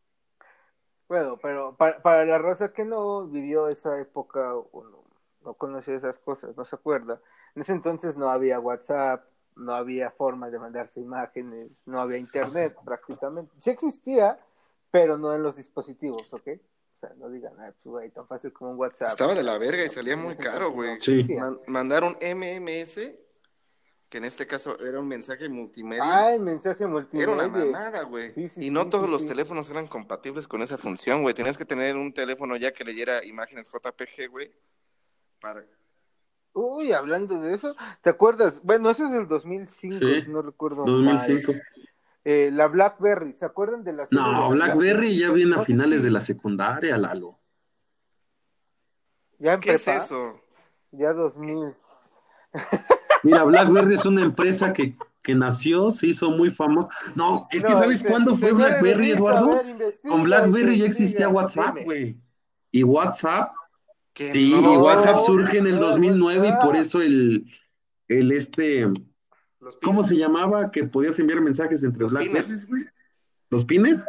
Bueno, 1.13 1.39
pero 1.43 1.75
para, 1.77 2.01
para 2.01 2.25
la 2.25 2.39
raza 2.39 2.73
que 2.73 2.87
no 2.87 3.27
vivió 3.27 3.69
esa 3.69 4.01
época 4.01 4.55
o 4.57 4.83
no, 4.83 5.05
no 5.45 5.53
conoció 5.53 5.95
esas 5.95 6.19
cosas, 6.19 6.57
no 6.57 6.65
se 6.65 6.75
acuerda, 6.75 7.21
en 7.55 7.61
ese 7.61 7.73
entonces 7.73 8.17
no 8.17 8.31
había 8.31 8.59
WhatsApp, 8.59 9.23
no 9.55 9.75
había 9.75 10.11
forma 10.11 10.49
de 10.49 10.59
mandarse 10.59 11.01
imágenes, 11.01 11.71
no 11.85 12.01
había 12.01 12.17
internet 12.17 12.75
prácticamente. 12.87 13.53
Sí 13.59 13.69
existía, 13.69 14.39
pero 14.91 15.19
no 15.19 15.35
en 15.35 15.43
los 15.43 15.57
dispositivos, 15.57 16.33
¿ok? 16.33 16.49
O 16.97 17.01
sea, 17.01 17.13
no 17.19 17.29
digan, 17.29 17.53
ay, 17.59 17.73
pues, 17.83 17.93
güey, 17.93 18.11
tan 18.11 18.27
fácil 18.27 18.51
como 18.55 18.71
un 18.71 18.79
WhatsApp. 18.79 19.11
Estaba 19.11 19.35
de 19.35 19.43
la 19.43 19.59
verga 19.59 19.85
y 19.85 19.91
salía 19.91 20.17
muy 20.17 20.35
caro, 20.37 20.71
güey. 20.71 20.99
Sí. 20.99 21.25
Man- 21.39 21.61
mandar 21.67 22.05
un 22.05 22.17
MMS, 22.23 23.01
que 24.13 24.19
en 24.19 24.25
este 24.27 24.47
caso 24.47 24.79
era 24.79 25.01
un 25.01 25.09
mensaje 25.09 25.49
multimedia. 25.49 26.03
Ah, 26.05 26.35
el 26.35 26.43
mensaje 26.43 26.85
Era 26.85 26.93
multimedia. 26.93 27.31
una 27.31 27.49
mamada, 27.49 28.03
güey. 28.03 28.31
Sí, 28.35 28.47
sí, 28.51 28.67
y 28.67 28.69
no 28.71 28.83
sí, 28.85 28.91
todos 28.91 29.07
sí, 29.07 29.11
los 29.11 29.23
sí. 29.23 29.29
teléfonos 29.29 29.71
eran 29.71 29.87
compatibles 29.87 30.47
con 30.47 30.61
esa 30.61 30.77
función, 30.77 31.23
güey. 31.23 31.33
Tenías 31.35 31.57
que 31.57 31.65
tener 31.65 31.97
un 31.97 32.13
teléfono 32.13 32.55
ya 32.57 32.73
que 32.75 32.85
leyera 32.85 33.25
imágenes 33.25 33.71
JPG, 33.73 34.29
güey. 34.29 34.53
Para... 35.41 35.65
Uy, 36.53 36.93
hablando 36.93 37.41
de 37.41 37.55
eso, 37.55 37.75
¿te 38.03 38.11
acuerdas? 38.11 38.61
Bueno, 38.63 38.91
eso 38.91 39.07
es 39.07 39.13
del 39.13 39.27
2005, 39.29 39.97
Sí, 39.97 40.23
si 40.27 40.29
no 40.31 40.43
recuerdo 40.43 40.85
2005. 40.85 41.53
mal. 41.53 41.63
Eh, 42.27 42.51
la 42.53 42.69
BlackBerry, 42.69 43.33
¿se 43.33 43.47
acuerdan 43.47 43.83
de 43.83 43.95
la 43.95 44.07
No, 44.11 44.31
la 44.31 44.49
BlackBerry 44.49 45.19
ya 45.19 45.31
viene 45.31 45.57
a 45.57 45.61
finales 45.61 46.03
de 46.03 46.11
la 46.11 46.21
secundaria, 46.21 46.99
Lalo. 46.99 47.39
¿Ya 49.39 49.55
en 49.55 49.61
¿Qué 49.61 49.73
es 49.73 49.85
prepa? 49.85 50.05
eso? 50.05 50.39
Ya 50.91 51.15
2000. 51.15 51.75
Mira, 53.23 53.45
BlackBerry 53.45 53.95
es 53.95 54.05
una 54.07 54.23
empresa 54.23 54.73
que, 54.73 54.97
que 55.23 55.35
nació, 55.35 55.91
se 55.93 56.09
hizo 56.09 56.31
muy 56.31 56.51
famosa. 56.51 56.89
No, 57.15 57.47
es 57.51 57.63
que 57.65 57.71
No, 57.73 57.79
¿sabes 57.79 58.01
se- 58.01 58.09
cuándo 58.09 58.37
fue 58.37 58.53
BlackBerry, 58.53 59.13
Eduardo? 59.13 59.53
a 59.53 59.57
ver, 59.63 59.67
investiga, 59.69 60.13
Con 60.13 60.25
BlackBerry 60.25 60.79
ya 60.79 60.87
existía 60.87 61.29
WhatsApp, 61.29 61.77
güey. 61.85 62.17
Y 62.71 62.83
WhatsApp, 62.83 63.53
Que 64.15 64.33
sí, 64.33 64.51
no, 64.51 64.75
y 64.75 64.77
WhatsApp 64.77 65.17
no, 65.17 65.23
surge 65.23 65.59
en 65.59 65.67
el 65.67 65.75
no, 65.77 65.81
2009 65.83 66.47
y 66.47 66.51
WhatsApp. 66.51 66.65
por 66.67 66.77
eso 66.77 67.01
el, 67.03 67.47
el 68.09 68.33
este, 68.33 68.87
los 69.61 69.77
¿cómo 69.83 70.03
se 70.05 70.17
llamaba? 70.17 70.71
Que 70.71 70.85
podías 70.85 71.19
enviar 71.19 71.41
mensajes 71.41 71.83
entre 71.83 72.03
Los 72.03 72.13
BlackBerry, 72.13 72.43
pines. 72.45 72.69
güey. 72.69 72.85
¿Los 73.51 73.65
pines? 73.65 74.05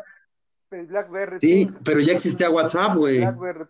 El 0.72 0.88
BlackBerry. 0.88 1.38
Sí, 1.39 1.66
Pin. 1.68 1.78
pero 1.84 1.99
ya 1.99 2.14
existía 2.14 2.49
WhatsApp, 2.49 2.95
güey. 2.95 3.20
BlackBerry 3.20 3.66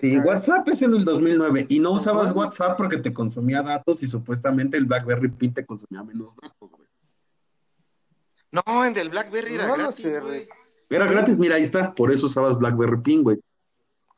Sí, 0.00 0.18
WhatsApp 0.18 0.68
es 0.68 0.82
en 0.82 0.94
el 0.94 1.04
2009 1.04 1.66
y 1.70 1.80
no 1.80 1.92
usabas. 1.92 2.32
WhatsApp 2.32 2.76
porque 2.76 2.98
te 2.98 3.12
consumía 3.12 3.62
datos 3.62 4.02
y 4.02 4.06
supuestamente 4.06 4.76
el 4.76 4.84
BlackBerry 4.84 5.28
Pin 5.28 5.54
te 5.54 5.64
consumía 5.64 6.04
menos 6.04 6.36
datos, 6.36 6.70
güey. 6.70 6.88
No, 8.50 8.84
en 8.84 8.92
del 8.92 9.08
BlackBerry 9.08 9.54
era 9.54 9.66
No 9.68 9.74
gratis, 9.76 10.20
güey. 10.20 10.48
Era 10.90 11.06
gratis, 11.06 11.38
mira, 11.38 11.56
ahí 11.56 11.62
está, 11.62 11.94
por 11.94 12.12
eso 12.12 12.26
usabas 12.26 12.58
BlackBerry 12.58 13.00
Pin, 13.02 13.22
güey. 13.22 13.40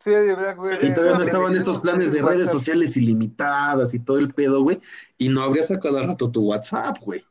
Sí, 0.00 0.10
de 0.10 0.34
BlackBerry. 0.34 0.88
Y 0.88 0.94
todavía 0.94 1.18
no 1.18 1.22
estaban 1.22 1.54
estos 1.54 1.80
planes 1.80 2.12
de 2.12 2.22
redes 2.22 2.50
sociales 2.50 2.96
ilimitadas 2.96 3.94
y 3.94 4.00
todo 4.00 4.18
el 4.18 4.32
pedo, 4.32 4.62
güey. 4.62 4.80
Y 5.18 5.28
no 5.28 5.42
habrías 5.42 5.70
a 5.70 5.78
cada 5.78 6.04
rato 6.04 6.30
tu 6.30 6.48
WhatsApp, 6.48 6.98
güey. 7.00 7.22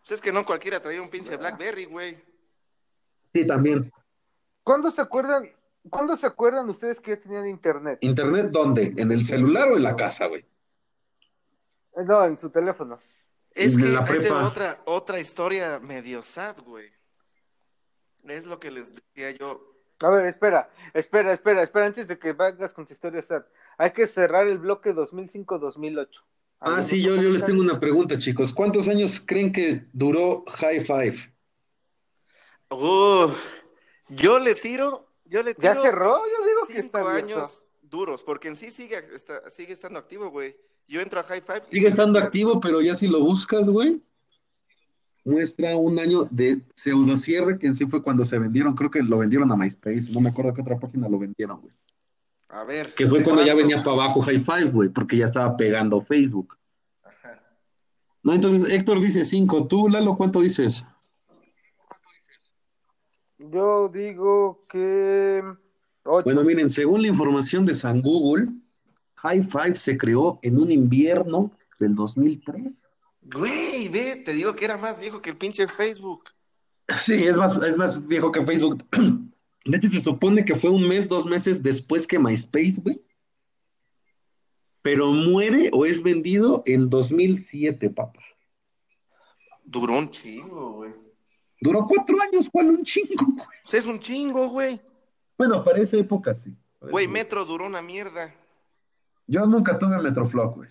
Pues 0.00 0.12
es 0.12 0.20
que 0.20 0.32
no 0.32 0.44
cualquiera 0.44 0.80
traía 0.80 1.02
un 1.02 1.10
pinche 1.10 1.36
BlackBerry, 1.36 1.84
güey. 1.84 2.18
Sí, 3.32 3.46
también. 3.46 3.92
¿Cuándo 4.64 4.90
se 4.90 5.02
acuerdan? 5.02 5.50
¿Cuándo 5.90 6.16
se 6.16 6.26
acuerdan 6.26 6.68
ustedes 6.68 7.00
que 7.00 7.12
ya 7.12 7.20
tenían 7.20 7.46
internet? 7.46 7.98
¿Internet 8.02 8.48
dónde? 8.50 8.94
¿En 8.96 9.10
el 9.10 9.24
celular 9.24 9.68
o 9.68 9.76
en 9.76 9.82
la 9.82 9.96
casa, 9.96 10.26
güey? 10.26 10.44
Eh, 11.96 12.04
No, 12.06 12.24
en 12.24 12.38
su 12.38 12.50
teléfono. 12.50 13.00
Es 13.54 13.76
que 13.76 13.84
la 13.84 14.46
otra, 14.46 14.82
otra 14.86 15.20
historia 15.20 15.78
medio 15.78 16.22
sad, 16.22 16.58
güey. 16.60 16.90
Es 18.24 18.46
lo 18.46 18.58
que 18.58 18.70
les 18.70 18.94
decía 18.94 19.32
yo. 19.32 19.60
A 20.00 20.08
ver, 20.10 20.26
espera, 20.26 20.70
espera, 20.94 21.32
espera, 21.32 21.62
espera, 21.62 21.86
antes 21.86 22.08
de 22.08 22.18
que 22.18 22.32
vayas 22.32 22.72
con 22.72 22.86
tu 22.86 22.92
historia 22.92 23.22
sad. 23.22 23.44
Hay 23.78 23.92
que 23.92 24.06
cerrar 24.06 24.46
el 24.48 24.58
bloque 24.58 24.94
2005-2008. 24.94 26.22
Ah, 26.60 26.80
sí, 26.82 27.02
yo, 27.02 27.16
yo 27.16 27.28
les 27.28 27.44
tengo 27.44 27.60
una 27.60 27.78
pregunta, 27.80 28.18
chicos. 28.18 28.52
¿Cuántos 28.52 28.88
años 28.88 29.20
creen 29.24 29.52
que 29.52 29.84
duró 29.92 30.44
High 30.46 30.80
Five? 30.80 31.32
Uf, 32.70 33.38
yo 34.08 34.38
le 34.38 34.54
tiro, 34.54 35.11
yo 35.32 35.42
le 35.42 35.54
¿Ya 35.58 35.74
cerró? 35.74 36.18
Yo 36.18 36.46
digo 36.46 36.66
que 36.68 36.78
está 36.78 36.98
cinco 37.00 37.08
abierto. 37.10 37.34
años 37.36 37.64
duros, 37.80 38.22
porque 38.22 38.48
en 38.48 38.56
sí 38.56 38.70
sigue, 38.70 38.96
está- 39.14 39.48
sigue 39.50 39.72
estando 39.72 39.98
activo, 39.98 40.30
güey. 40.30 40.56
Yo 40.86 41.00
entro 41.00 41.20
a 41.20 41.22
High 41.24 41.40
Five. 41.42 41.62
Sigue 41.70 41.88
estando 41.88 42.18
activo, 42.18 42.60
pero 42.60 42.80
ya 42.80 42.94
si 42.94 43.06
lo 43.08 43.20
buscas, 43.20 43.68
güey, 43.68 44.02
muestra 45.24 45.76
un 45.76 45.98
año 45.98 46.24
de 46.30 46.60
pseudo 46.74 47.16
cierre, 47.16 47.58
que 47.58 47.66
en 47.68 47.74
sí 47.74 47.86
fue 47.86 48.02
cuando 48.02 48.24
se 48.24 48.38
vendieron, 48.38 48.74
creo 48.74 48.90
que 48.90 49.02
lo 49.02 49.18
vendieron 49.18 49.50
a 49.52 49.56
MySpace, 49.56 50.10
no 50.12 50.20
me 50.20 50.30
acuerdo 50.30 50.52
qué 50.54 50.60
otra 50.62 50.78
página 50.78 51.08
lo 51.08 51.18
vendieron, 51.18 51.60
güey. 51.60 51.74
A 52.48 52.64
ver. 52.64 52.92
Que 52.94 53.08
fue 53.08 53.22
cuando 53.22 53.44
ya 53.44 53.54
venía 53.54 53.82
para 53.82 53.92
abajo 53.92 54.20
High 54.20 54.40
Five, 54.40 54.70
güey, 54.72 54.88
porque 54.90 55.16
ya 55.16 55.24
estaba 55.24 55.56
pegando 55.56 56.02
Facebook. 56.02 56.58
Ajá. 57.02 57.40
No, 58.22 58.34
entonces 58.34 58.70
Héctor 58.72 59.00
dice 59.00 59.24
cinco. 59.24 59.66
¿Tú, 59.66 59.88
Lalo, 59.88 60.16
cuánto 60.16 60.40
dices? 60.40 60.84
Yo 63.50 63.88
digo 63.88 64.64
que... 64.70 65.42
Ocho. 66.04 66.24
Bueno, 66.24 66.42
miren, 66.42 66.70
según 66.70 67.02
la 67.02 67.08
información 67.08 67.64
de 67.64 67.74
San 67.74 68.02
Google, 68.02 68.48
High 69.16 69.44
Five 69.44 69.74
se 69.76 69.96
creó 69.96 70.38
en 70.42 70.58
un 70.58 70.70
invierno 70.70 71.50
del 71.78 71.94
2003. 71.94 72.76
Güey, 73.22 73.88
ve, 73.88 74.16
te 74.16 74.32
digo 74.32 74.54
que 74.56 74.64
era 74.64 74.76
más 74.76 74.98
viejo 74.98 75.22
que 75.22 75.30
el 75.30 75.36
pinche 75.36 75.68
Facebook. 75.68 76.24
Sí, 77.00 77.14
es 77.14 77.36
más, 77.36 77.56
es 77.62 77.78
más 77.78 78.04
viejo 78.06 78.32
que 78.32 78.44
Facebook. 78.44 78.84
De 79.64 79.76
hecho, 79.76 79.88
se 79.90 80.00
supone 80.00 80.44
que 80.44 80.56
fue 80.56 80.70
un 80.70 80.88
mes, 80.88 81.08
dos 81.08 81.24
meses 81.24 81.62
después 81.62 82.06
que 82.06 82.18
MySpace, 82.18 82.80
güey. 82.82 83.00
Pero 84.82 85.12
muere 85.12 85.70
o 85.72 85.86
es 85.86 86.02
vendido 86.02 86.64
en 86.66 86.90
2007, 86.90 87.90
papá. 87.90 88.18
Duró 89.64 89.98
un 89.98 90.10
chingo, 90.10 90.72
güey. 90.72 90.92
Duró 91.62 91.86
cuatro 91.86 92.20
años, 92.20 92.48
¿cuál 92.50 92.70
un 92.70 92.82
chingo, 92.82 93.24
güey? 93.24 93.48
Pues 93.62 93.74
es 93.74 93.86
un 93.86 94.00
chingo, 94.00 94.48
güey. 94.48 94.80
Bueno, 95.38 95.62
para 95.62 95.78
esa 95.78 95.96
época 95.96 96.34
sí. 96.34 96.56
Güey, 96.80 97.06
Metro 97.06 97.44
duró 97.44 97.66
una 97.66 97.80
mierda. 97.80 98.34
Yo 99.28 99.46
nunca 99.46 99.78
tuve 99.78 99.96
Metroflog, 100.02 100.56
güey. 100.56 100.70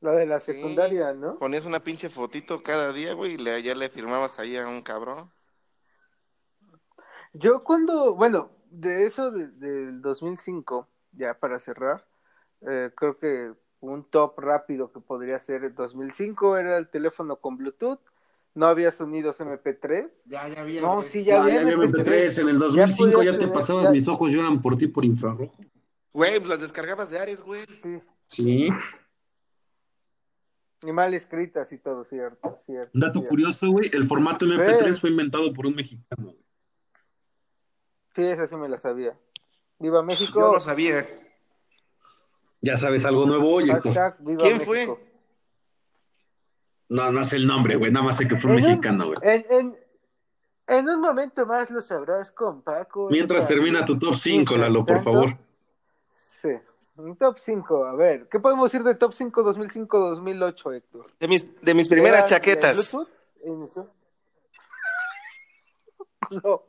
La 0.00 0.12
de 0.14 0.26
la 0.26 0.40
Sí. 0.40 0.52
secundaria, 0.54 1.14
¿no? 1.14 1.38
Ponías 1.38 1.64
una 1.64 1.78
pinche 1.78 2.08
fotito 2.08 2.64
cada 2.64 2.92
día, 2.92 3.14
güey, 3.14 3.34
y 3.34 3.38
le, 3.38 3.62
ya 3.62 3.76
le 3.76 3.88
firmabas 3.88 4.40
ahí 4.40 4.56
a 4.56 4.66
un 4.66 4.82
cabrón. 4.82 5.30
Yo 7.32 7.62
cuando, 7.62 8.14
bueno, 8.16 8.50
de 8.70 9.06
eso 9.06 9.30
de- 9.30 9.48
del 9.48 10.02
2005, 10.02 10.88
ya 11.12 11.34
para 11.34 11.60
cerrar, 11.60 12.04
eh, 12.62 12.90
creo 12.96 13.18
que 13.18 13.52
un 13.80 14.04
top 14.10 14.38
rápido 14.40 14.92
que 14.92 14.98
podría 15.00 15.38
ser 15.40 15.62
el 15.64 15.74
2005 15.76 16.56
era 16.56 16.76
el 16.76 16.88
teléfono 16.88 17.36
con 17.36 17.56
Bluetooth, 17.56 18.00
no 18.54 18.66
había 18.66 18.92
sonidos 18.92 19.40
MP3. 19.40 20.10
Ya, 20.26 20.48
ya 20.48 20.60
había. 20.60 20.80
No, 20.80 21.02
sí, 21.02 21.24
ya 21.24 21.36
Ya, 21.36 21.42
había 21.42 21.54
ya 21.54 21.60
había 21.62 21.74
MP3. 21.76 22.04
MP3, 22.04 22.38
en 22.42 22.48
el 22.48 22.58
2005 22.58 23.22
ya, 23.22 23.32
te 23.32 23.38
tener- 23.38 23.52
pasabas 23.54 23.84
ya- 23.84 23.90
mis 23.92 24.06
ojos 24.08 24.32
lloran 24.32 24.60
por 24.60 24.76
ti 24.76 24.86
por 24.88 25.04
infrarrojo. 25.04 25.56
Güey, 26.12 26.38
pues 26.38 26.48
las 26.50 26.60
descargabas 26.60 27.08
de 27.10 27.18
Ares, 27.18 27.42
güey. 27.42 27.64
Sí, 27.82 28.00
Sí. 28.26 28.68
y 30.84 30.92
mal 30.92 31.14
escritas 31.14 31.72
y 31.72 31.78
todo, 31.78 32.04
cierto, 32.04 32.56
cierto. 32.60 32.90
Un 32.94 33.00
dato 33.00 33.12
cierto. 33.14 33.28
curioso, 33.28 33.70
güey, 33.70 33.88
el 33.92 34.04
formato 34.06 34.44
MP3 34.44 34.78
Pero- 34.78 34.94
fue 34.96 35.10
inventado 35.10 35.52
por 35.54 35.66
un 35.66 35.74
mexicano. 35.74 36.24
güey. 36.24 36.38
Sí, 38.14 38.22
esa 38.24 38.46
sí 38.46 38.56
me 38.56 38.68
la 38.68 38.76
sabía. 38.76 39.16
Viva 39.78 40.02
México. 40.02 40.38
Yo 40.40 40.52
no 40.52 40.60
sabía. 40.60 41.06
Ya 42.60 42.76
sabes 42.76 43.04
algo 43.04 43.24
nuevo 43.26 43.48
hoy, 43.54 43.64
Héctor. 43.70 43.94
Hashtag 43.94 44.16
Viva 44.24 44.42
¿Quién 44.42 44.58
México. 44.58 44.72
fue? 44.96 45.11
No, 46.92 47.10
no 47.10 47.24
sé 47.24 47.36
el 47.36 47.46
nombre, 47.46 47.76
güey, 47.76 47.90
nada 47.90 48.04
más 48.06 48.16
sé 48.18 48.28
que 48.28 48.36
fue 48.36 48.50
un 48.50 48.58
En 48.58 48.64
un- 48.64 48.70
mexicano, 48.70 49.06
güey. 49.06 49.18
En, 49.22 49.46
en, 49.50 49.78
en 50.66 50.88
un 50.88 51.00
momento 51.00 51.46
más 51.46 51.70
lo 51.70 51.80
sabrás 51.80 52.30
con 52.32 52.62
Paco. 52.62 53.08
Mientras 53.10 53.48
termina 53.48 53.84
tu 53.84 53.98
top 53.98 54.14
5, 54.14 54.36
Mientras 54.54 54.60
Lalo, 54.60 54.84
por 54.86 55.00
favor. 55.02 55.36
Sí, 56.16 56.50
un 56.96 57.16
top 57.16 57.38
5. 57.38 57.84
A 57.86 57.94
ver, 57.94 58.28
¿qué 58.28 58.38
podemos 58.40 58.70
decir 58.70 58.84
de 58.84 58.94
top 58.94 59.12
5 59.14 59.42
2005-2008, 59.54 60.76
Héctor? 60.76 61.06
De 61.18 61.28
mis, 61.28 61.60
de 61.62 61.74
mis 61.74 61.88
primeras 61.88 62.18
¿Eran 62.18 62.28
de 62.28 62.30
chaquetas. 62.36 62.96
No, 66.44 66.62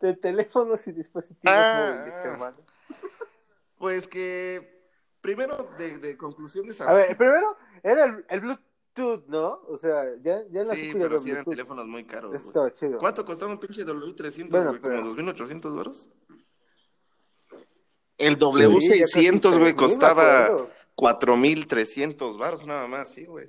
de 0.00 0.14
teléfonos 0.14 0.86
y 0.86 0.92
dispositivos 0.92 1.54
Ah, 1.54 1.92
móviles, 1.94 2.14
hermano. 2.24 2.56
Pues 3.76 4.08
que 4.08 4.82
primero 5.20 5.68
de, 5.76 5.98
de 5.98 6.16
conclusión 6.16 6.64
de 6.66 6.72
esa. 6.72 6.88
A 6.88 6.94
ver, 6.94 7.16
primero 7.18 7.54
era 7.82 8.04
el, 8.06 8.24
el 8.30 8.40
Bluetooth, 8.40 8.64
¿no? 9.28 9.60
O 9.68 9.76
sea, 9.78 10.04
ya, 10.22 10.42
ya 10.50 10.60
en 10.62 10.68
la 10.68 10.74
sí, 10.74 10.90
pero 10.92 11.18
sí 11.18 11.30
eran 11.30 11.44
Bluetooth. 11.44 11.50
teléfonos 11.50 11.86
muy 11.86 12.04
caros. 12.04 12.32
Eso 12.34 12.38
güey. 12.40 12.48
estaba 12.48 12.72
chido. 12.72 12.98
¿Cuánto 12.98 13.24
costaba 13.24 13.50
un 13.52 13.58
pinche 13.58 13.84
W300, 13.84 14.48
Bueno, 14.50 14.70
güey? 14.70 14.80
pero- 14.82 14.96
¿Como 15.02 15.10
2.800 15.14 15.74
varos? 15.76 16.10
El 18.18 18.34
Sí, 18.34 18.40
ya 18.40 18.46
casi 18.46 19.26
W600, 19.28 19.30
güey, 19.30 19.40
tres 19.40 19.54
mil, 19.56 19.64
me 19.64 19.74
costaba 19.76 20.44
acuerdo. 20.46 20.70
4.300 20.96 22.36
varos 22.38 22.66
nada 22.66 22.86
más, 22.86 23.10
sí, 23.10 23.24
güey. 23.24 23.48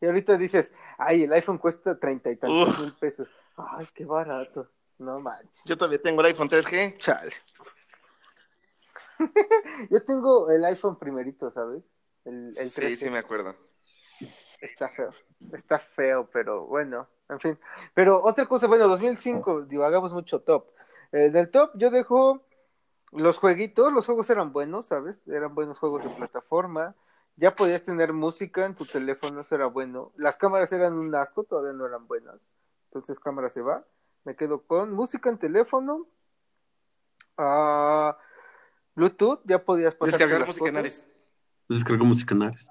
Y 0.00 0.06
ahorita 0.06 0.36
dices, 0.36 0.70
ay, 0.98 1.22
el 1.24 1.32
iPhone 1.32 1.58
cuesta 1.58 1.98
treinta 1.98 2.30
y 2.30 2.36
tantos 2.36 2.78
mil 2.80 2.92
pesos. 2.94 3.28
Ay, 3.56 3.86
qué 3.94 4.04
barato. 4.04 4.70
No 4.98 5.20
manches. 5.20 5.62
Yo 5.64 5.76
todavía 5.76 6.00
tengo 6.00 6.20
el 6.20 6.26
iPhone 6.28 6.48
3G. 6.48 6.98
Chale. 6.98 7.32
Yo 9.90 10.02
tengo 10.04 10.50
el 10.50 10.64
iPhone 10.66 10.98
primerito, 10.98 11.50
¿sabes? 11.50 11.82
El, 12.26 12.48
el 12.48 12.54
Sí, 12.54 12.80
13. 12.80 12.96
sí 12.96 13.10
me 13.10 13.18
acuerdo. 13.18 13.54
Está 14.60 14.88
feo. 14.88 15.10
Está 15.52 15.78
feo, 15.78 16.28
pero 16.32 16.66
bueno, 16.66 17.08
en 17.28 17.40
fin. 17.40 17.58
Pero 17.94 18.22
otra 18.22 18.46
cosa, 18.46 18.66
bueno, 18.66 18.88
2005, 18.88 19.62
digo, 19.62 19.84
hagamos 19.84 20.12
mucho 20.12 20.40
top. 20.40 20.66
Eh, 21.12 21.30
del 21.30 21.50
top 21.50 21.70
yo 21.74 21.90
dejo 21.90 22.42
los 23.12 23.38
jueguitos, 23.38 23.92
los 23.92 24.04
juegos 24.06 24.28
eran 24.30 24.52
buenos, 24.52 24.86
¿sabes? 24.86 25.26
Eran 25.28 25.54
buenos 25.54 25.78
juegos 25.78 26.04
de 26.04 26.10
plataforma. 26.10 26.94
Ya 27.36 27.54
podías 27.54 27.82
tener 27.82 28.12
música 28.12 28.64
en 28.64 28.74
tu 28.74 28.86
teléfono, 28.86 29.42
eso 29.42 29.54
era 29.54 29.66
bueno. 29.66 30.12
Las 30.16 30.36
cámaras 30.36 30.72
eran 30.72 30.94
un 30.94 31.14
asco, 31.14 31.44
todavía 31.44 31.72
no 31.72 31.86
eran 31.86 32.06
buenas. 32.06 32.36
Entonces 32.86 33.20
cámara 33.20 33.50
se 33.50 33.60
va. 33.60 33.84
Me 34.24 34.34
quedo 34.34 34.62
con 34.62 34.92
música 34.92 35.28
en 35.28 35.38
teléfono. 35.38 36.06
Ah, 37.36 38.16
Bluetooth, 38.94 39.40
ya 39.44 39.62
podías 39.62 39.94
pasar 39.94 40.18
Descargar 40.18 40.46
música 40.46 40.68
en 40.70 40.76
Ares. 40.78 41.06
Descargamos 41.68 42.24
canales. 42.24 42.68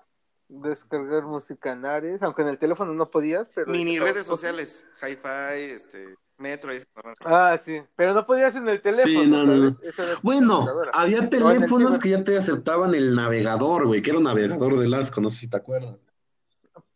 Descargar 0.47 1.23
música 1.23 1.73
en 1.73 1.85
Ares, 1.85 2.21
aunque 2.23 2.43
en 2.43 2.49
el 2.49 2.57
teléfono 2.59 2.93
no 2.93 3.09
podías, 3.09 3.47
pero... 3.53 3.71
Mini 3.71 3.93
estaba- 3.93 4.11
redes 4.11 4.25
sociales. 4.27 4.87
Hi-Fi, 5.01 5.71
este, 5.73 6.15
Metro. 6.37 6.73
y- 6.75 6.79
Ah, 7.25 7.57
sí, 7.61 7.81
pero 7.95 8.13
no 8.13 8.25
podías 8.25 8.55
en 8.55 8.69
el 8.69 8.79
teléfono, 8.81 9.23
Sí, 9.23 9.27
no, 9.29 9.43
no, 9.45 9.71
tu 9.73 9.79
Bueno, 10.21 10.67
había 10.93 11.17
en 11.19 11.29
teléfonos 11.29 11.97
que 11.97 12.09
ya 12.09 12.23
te 12.23 12.37
aceptaban 12.37 12.93
el 12.93 13.15
navegador, 13.15 13.87
güey, 13.87 14.01
que 14.03 14.11
era 14.11 14.19
un 14.19 14.25
navegador 14.25 14.77
de 14.77 14.87
Lasco, 14.87 15.19
no 15.19 15.29
sé 15.31 15.39
si 15.39 15.47
te 15.49 15.57
acuerdas. 15.57 15.97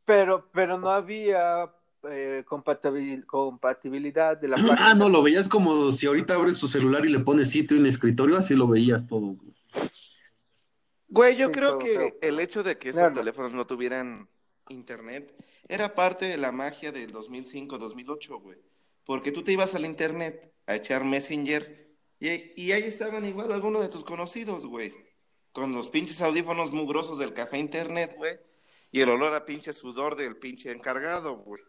Pero, 0.06 0.48
pero 0.52 0.78
no 0.78 0.90
había 0.90 1.72
eh, 2.04 2.44
compatibil- 2.48 3.26
compatibilidad 3.26 4.38
de 4.38 4.48
la 4.50 4.56
página. 4.78 4.78
Ah, 4.80 4.94
no, 4.94 5.10
lo 5.10 5.24
veías 5.24 5.50
como 5.50 5.92
si 5.92 6.06
ahorita 6.08 6.36
abres 6.36 6.60
tu 6.60 6.68
celular 6.68 7.06
y 7.06 7.10
le 7.10 7.20
pones 7.20 7.50
sitio 7.50 7.78
en 7.78 7.86
escritorio, 7.88 8.38
así 8.38 8.56
lo 8.56 8.68
veías 8.68 9.06
todo. 9.08 9.22
güey. 9.22 9.56
Güey, 11.10 11.36
yo 11.38 11.48
Sí, 11.48 11.52
creo 11.52 11.78
que 11.78 11.90
feo. 11.90 12.18
el 12.22 12.40
hecho 12.40 12.64
de 12.64 12.78
que 12.78 12.90
esos 12.90 13.12
teléfonos 13.12 13.54
no 13.54 13.66
tuvieran 13.68 14.30
internet 14.70 15.36
era 15.68 15.96
parte 15.96 16.26
de 16.26 16.38
la 16.38 16.52
magia 16.52 16.92
del 16.92 17.12
2005-2008, 17.12 18.40
güey. 18.42 18.60
Porque 19.06 19.32
tú 19.32 19.44
te 19.44 19.52
ibas 19.54 19.76
al 19.76 19.86
internet 19.86 20.54
a 20.68 20.76
echar 20.76 21.04
Messenger 21.04 21.90
Y, 22.20 22.54
y 22.62 22.72
ahí 22.74 22.84
estaban 22.84 23.26
igual 23.26 23.52
algunos 23.52 23.82
de 23.82 23.90
tus 23.90 24.04
conocidos, 24.06 24.66
güey. 24.66 24.94
Con 25.52 25.74
los 25.74 25.90
pinches 25.90 26.22
audífonos 26.22 26.72
mugrosos 26.72 27.18
del 27.20 27.34
café 27.34 27.58
internet, 27.58 28.14
güey. 28.18 28.40
Y 28.92 29.02
el 29.02 29.10
olor 29.10 29.34
a 29.36 29.46
pinche 29.46 29.74
sudor 29.74 30.16
del 30.16 30.38
pinche 30.38 30.72
encargado, 30.72 31.38
güey. 31.38 31.64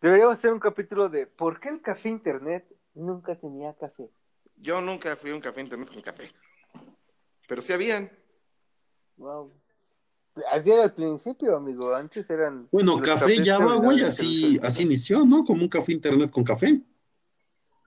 Deberíamos 0.00 0.38
hacer 0.38 0.52
un 0.52 0.58
capítulo 0.60 1.08
de 1.08 1.26
¿Por 1.26 1.60
qué 1.60 1.68
el 1.68 1.82
café 1.82 2.08
internet 2.08 2.66
nunca 2.94 3.38
tenía 3.38 3.74
café? 3.76 4.10
Yo 4.56 4.80
nunca 4.82 5.16
fui 5.16 5.30
a 5.30 5.34
un 5.34 5.40
café 5.40 5.60
internet 5.62 5.88
con 5.90 6.02
café. 6.02 6.30
Pero 7.48 7.62
sí 7.62 7.72
habían. 7.72 8.12
Wow. 9.16 9.52
Así 10.52 10.70
era 10.70 10.84
al 10.84 10.94
principio, 10.94 11.56
amigo. 11.56 11.92
Antes 11.92 12.28
eran. 12.30 12.68
Bueno, 12.70 13.00
café 13.00 13.42
Java, 13.42 13.74
güey, 13.76 14.02
así, 14.02 14.60
así 14.62 14.84
inició, 14.84 15.24
¿no? 15.24 15.44
Como 15.44 15.62
un 15.62 15.68
café 15.68 15.92
internet 15.92 16.30
con 16.30 16.44
café. 16.44 16.80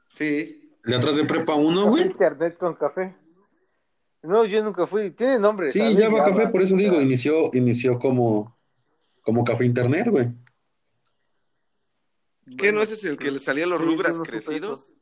Sí. 0.09 0.75
El 0.83 0.91
de 0.91 0.97
atrás 0.97 1.15
de 1.15 1.23
prepa 1.23 1.55
1, 1.55 1.75
Café 1.75 1.89
güey. 1.89 2.03
internet 2.03 2.57
con 2.57 2.73
café. 2.73 3.15
No, 4.23 4.45
yo 4.45 4.63
nunca 4.63 4.85
fui. 4.85 5.11
Tiene 5.11 5.39
nombre. 5.39 5.71
Sí, 5.71 5.79
¿sabes? 5.79 5.97
Java 5.97 6.25
Café, 6.25 6.47
por 6.47 6.61
eso 6.61 6.75
digo, 6.75 6.99
inició, 6.99 7.51
inició 7.53 7.99
como, 7.99 8.57
como 9.21 9.43
café 9.43 9.63
internet, 9.63 10.07
güey. 10.09 10.27
¿Qué 12.45 12.55
bueno, 12.57 12.79
no 12.79 12.81
ese 12.81 12.95
es 12.95 13.05
el 13.05 13.17
que 13.17 13.31
le 13.31 13.39
salía 13.39 13.65
los 13.65 13.79
sí, 13.79 13.87
rubras 13.87 14.17
no 14.17 14.23
crecidos? 14.23 14.95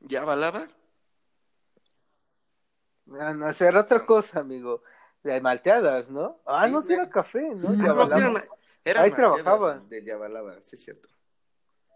¿Ya 0.00 0.24
balaba? 0.24 0.68
Ah, 3.20 3.34
no, 3.34 3.50
era 3.50 3.80
otra 3.80 4.04
cosa, 4.06 4.40
amigo. 4.40 4.82
De 5.22 5.40
malteadas, 5.40 6.10
¿no? 6.10 6.40
Ah, 6.46 6.66
Sí, 6.66 6.72
no, 6.72 6.80
sí 6.82 6.88
güey. 6.88 6.98
era 6.98 7.08
café, 7.10 7.40
¿no? 7.54 7.70
No, 7.70 8.06
sí, 8.06 8.14
balaba. 8.14 8.18
eran, 8.18 8.36
eran 8.84 9.04
Ahí 9.04 9.10
trabajaba. 9.12 9.78
De 9.88 10.02
Yabalaba, 10.04 10.60
sí 10.62 10.76
es 10.76 10.84
cierto. 10.84 11.08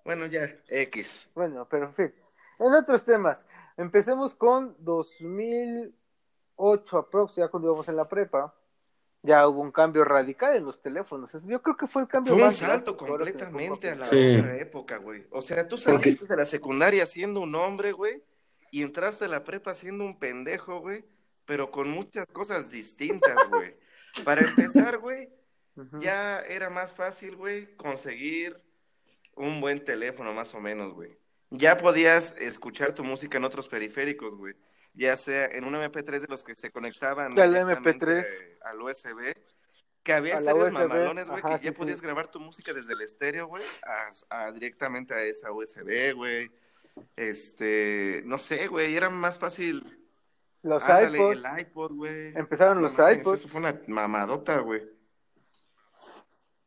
Bueno, 0.04 0.26
ya, 0.26 0.48
X. 0.68 1.28
Bueno, 1.34 1.66
pero 1.68 1.86
en 1.86 1.94
fin. 1.94 2.14
En 2.60 2.72
otros 2.72 3.04
temas, 3.04 3.44
empecemos 3.76 4.34
con 4.34 4.76
2008 4.78 6.98
aprox, 6.98 7.34
ya 7.36 7.48
cuando 7.48 7.68
íbamos 7.68 7.88
en 7.88 7.96
la 7.96 8.08
prepa. 8.08 8.54
Ya 9.22 9.48
hubo 9.48 9.60
un 9.60 9.72
cambio 9.72 10.04
radical 10.04 10.54
en 10.54 10.64
los 10.64 10.80
teléfonos. 10.80 11.32
Yo 11.44 11.60
creo 11.60 11.76
que 11.76 11.88
fue 11.88 12.02
el 12.02 12.08
cambio 12.08 12.34
Fue 12.34 12.42
un 12.42 12.46
más 12.46 12.58
salto 12.58 12.92
me 12.92 12.98
pongo 12.98 13.10
completamente 13.16 13.90
a 13.90 13.96
la 13.96 14.04
Sí. 14.04 14.36
otra 14.38 14.56
época, 14.58 14.98
güey. 14.98 15.26
O 15.32 15.42
sea, 15.42 15.66
tú 15.66 15.74
Porque- 15.84 16.10
saliste 16.10 16.26
de 16.26 16.36
la 16.36 16.44
secundaria 16.44 17.04
siendo 17.06 17.40
un 17.40 17.52
hombre, 17.56 17.90
güey, 17.90 18.22
y 18.76 18.82
entraste 18.82 19.24
a 19.24 19.28
la 19.28 19.42
prepa 19.42 19.72
siendo 19.74 20.04
un 20.04 20.18
pendejo, 20.18 20.80
güey, 20.80 21.02
pero 21.46 21.70
con 21.70 21.88
muchas 21.88 22.26
cosas 22.26 22.70
distintas, 22.70 23.34
güey. 23.48 23.74
Para 24.22 24.42
empezar, 24.42 24.98
güey, 24.98 25.30
ya 25.98 26.40
era 26.40 26.68
más 26.68 26.92
fácil, 26.92 27.36
güey, 27.36 27.74
conseguir 27.76 28.60
un 29.34 29.62
buen 29.62 29.82
teléfono, 29.82 30.34
más 30.34 30.54
o 30.54 30.60
menos, 30.60 30.92
güey. 30.92 31.16
Ya 31.48 31.78
podías 31.78 32.34
escuchar 32.38 32.92
tu 32.92 33.02
música 33.02 33.38
en 33.38 33.44
otros 33.44 33.66
periféricos, 33.66 34.36
güey. 34.36 34.54
Ya 34.92 35.16
sea 35.16 35.46
en 35.46 35.64
un 35.64 35.74
MP3 35.74 36.20
de 36.20 36.26
los 36.28 36.44
que 36.44 36.54
se 36.54 36.70
conectaban 36.70 37.38
Al 37.38 37.50
directamente, 37.50 38.04
MP3. 38.06 38.24
eh, 38.26 38.58
al 38.62 38.82
USB. 38.82 39.34
Que 40.02 40.12
había 40.12 40.34
estéreos 40.34 40.70
mamalones, 40.70 41.30
güey, 41.30 41.42
que 41.42 41.64
ya 41.64 41.72
podías 41.72 41.98
sí. 41.98 42.04
grabar 42.04 42.30
tu 42.30 42.40
música 42.40 42.74
desde 42.74 42.92
el 42.92 43.00
estéreo, 43.00 43.46
güey, 43.46 43.64
a, 43.86 44.10
a- 44.44 44.52
directamente 44.52 45.14
a 45.14 45.22
esa 45.22 45.50
USB, 45.50 46.12
güey. 46.14 46.50
Este, 47.16 48.22
no 48.26 48.38
sé, 48.38 48.66
güey, 48.68 48.96
era 48.96 49.08
más 49.10 49.38
fácil. 49.38 49.84
Los 50.62 50.82
Ándale, 50.82 51.18
iPods. 51.18 51.36
el 51.36 51.60
iPod, 51.60 51.92
güey. 51.92 52.32
Empezaron 52.36 52.76
No 52.76 52.82
los 52.82 52.98
mames, 52.98 53.18
iPods. 53.18 53.40
Eso 53.40 53.48
fue 53.48 53.60
una 53.60 53.80
mamadota, 53.88 54.58
güey. 54.58 54.82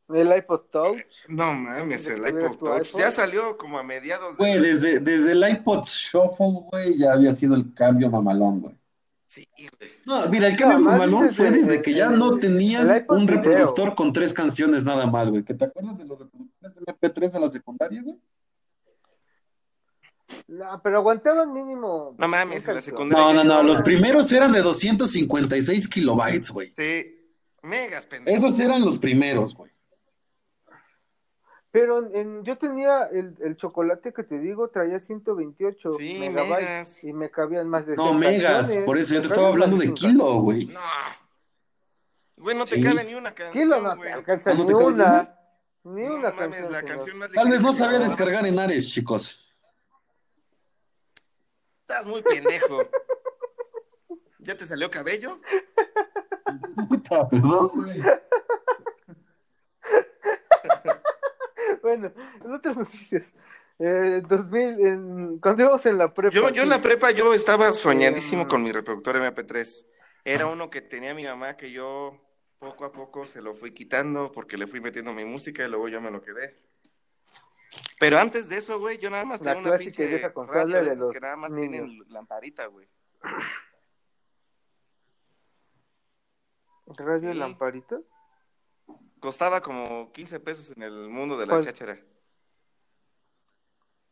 El 0.10 0.36
iPod 0.36 0.62
Touch. 0.72 1.04
No 1.28 1.54
mames, 1.54 2.06
¿De 2.06 2.16
el 2.16 2.28
iPod 2.28 2.58
Touch. 2.58 2.88
iPod? 2.90 3.00
Ya 3.00 3.12
salió 3.12 3.58
como 3.58 3.78
a 3.78 3.84
mediados 3.84 4.38
de... 4.38 4.44
Güey, 4.44 4.60
desde, 4.60 5.00
desde 5.00 5.34
el 5.34 5.48
iPod 5.48 5.84
Shuffle, 5.86 6.62
güey, 6.72 6.98
ya 6.98 7.14
había 7.14 7.32
sido 7.34 7.54
el 7.56 7.74
cambio 7.76 8.10
mamalón, 8.10 8.62
güey. 8.62 8.76
Sí, 9.28 9.48
güey. 9.78 9.92
No, 10.08 10.28
mira, 10.30 10.48
el 10.48 10.58
cambio 10.58 10.80
No, 10.80 10.86
mamalón 10.92 11.26
desde 11.26 11.36
fue 11.36 11.52
desde 11.52 11.82
que 11.84 11.94
ya 11.94 12.10
no 12.10 12.40
tenías 12.40 13.06
un 13.10 13.28
video. 13.28 13.36
reproductor 13.44 13.94
con 13.94 14.12
tres 14.12 14.34
canciones 14.34 14.84
nada 14.84 15.06
más, 15.06 15.30
güey. 15.30 15.44
¿Que 15.44 15.54
te 15.54 15.66
acuerdas 15.66 15.98
de 16.00 16.06
los 16.06 16.18
reproductores 16.18 16.78
MP3 16.88 17.32
de 17.34 17.40
la 17.40 17.50
secundaria, 17.50 18.02
güey? 18.02 18.18
No, 20.48 20.82
pero 20.84 20.98
aguantaban 20.98 21.52
mínimo. 21.54 22.16
No 22.18 22.28
mames, 22.28 22.68
en 22.68 22.76
la 22.76 22.82
secundaria. 22.82 23.24
No, 23.26 23.34
no, 23.34 23.44
no, 23.44 23.56
No, 23.58 23.64
los 23.64 23.80
no. 23.80 23.84
primeros 23.86 24.32
eran 24.32 24.52
de 24.52 24.62
256 24.62 25.88
kilobytes, 25.88 26.52
güey. 26.52 26.72
Sí, 26.76 27.16
megas, 27.64 28.06
pendejo. 28.08 28.38
Esos 28.38 28.60
eran 28.60 28.84
los 28.84 28.98
primeros, 28.98 29.56
güey. 29.56 29.72
Pero 31.72 32.00
en, 32.00 32.16
en- 32.16 32.44
yo 32.44 32.58
tenía 32.58 33.04
el, 33.12 33.36
el 33.42 33.56
chocolate 33.56 34.12
que 34.12 34.24
te 34.24 34.40
digo, 34.40 34.70
traía 34.70 35.00
128 35.00 35.92
Sí, 36.00 36.18
megabytes 36.20 36.60
megas. 36.60 37.04
y 37.04 37.14
me 37.14 37.30
cabían 37.30 37.70
más 37.70 37.86
de 37.86 37.96
No, 37.96 38.08
100 38.08 38.18
megas, 38.20 38.52
canciones. 38.54 38.86
por 38.86 38.98
eso 38.98 39.14
yo 39.14 39.22
te 39.22 39.28
estaba 39.28 39.48
hablando 39.50 39.78
de 39.78 39.94
kilo, 39.94 40.42
güey. 40.42 40.66
No. 40.66 40.80
Güey, 42.38 42.58
no 42.58 42.66
te 42.66 42.76
Sí. 42.76 42.82
cabe 42.82 43.04
ni 43.04 43.14
una 43.14 43.36
canción, 43.36 43.64
Kilo 43.66 43.82
no 43.82 43.98
te 44.00 44.12
alcanza 44.14 44.54
¿No 44.54 44.62
ni 44.62 44.66
te 44.68 44.74
cabe 44.74 44.86
una. 44.86 45.36
Ni 45.84 46.04
No 46.06 46.16
una 46.16 46.32
mames, 46.32 46.38
canción. 46.38 46.72
la 46.72 46.80
señor. 46.80 46.96
canción 46.96 47.18
más 47.18 47.32
Tal 47.32 47.50
vez 47.50 47.62
no 47.62 47.74
sabía 47.74 48.00
descargar 48.00 48.46
en 48.48 48.58
Ares, 48.60 48.90
chicos. 48.90 49.49
Estás 51.90 52.06
muy 52.06 52.22
pendejo. 52.22 52.88
¿Ya 54.38 54.56
te 54.56 54.64
salió 54.68 54.92
cabello? 54.92 55.40
Puta, 56.88 57.28
perdón, 57.28 57.70
güey. 57.74 58.02
Bueno, 61.82 62.12
en 62.44 62.54
otras 62.54 62.78
noticias. 62.78 63.34
Eh, 63.80 64.22
2000, 64.28 64.86
en- 64.86 65.40
cuando 65.40 65.64
íbamos 65.64 65.84
en 65.88 65.98
la 65.98 66.14
prepa. 66.14 66.36
Yo, 66.36 66.50
yo 66.50 66.62
en 66.64 66.70
la 66.70 66.82
prepa 66.82 67.10
yo 67.12 67.34
estaba 67.34 67.72
soñadísimo 67.72 68.44
Em. 68.44 68.48
con 68.48 68.62
mi 68.62 68.72
reproductor 68.72 69.16
MP3. 69.16 69.86
Era 70.26 70.46
uno 70.46 70.70
que 70.70 70.82
tenía 70.82 71.14
mi 71.16 71.24
mamá 71.24 71.56
que 71.58 71.72
yo 71.72 72.20
poco 72.60 72.86
a 72.86 72.92
poco 72.92 73.26
se 73.26 73.42
lo 73.42 73.56
fui 73.56 73.72
quitando 73.74 74.32
porque 74.32 74.58
le 74.58 74.68
fui 74.68 74.82
metiendo 74.82 75.14
mi 75.14 75.26
música 75.26 75.66
y 75.66 75.70
luego 75.70 75.88
yo 75.88 76.02
me 76.02 76.12
lo 76.12 76.22
quedé. 76.22 76.60
Pero 78.00 78.18
antes 78.18 78.48
de 78.50 78.58
eso, 78.58 78.80
güey, 78.80 78.98
yo 78.98 79.10
nada 79.10 79.26
más 79.26 79.42
La 79.42 79.54
tenía 79.54 79.70
una 79.70 79.78
pinche 79.78 80.08
vieja 80.08 80.32
radio 80.48 80.84
de 80.84 80.96
los 80.96 81.10
que 81.10 81.20
nada 81.20 81.36
más 81.36 81.52
niños. 81.54 81.70
tienen 81.88 82.04
lamparita, 82.14 82.66
güey. 82.68 82.88
Radio 86.98 87.34
Sí. 87.34 87.38
Lamparita. 87.38 88.00
Costaba 89.20 89.62
como 89.62 90.12
15 90.12 90.40
pesos 90.40 90.72
en 90.76 90.82
el 90.84 91.10
mundo 91.10 91.38
de 91.38 91.46
la 91.46 91.54
¿Cuál? 91.54 91.66
cháchara. 91.66 92.00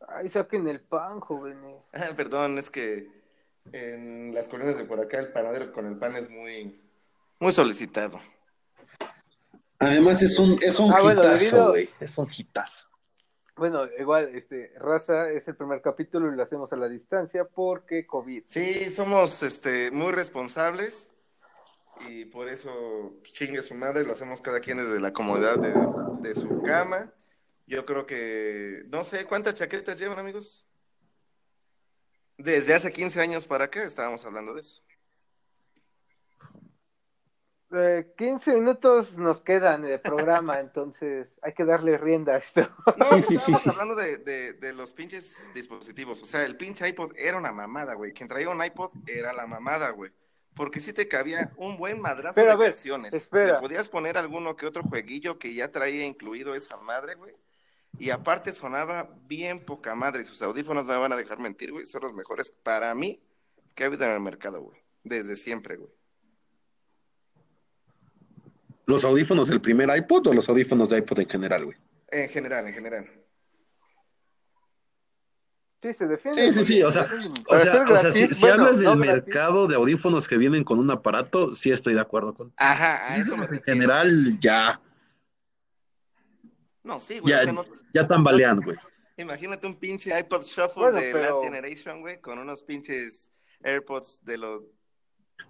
Ay, 0.06 0.28
saquen 0.28 0.68
el 0.68 0.80
pan, 0.80 1.20
jóvenes. 1.20 1.88
Ah, 1.92 2.12
perdón, 2.16 2.58
es 2.58 2.70
que 2.70 3.08
en 3.72 4.32
las 4.34 4.48
colinas 4.48 4.76
de 4.76 4.84
por 4.84 5.00
acá 5.00 5.18
el 5.18 5.32
panadero 5.32 5.72
con 5.72 5.86
el 5.86 5.96
pan 5.98 6.14
es 6.16 6.30
muy, 6.30 6.80
muy 7.40 7.52
solicitado. 7.52 8.20
Además 9.80 10.22
es 10.22 10.38
un, 10.38 10.58
es 10.62 10.78
un 10.78 10.92
Ah, 10.92 11.00
bueno, 11.00 11.20
hitazo, 11.20 11.36
debido- 11.44 11.68
güey. 11.70 11.88
Es 12.00 12.18
un 12.18 12.28
hitazo. 12.36 12.87
Bueno, 13.58 13.88
igual, 13.98 14.30
este, 14.36 14.72
raza, 14.78 15.30
es 15.30 15.48
el 15.48 15.56
primer 15.56 15.82
capítulo 15.82 16.32
y 16.32 16.36
lo 16.36 16.44
hacemos 16.44 16.72
a 16.72 16.76
la 16.76 16.88
distancia 16.88 17.44
porque 17.44 18.06
COVID. 18.06 18.44
Sí, 18.46 18.88
somos 18.92 19.42
este, 19.42 19.90
muy 19.90 20.12
responsables 20.12 21.12
y 22.08 22.24
por 22.26 22.48
eso 22.48 23.16
chingue 23.24 23.64
su 23.64 23.74
madre, 23.74 24.04
lo 24.04 24.12
hacemos 24.12 24.40
cada 24.40 24.60
quien 24.60 24.76
desde 24.76 25.00
la 25.00 25.12
comodidad 25.12 25.58
de, 25.58 25.74
de 26.20 26.34
su 26.36 26.62
cama. 26.62 27.12
Yo 27.66 27.84
creo 27.84 28.06
que, 28.06 28.84
no 28.90 29.02
sé, 29.02 29.24
¿cuántas 29.24 29.56
chaquetas 29.56 29.98
llevan, 29.98 30.20
amigos? 30.20 30.68
Desde 32.36 32.74
hace 32.74 32.92
15 32.92 33.20
años 33.20 33.44
para 33.44 33.64
acá 33.64 33.82
estábamos 33.82 34.24
hablando 34.24 34.54
de 34.54 34.60
eso. 34.60 34.84
Eh, 37.70 38.14
15 38.16 38.54
minutos 38.54 39.18
nos 39.18 39.42
quedan 39.42 39.82
de 39.82 39.98
programa, 39.98 40.58
entonces 40.60 41.28
hay 41.42 41.52
que 41.52 41.64
darle 41.64 41.98
rienda 41.98 42.34
a 42.34 42.38
esto. 42.38 42.62
No, 42.96 43.20
Sí, 43.20 43.36
sí, 43.38 43.54
sí, 43.54 43.68
hablando 43.68 43.94
de, 43.94 44.16
de, 44.18 44.52
de 44.54 44.72
los 44.72 44.92
pinches 44.92 45.50
dispositivos. 45.54 46.22
O 46.22 46.26
sea, 46.26 46.44
el 46.44 46.56
pinche 46.56 46.88
iPod 46.88 47.12
era 47.16 47.36
una 47.36 47.52
mamada, 47.52 47.94
güey. 47.94 48.12
Quien 48.12 48.28
traía 48.28 48.48
un 48.48 48.64
iPod 48.64 48.90
era 49.06 49.32
la 49.32 49.46
mamada, 49.46 49.90
güey. 49.90 50.10
Porque 50.54 50.80
sí 50.80 50.92
te 50.92 51.06
cabía 51.06 51.52
un 51.56 51.76
buen 51.76 52.00
madrazo 52.00 52.34
Pero, 52.34 52.48
de 52.48 52.52
a 52.52 52.56
ver, 52.56 52.72
canciones. 52.72 53.14
espera. 53.14 53.54
Le 53.54 53.60
podías 53.60 53.88
poner 53.88 54.16
alguno 54.18 54.56
que 54.56 54.66
otro 54.66 54.82
jueguillo 54.82 55.38
que 55.38 55.54
ya 55.54 55.70
traía 55.70 56.04
incluido 56.04 56.54
esa 56.54 56.76
madre, 56.78 57.14
güey. 57.14 57.34
Y 57.98 58.10
aparte 58.10 58.52
sonaba 58.52 59.10
bien 59.26 59.64
poca 59.64 59.94
madre. 59.94 60.22
Y 60.22 60.24
sus 60.24 60.42
audífonos 60.42 60.86
no 60.86 60.94
me 60.94 60.98
van 60.98 61.12
a 61.12 61.16
dejar 61.16 61.38
mentir, 61.38 61.70
güey. 61.72 61.86
Son 61.86 62.02
los 62.02 62.14
mejores 62.14 62.50
para 62.50 62.94
mí 62.94 63.22
que 63.74 63.84
ha 63.84 63.86
habido 63.86 64.04
en 64.06 64.12
el 64.12 64.20
mercado, 64.20 64.60
güey. 64.62 64.80
Desde 65.04 65.36
siempre, 65.36 65.76
güey. 65.76 65.92
¿Los 68.88 69.04
audífonos 69.04 69.48
del 69.48 69.60
primer 69.60 69.94
iPod 69.94 70.28
o 70.28 70.32
los 70.34 70.48
audífonos 70.48 70.88
de 70.88 70.96
iPod 70.98 71.20
en 71.20 71.28
general, 71.28 71.66
güey? 71.66 71.76
En 72.10 72.28
general, 72.30 72.66
en 72.66 72.72
general. 72.72 73.10
Sí, 75.82 75.92
se 75.92 76.06
defiende. 76.06 76.52
Sí, 76.52 76.64
sí, 76.64 76.64
sí, 76.64 76.82
o 76.82 76.90
sea, 76.90 77.02
O 77.48 77.58
sea, 77.58 77.84
o 77.84 77.96
sea, 77.98 78.10
si, 78.10 78.46
hablas 78.48 78.78
del 78.78 78.86
gratis. 78.86 79.06
mercado 79.06 79.66
de 79.68 79.76
audífonos 79.76 80.26
que 80.26 80.38
vienen 80.38 80.64
con 80.64 80.78
un 80.78 80.90
aparato, 80.90 81.52
sí 81.52 81.70
estoy 81.70 81.92
de 81.92 82.00
acuerdo 82.00 82.32
con. 82.34 82.50
Ajá, 82.56 83.12
a 83.12 83.16
eso 83.18 83.36
me 83.36 83.44
En 83.44 83.50
refiero. 83.50 83.64
general, 83.64 84.40
ya, 84.40 84.80
No, 86.82 86.98
sí, 86.98 87.18
güey. 87.18 87.30
ya, 87.30 87.40
o 87.40 87.44
sea, 87.44 87.52
no- 87.52 87.64
ya 87.92 88.08
tambalean, 88.08 88.58
güey. 88.60 88.76
Imagínate 89.18 89.66
un 89.66 89.78
pinche 89.78 90.18
iPod 90.18 90.44
Shuffle 90.44 90.82
Bueno, 90.84 90.98
de 90.98 91.12
pero- 91.12 91.20
Last 91.40 91.44
Generation, 91.44 92.00
güey, 92.00 92.20
con 92.22 92.38
unos 92.38 92.62
pinches 92.62 93.32
AirPods 93.62 94.24
de 94.24 94.38
los 94.38 94.62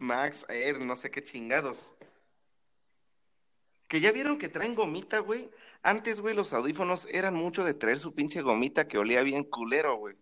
Max 0.01 0.45
Air, 0.49 0.81
no 0.81 0.97
sé 0.97 1.11
qué 1.11 1.23
chingados. 1.23 1.95
Que 3.89 4.01
ya 4.01 4.13
vieron 4.13 4.39
que 4.39 4.49
traen 4.49 4.75
gomita, 4.75 5.19
güey. 5.21 5.51
Antes, 5.83 6.21
güey, 6.21 6.35
los 6.35 6.53
audífonos 6.53 7.09
eran 7.11 7.35
mucho 7.35 7.65
de 7.65 7.75
traer 7.75 7.99
su 7.99 8.15
pinche 8.15 8.43
gomita 8.43 8.87
que 8.87 8.99
olía 8.99 9.23
bien 9.23 9.45
culero, 9.45 9.97
güey. 9.97 10.15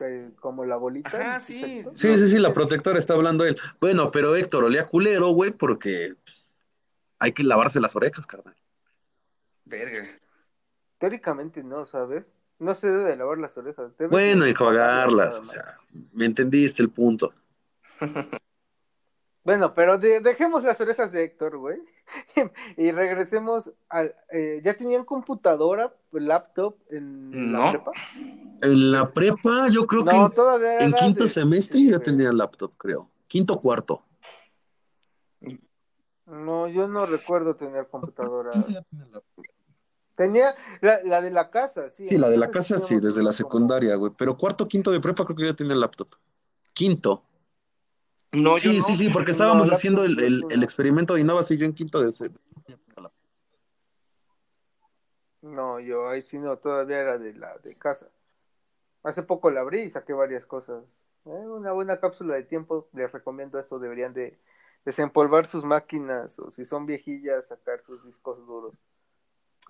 Eh, 0.00 0.30
como 0.40 0.64
la 0.64 0.76
bolita. 0.76 1.08
Ajá, 1.08 1.36
el 1.36 1.40
sí. 1.40 1.84
Sí, 1.94 2.18
sí, 2.18 2.28
sí, 2.28 2.38
la 2.38 2.52
protectora 2.52 2.98
está 2.98 3.14
hablando 3.14 3.44
él. 3.44 3.56
Bueno, 3.80 4.10
pero 4.10 4.34
Héctor, 4.34 4.64
olía 4.64 4.86
culero, 4.86 5.28
güey, 5.28 5.52
porque 5.52 6.14
hay 7.18 7.32
que 7.32 7.44
lavarse 7.44 7.80
las 7.80 7.94
orejas, 7.96 8.26
carnal. 8.26 8.56
Verga. 9.64 10.08
Teóricamente 10.98 11.62
no, 11.62 11.86
¿sabes? 11.86 12.24
No 12.58 12.74
se 12.74 12.88
debe 12.88 13.04
de 13.04 13.16
lavar 13.16 13.38
las 13.38 13.56
orejas. 13.56 13.96
debes 13.96 14.10
Bueno, 14.10 14.44
enjuagarlas, 14.44 15.38
o 15.38 15.44
sea, 15.44 15.78
me 16.12 16.24
entendiste 16.24 16.82
el 16.82 16.90
punto. 16.90 17.32
Bueno, 19.44 19.74
pero 19.74 19.96
de- 19.96 20.20
dejemos 20.20 20.64
las 20.64 20.80
orejas 20.80 21.12
de 21.12 21.22
Héctor, 21.22 21.56
güey. 21.58 21.78
y 22.76 22.90
regresemos 22.90 23.70
al... 23.88 24.14
eh, 24.32 24.60
¿Ya 24.64 24.74
tenían 24.74 25.04
computadora, 25.04 25.94
laptop 26.10 26.76
en 26.90 27.52
la 27.52 27.70
prepa? 27.70 27.92
En 28.62 28.90
la 28.90 29.12
prepa, 29.12 29.68
yo 29.68 29.86
creo 29.86 30.04
que 30.04 30.16
en, 30.16 30.86
en 30.86 30.92
quinto 30.94 31.22
de- 31.24 31.28
semestre 31.28 31.84
ya 31.84 31.98
tenía 32.00 32.32
laptop, 32.32 32.72
creo. 32.76 33.08
Quinto 33.28 33.60
cuarto. 33.60 34.02
No, 36.26 36.66
yo 36.66 36.88
no 36.88 37.06
recuerdo 37.06 37.54
tener 37.54 37.86
computadora. 37.86 38.50
Tenía 40.16 40.56
la, 40.80 41.00
la 41.04 41.22
de 41.22 41.30
la 41.30 41.50
casa, 41.50 41.88
sí. 41.88 42.06
Sí, 42.06 42.18
la 42.18 42.28
de 42.28 42.36
la 42.36 42.50
casa 42.50 42.78
sí, 42.80 42.98
desde 42.98 43.22
la 43.22 43.30
secundaria, 43.30 43.94
güey. 43.94 44.12
Pero 44.16 44.36
cuarto, 44.36 44.66
quinto 44.66 44.90
de 44.90 44.98
prepa 44.98 45.24
creo 45.24 45.36
que 45.36 45.44
ya 45.46 45.54
tenía 45.54 45.76
laptop. 45.76 46.08
Quinto. 46.72 47.22
No, 48.36 48.56
yo 48.58 48.70
Sí, 48.70 48.78
no. 48.78 48.82
sí, 48.84 48.96
sí, 48.96 49.08
porque 49.10 49.30
estábamos 49.30 49.66
No, 49.68 49.72
haciendo 49.72 50.04
el, 50.04 50.18
el- 50.22 50.44
el 50.50 50.58
no. 50.60 50.64
experimento 50.64 51.14
de 51.14 51.20
Innova, 51.22 51.42
sí, 51.42 51.56
yo 51.56 51.64
en 51.66 51.72
quinto 51.74 52.00
de 52.00 52.08
ese. 52.10 52.30
No, 55.42 55.78
yo 55.80 56.08
ahí 56.08 56.22
sí 56.22 56.38
no, 56.38 56.56
todavía 56.58 56.98
era 57.00 57.18
de 57.18 57.32
la 57.34 57.56
de 57.58 57.76
casa. 57.76 58.08
Hace 59.02 59.22
poco 59.22 59.50
la 59.50 59.60
abrí 59.60 59.82
y 59.82 59.90
saqué 59.90 60.12
varias 60.12 60.44
cosas. 60.46 60.84
Eh, 61.26 61.28
una 61.30 61.72
buena 61.72 62.00
cápsula 62.00 62.34
de 62.34 62.42
tiempo, 62.42 62.88
les 62.92 63.10
recomiendo 63.12 63.58
eso, 63.60 63.78
deberían 63.78 64.12
de 64.12 64.38
desempolvar 64.84 65.46
sus 65.46 65.64
máquinas 65.64 66.38
o 66.38 66.50
si 66.50 66.64
son 66.66 66.86
viejillas, 66.86 67.46
sacar 67.48 67.80
sus 67.82 68.04
discos 68.04 68.44
duros. 68.46 68.74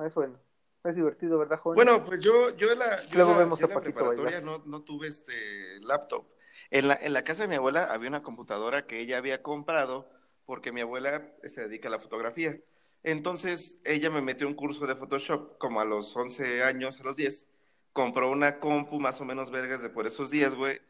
Es 0.04 0.14
bueno, 0.14 0.38
es 0.84 0.96
divertido, 0.96 1.38
¿verdad, 1.38 1.58
joven? 1.58 1.76
Bueno, 1.76 2.04
pues 2.04 2.20
yo, 2.20 2.54
yo 2.56 2.70
en 2.72 2.78
la, 2.78 3.02
yo 3.04 3.16
Luego 3.16 3.32
la- 3.32 3.38
vemos 3.38 3.60
yo 3.60 3.66
a 3.66 3.68
la 3.70 3.80
preparatoria 3.80 4.40
no, 4.40 4.62
no 4.64 4.82
tuve 4.82 5.08
este 5.08 5.32
laptop. 5.80 6.26
En 6.70 6.88
la, 6.88 6.94
en 7.00 7.12
la 7.12 7.24
casa 7.24 7.42
de 7.42 7.48
mi 7.48 7.54
abuela 7.56 7.84
había 7.92 8.08
una 8.08 8.22
computadora 8.22 8.86
que 8.86 9.00
ella 9.00 9.18
había 9.18 9.42
comprado 9.42 10.08
porque 10.44 10.72
mi 10.72 10.80
abuela 10.80 11.32
se 11.44 11.62
dedica 11.68 11.88
a 11.88 11.90
la 11.92 11.98
fotografía. 11.98 12.58
Entonces 13.02 13.80
ella 13.84 14.10
me 14.10 14.20
metió 14.22 14.46
un 14.48 14.54
curso 14.54 14.86
de 14.86 14.96
Photoshop 14.96 15.58
como 15.58 15.80
a 15.80 15.84
los 15.84 16.14
11 16.16 16.62
años, 16.64 17.00
a 17.00 17.04
los 17.04 17.16
10. 17.16 17.48
Compró 17.92 18.30
una 18.30 18.58
compu 18.58 18.98
más 19.00 19.20
o 19.20 19.24
menos 19.24 19.50
vergas 19.50 19.82
de 19.82 19.90
por 19.90 20.06
esos 20.06 20.30
días, 20.30 20.54
güey. 20.54 20.80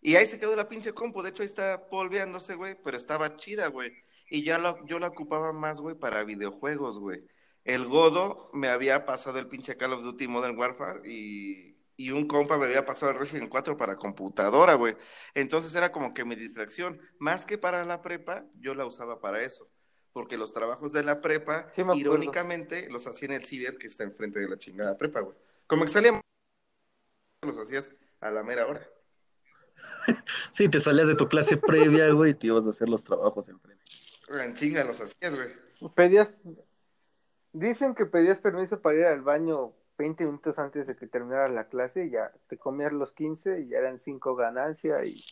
Y 0.00 0.16
ahí 0.16 0.26
se 0.26 0.38
quedó 0.38 0.54
la 0.56 0.68
pinche 0.68 0.92
compu. 0.92 1.22
De 1.22 1.30
hecho, 1.30 1.42
ahí 1.42 1.46
está 1.46 1.88
polveándose, 1.88 2.54
güey. 2.54 2.76
Pero 2.82 2.96
estaba 2.96 3.36
chida, 3.36 3.68
güey. 3.68 3.92
Y 4.28 4.42
ya 4.44 4.58
lo- 4.58 4.84
yo 4.86 4.98
la 4.98 5.08
ocupaba 5.08 5.52
más, 5.52 5.80
güey, 5.80 5.96
para 5.96 6.24
videojuegos, 6.24 6.98
güey. 6.98 7.24
El 7.64 7.86
Godo 7.86 8.50
me 8.52 8.68
había 8.68 9.06
pasado 9.06 9.38
el 9.38 9.48
pinche 9.48 9.76
Call 9.76 9.94
of 9.94 10.02
Duty 10.02 10.28
Modern 10.28 10.58
Warfare 10.58 11.00
y, 11.10 11.73
y 11.96 12.10
un 12.10 12.26
compa 12.26 12.58
me 12.58 12.66
había 12.66 12.84
pasado 12.84 13.12
el 13.12 13.18
Resident 13.18 13.48
4 13.48 13.76
para 13.76 13.96
computadora, 13.96 14.74
güey. 14.74 14.96
Entonces 15.34 15.74
era 15.74 15.92
como 15.92 16.12
que 16.12 16.24
mi 16.24 16.34
distracción. 16.34 17.00
Más 17.18 17.46
que 17.46 17.56
para 17.58 17.84
la 17.84 18.02
prepa, 18.02 18.44
yo 18.58 18.74
la 18.74 18.84
usaba 18.86 19.20
para 19.20 19.42
eso. 19.42 19.68
Porque 20.12 20.36
los 20.36 20.52
trabajos 20.52 20.92
de 20.92 21.02
la 21.04 21.20
prepa, 21.20 21.68
Sí, 21.74 21.82
me 21.82 21.92
acuerdo. 21.92 21.98
irónicamente, 22.00 22.88
los 22.90 23.06
hacía 23.06 23.26
en 23.26 23.34
el 23.34 23.44
ciber 23.44 23.78
que 23.78 23.86
está 23.86 24.04
enfrente 24.04 24.40
de 24.40 24.48
la 24.48 24.58
chingada 24.58 24.96
prepa, 24.96 25.20
güey. 25.20 25.36
Como 25.66 25.84
que 25.84 25.90
salían, 25.90 26.20
los 27.42 27.58
hacías 27.58 27.94
a 28.20 28.30
la 28.30 28.42
mera 28.42 28.66
hora. 28.66 28.86
Sí, 30.52 30.68
te 30.68 30.80
salías 30.80 31.08
de 31.08 31.14
tu 31.16 31.28
clase 31.28 31.56
previa, 31.56 32.10
güey, 32.12 32.32
y 32.32 32.34
te 32.34 32.46
ibas 32.48 32.66
a 32.66 32.70
hacer 32.70 32.88
los 32.88 33.02
trabajos 33.04 33.48
enfrente. 33.48 33.82
En 34.28 34.54
chinga 34.54 34.84
los 34.84 35.00
hacías, 35.00 35.34
güey. 35.34 35.48
Pedías, 35.94 36.32
dicen 37.52 37.94
que 37.94 38.06
pedías 38.06 38.40
permiso 38.40 38.80
para 38.80 38.96
ir 38.96 39.04
al 39.06 39.22
baño 39.22 39.72
20 39.96 40.24
minutos 40.24 40.58
antes 40.58 40.86
de 40.86 40.96
que 40.96 41.06
terminara 41.06 41.48
la 41.48 41.68
clase 41.68 42.06
y 42.06 42.10
ya 42.10 42.32
te 42.48 42.58
comías 42.58 42.92
los 42.92 43.12
15 43.12 43.60
y 43.60 43.68
ya 43.68 43.78
eran 43.78 44.00
5 44.00 44.34
ganancia 44.34 45.04
y 45.04 45.24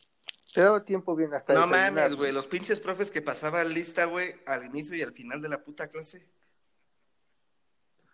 te 0.54 0.60
daba 0.60 0.84
tiempo 0.84 1.16
bien 1.16 1.34
hasta 1.34 1.54
No 1.54 1.66
mames, 1.66 2.14
güey, 2.14 2.32
los 2.32 2.46
pinches 2.46 2.78
profes 2.78 3.10
que 3.10 3.22
pasaban 3.22 3.72
lista, 3.72 4.04
güey, 4.04 4.34
al 4.46 4.64
inicio 4.64 4.96
y 4.96 5.02
al 5.02 5.12
final 5.12 5.40
de 5.40 5.48
la 5.48 5.62
puta 5.62 5.88
clase. 5.88 6.26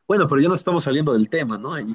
Bueno, 0.07 0.27
pero 0.27 0.41
ya 0.41 0.49
no 0.49 0.55
estamos 0.55 0.85
saliendo 0.85 1.13
del 1.13 1.29
tema, 1.29 1.59
¿no? 1.59 1.75
Ahí. 1.75 1.95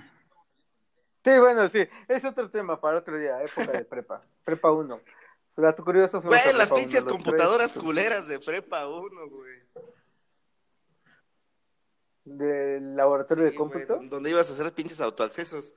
Sí, 1.23 1.39
bueno, 1.39 1.67
sí, 1.69 1.87
es 2.07 2.25
otro 2.25 2.49
tema 2.49 2.79
para 2.79 2.97
otro 2.97 3.17
día, 3.17 3.41
época 3.41 3.71
de 3.71 3.85
prepa, 3.85 4.21
prepa 4.43 4.71
1. 4.71 4.99
Dato 5.55 5.83
curioso, 5.85 6.21
fuimos 6.21 6.43
Güey, 6.43 6.57
las 6.57 6.71
pinches 6.71 7.03
uno, 7.03 7.11
computadoras 7.11 7.71
tres, 7.71 7.83
culeras 7.83 8.27
de 8.27 8.39
prepa 8.39 8.87
uno, 8.87 9.29
güey. 9.29 9.61
Del 12.25 12.95
laboratorio 12.95 13.43
de 13.45 13.51
Sí, 13.51 13.57
cómputo. 13.57 13.99
donde 14.03 14.29
ibas 14.29 14.49
a 14.49 14.53
hacer 14.53 14.71
pinches 14.73 15.01
autoaccesos. 15.01 15.73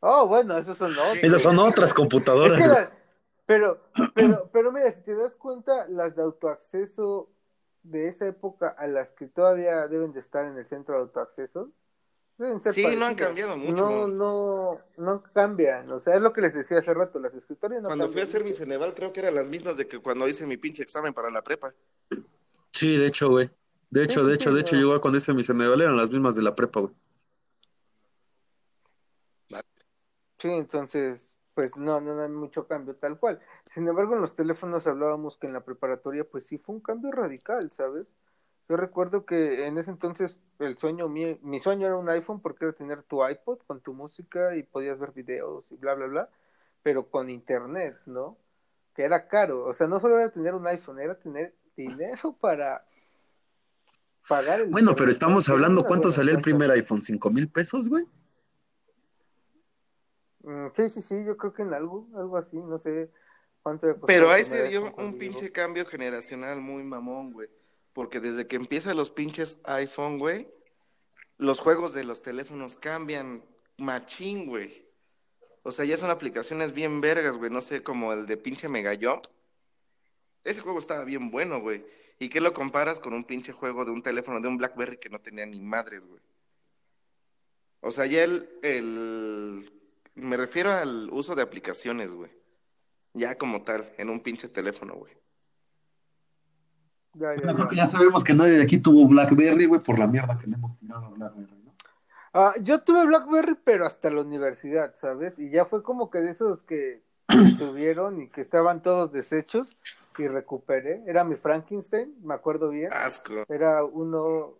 Oh, 0.00 0.26
bueno, 0.26 0.58
esos 0.58 0.76
son 0.76 0.90
otros. 0.92 1.18
Esas 1.22 1.42
son 1.42 1.58
otras 1.58 1.90
Es 1.90 1.94
computadoras. 1.94 2.58
que 2.58 2.68
güey. 2.68 2.80
la- 2.82 2.92
pero, 3.46 3.80
pero, 4.14 4.50
pero 4.52 4.72
mira, 4.72 4.90
si 4.92 5.02
te 5.02 5.14
das 5.14 5.34
cuenta, 5.36 5.86
las 5.88 6.14
de 6.16 6.22
autoacceso 6.22 7.30
de 7.82 8.08
esa 8.08 8.26
época 8.26 8.74
a 8.78 8.86
las 8.86 9.12
que 9.12 9.26
todavía 9.26 9.86
deben 9.88 10.12
de 10.12 10.20
estar 10.20 10.44
en 10.46 10.56
el 10.58 10.66
centro 10.66 10.94
de 10.96 11.00
autoacceso, 11.02 11.70
deben 12.38 12.60
ser 12.60 12.72
Sí, 12.74 12.96
no 12.96 13.06
han 13.06 13.14
cambiado 13.14 13.56
mucho. 13.56 13.74
No, 13.90 14.08
no, 14.08 14.80
no 14.96 15.22
cambian. 15.34 15.90
O 15.92 16.00
sea, 16.00 16.14
es 16.16 16.20
lo 16.22 16.32
que 16.32 16.40
les 16.42 16.54
decía 16.54 16.78
hace 16.78 16.92
rato, 16.92 17.18
las 17.18 17.34
escritorios 17.34 17.82
no 17.82 17.88
Cuando 17.88 18.08
fui 18.08 18.20
a 18.20 18.24
hacer 18.24 18.44
mi 18.44 18.52
Ceneval, 18.52 18.94
creo 18.94 19.12
que 19.12 19.20
eran 19.20 19.34
las 19.34 19.46
mismas 19.46 19.76
de 19.78 19.86
que 19.88 19.98
cuando 20.00 20.28
hice 20.28 20.46
mi 20.46 20.56
pinche 20.58 20.82
examen 20.82 21.12
para 21.14 21.30
la 21.30 21.42
prepa. 21.42 21.72
Sí, 22.72 22.96
de 22.98 23.06
hecho, 23.06 23.28
güey. 23.28 23.50
De 23.94 24.02
hecho, 24.02 24.24
Sí, 24.24 24.26
de 24.26 24.34
sí, 24.34 24.34
hecho, 24.34 24.52
sí, 24.52 24.54
de 24.54 24.60
hecho, 24.60 24.74
no. 24.74 24.80
yo 24.80 24.82
igual 24.82 25.00
cuando 25.00 25.18
hice 25.18 25.32
mi 25.32 25.42
Ceneval 25.42 25.80
eran 25.80 25.96
las 25.96 26.10
mismas 26.10 26.34
de 26.34 26.42
la 26.42 26.54
prepa, 26.54 26.80
güey. 26.80 26.92
Sí, 30.38 30.48
entonces, 30.50 31.34
pues 31.54 31.76
no, 31.76 32.00
no, 32.00 32.14
no 32.14 32.22
hay 32.22 32.28
mucho 32.28 32.66
cambio 32.66 32.96
tal 32.96 33.18
cual. 33.18 33.40
Sin 33.72 33.88
embargo, 33.88 34.14
en 34.14 34.20
los 34.22 34.36
teléfonos 34.36 34.86
hablábamos 34.86 35.36
que 35.38 35.46
en 35.46 35.52
la 35.54 35.64
preparatoria, 35.64 36.24
pues 36.24 36.44
sí 36.46 36.58
fue 36.58 36.74
un 36.74 36.80
cambio 36.80 37.10
radical, 37.12 37.70
¿sabes? 37.72 38.14
Yo 38.68 38.76
recuerdo 38.76 39.24
que 39.26 39.66
en 39.66 39.78
ese 39.78 39.90
entonces 39.90 40.36
el 40.58 40.76
sueño 40.78 41.08
mío, 41.08 41.38
mi 41.42 41.60
sueño 41.60 41.86
era 41.86 41.96
un 41.96 42.08
iPhone 42.08 42.40
porque 42.40 42.64
era 42.66 42.74
tener 42.74 43.02
tu 43.04 43.26
iPod 43.26 43.58
con 43.66 43.80
tu 43.80 43.92
música 43.94 44.56
y 44.56 44.62
podías 44.62 44.98
ver 44.98 45.12
videos 45.12 45.70
y 45.72 45.76
bla, 45.76 45.94
bla, 45.94 46.06
bla, 46.06 46.28
pero 46.82 47.10
con 47.10 47.30
internet, 47.30 47.96
¿no? 48.06 48.36
Que 48.94 49.04
era 49.04 49.28
caro, 49.28 49.66
o 49.66 49.74
sea, 49.74 49.86
no 49.86 50.00
solo 50.00 50.18
era 50.18 50.30
tener 50.30 50.54
un 50.54 50.66
iPhone, 50.66 50.98
era 51.00 51.14
tener 51.18 51.54
dinero 51.76 52.36
para 52.40 52.84
pagar 54.28 54.60
el 54.60 54.66
Bueno, 54.66 54.94
pero 54.94 55.10
estamos 55.10 55.48
hablando, 55.48 55.84
¿cuánto 55.84 56.10
salía 56.10 56.34
el 56.34 56.40
primer 56.40 56.70
iPhone? 56.70 57.02
¿Cinco 57.02 57.30
mil 57.30 57.48
pesos, 57.48 57.88
güey? 57.88 58.04
Mm, 60.42 60.68
Sí, 60.74 60.88
sí, 60.90 61.02
sí, 61.02 61.14
yo 61.26 61.36
creo 61.36 61.52
que 61.52 61.62
en 61.62 61.74
algo, 61.74 62.08
algo 62.16 62.36
así, 62.36 62.56
no 62.56 62.78
sé 62.78 63.10
cuánto 63.62 64.00
Pero 64.06 64.30
ahí 64.30 64.44
se 64.44 64.68
dio 64.68 64.94
un 64.96 65.18
pinche 65.18 65.50
cambio 65.52 65.86
generacional 65.86 66.60
muy 66.60 66.82
mamón, 66.84 67.32
güey. 67.32 67.48
Porque 67.92 68.20
desde 68.20 68.46
que 68.46 68.56
empiezan 68.56 68.96
los 68.96 69.10
pinches 69.10 69.58
iPhone, 69.64 70.18
güey, 70.18 70.48
los 71.38 71.60
juegos 71.60 71.94
de 71.94 72.04
los 72.04 72.22
teléfonos 72.22 72.76
cambian 72.76 73.44
machín, 73.78 74.46
güey. 74.46 74.84
O 75.62 75.70
sea, 75.70 75.84
ya 75.84 75.96
son 75.96 76.10
aplicaciones 76.10 76.72
bien 76.72 77.00
vergas, 77.00 77.36
güey. 77.36 77.50
No 77.50 77.62
sé, 77.62 77.82
como 77.82 78.12
el 78.12 78.26
de 78.26 78.36
pinche 78.36 78.68
Mega 78.68 78.92
Jump. 79.00 79.24
Ese 80.44 80.60
juego 80.60 80.78
estaba 80.78 81.04
bien 81.04 81.30
bueno, 81.30 81.60
güey. 81.60 81.84
¿Y 82.18 82.28
qué 82.28 82.40
lo 82.40 82.52
comparas 82.52 83.00
con 83.00 83.12
un 83.14 83.24
pinche 83.24 83.52
juego 83.52 83.84
de 83.84 83.90
un 83.90 84.02
teléfono 84.02 84.40
de 84.40 84.48
un 84.48 84.56
BlackBerry 84.58 84.98
que 84.98 85.08
no 85.10 85.18
tenía 85.20 85.46
ni 85.46 85.60
madres, 85.60 86.06
güey? 86.06 86.20
O 87.80 87.90
sea, 87.90 88.06
ya 88.06 88.22
el, 88.24 88.48
el... 88.62 89.70
Me 90.14 90.36
refiero 90.36 90.70
al 90.70 91.08
uso 91.10 91.34
de 91.34 91.42
aplicaciones, 91.42 92.14
güey. 92.14 92.30
Ya 93.14 93.36
como 93.36 93.62
tal, 93.62 93.90
en 93.98 94.10
un 94.10 94.20
pinche 94.20 94.48
teléfono, 94.48 94.94
güey. 94.94 95.12
Ya, 97.14 97.34
ya, 97.34 97.42
Bueno, 97.42 97.54
creo 97.54 97.66
ya. 97.66 97.70
que 97.70 97.76
ya 97.76 97.86
sabemos 97.86 98.24
que 98.24 98.34
nadie 98.34 98.52
de 98.54 98.62
aquí 98.62 98.78
tuvo 98.78 99.06
BlackBerry, 99.06 99.66
güey, 99.66 99.80
por 99.82 99.98
la 99.98 100.06
mierda 100.06 100.38
que 100.38 100.46
le 100.46 100.54
hemos 100.56 100.76
tirado 100.78 101.06
a 101.06 101.10
BlackBerry, 101.10 101.62
¿no? 101.64 101.74
Ah, 102.32 102.54
yo 102.60 102.80
tuve 102.80 103.06
BlackBerry, 103.06 103.56
pero 103.64 103.86
hasta 103.86 104.10
la 104.10 104.20
universidad, 104.22 104.94
¿sabes? 104.96 105.38
Y 105.38 105.50
ya 105.50 105.64
fue 105.66 105.82
como 105.84 106.10
que 106.10 106.18
de 106.18 106.30
esos 106.32 106.62
que 106.62 107.02
tuvieron 107.58 108.20
y 108.20 108.28
que 108.28 108.40
estaban 108.40 108.82
todos 108.82 109.12
deshechos. 109.12 109.76
Y 110.18 110.28
recuperé. 110.28 111.02
Era 111.06 111.24
mi 111.24 111.36
Frankenstein, 111.36 112.14
me 112.22 112.34
acuerdo 112.34 112.68
bien. 112.70 112.92
Asco. 112.92 113.44
Era 113.48 113.84
uno 113.84 114.54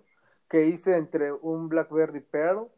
que 0.49 0.67
hice 0.67 0.97
entre 0.97 1.33
un 1.33 1.69
Blackberry 1.69 2.21
Pearl 2.21 2.69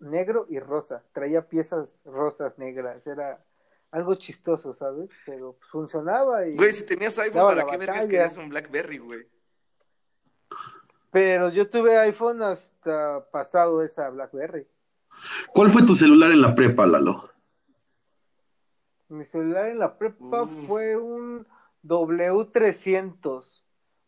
negro 0.00 0.46
y 0.48 0.58
rosa. 0.58 1.02
Traía 1.12 1.48
piezas 1.48 1.98
rosas 2.04 2.58
negras. 2.58 3.06
Era 3.06 3.42
algo 3.90 4.14
chistoso, 4.16 4.74
¿sabes? 4.74 5.08
Pero 5.24 5.56
funcionaba 5.70 6.46
y... 6.46 6.56
Güey, 6.56 6.72
si 6.72 6.84
tenías 6.84 7.18
iPhone, 7.18 7.46
¿para 7.48 7.64
qué 7.64 7.76
vergas 7.76 8.06
querías 8.06 8.36
un 8.36 8.48
Blackberry, 8.48 8.98
güey? 8.98 9.26
Pero 11.10 11.48
yo 11.50 11.68
tuve 11.68 11.96
iPhone 11.98 12.42
hasta 12.42 13.24
pasado 13.30 13.82
esa 13.82 14.10
Blackberry. 14.10 14.66
¿Cuál 15.52 15.70
fue 15.70 15.82
tu 15.82 15.94
celular 15.94 16.30
en 16.30 16.42
la 16.42 16.54
prepa, 16.54 16.86
Lalo? 16.86 17.30
Mi 19.08 19.24
celular 19.24 19.66
en 19.68 19.78
la 19.78 19.96
prepa 19.96 20.44
Mm. 20.44 20.66
fue 20.66 20.96
un 20.96 21.46
W300. 21.86 23.62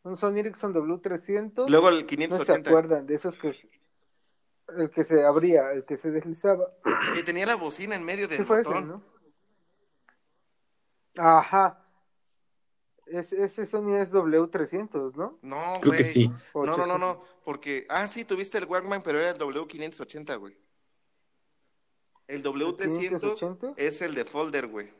Un 0.05 0.17
Sony 0.17 0.39
Ericsson 0.39 0.73
W300. 0.75 1.69
Luego 1.69 1.89
el 1.89 1.95
no 1.97 2.01
se 2.01 2.07
580, 2.07 2.71
acuerdan 2.71 3.07
de 3.07 3.15
esos 3.15 3.37
que... 3.37 3.55
El 4.77 4.91
que 4.91 5.03
se 5.05 5.25
abría, 5.25 5.73
el 5.73 5.85
que 5.87 5.97
se 5.97 6.11
deslizaba. 6.11 6.71
que 7.15 7.23
tenía 7.23 7.47
la 7.47 7.55
bocina 7.57 7.97
en 7.97 8.05
medio 8.05 8.29
del 8.29 8.39
Sí 8.39 8.45
fue 8.45 8.61
ese, 8.61 8.69
botón. 8.69 8.89
¿no? 8.89 9.03
Ajá. 11.17 11.85
Es- 13.07 13.33
ese 13.33 13.65
Sony 13.67 13.97
es 13.97 14.11
W300, 14.13 15.15
¿no? 15.15 15.39
No, 15.41 15.57
Creo 15.81 15.93
que 15.93 16.03
güey. 16.03 16.05
sí. 16.05 16.29
No, 16.55 16.65
no, 16.67 16.77
no, 16.87 16.95
800. 16.95 17.01
no, 17.01 17.25
porque... 17.45 17.87
Ah, 17.89 18.07
sí, 18.07 18.25
tuviste 18.25 18.59
el 18.59 18.67
Walkman, 18.67 19.03
pero 19.03 19.19
era 19.19 19.31
el 19.31 19.39
W580, 19.39 20.39
güey. 20.39 20.59
El 22.27 22.43
W300 22.43 22.99
580? 23.09 23.73
es 23.79 24.03
el 24.03 24.15
de 24.15 24.25
folder, 24.27 24.67
güey. 24.67 24.93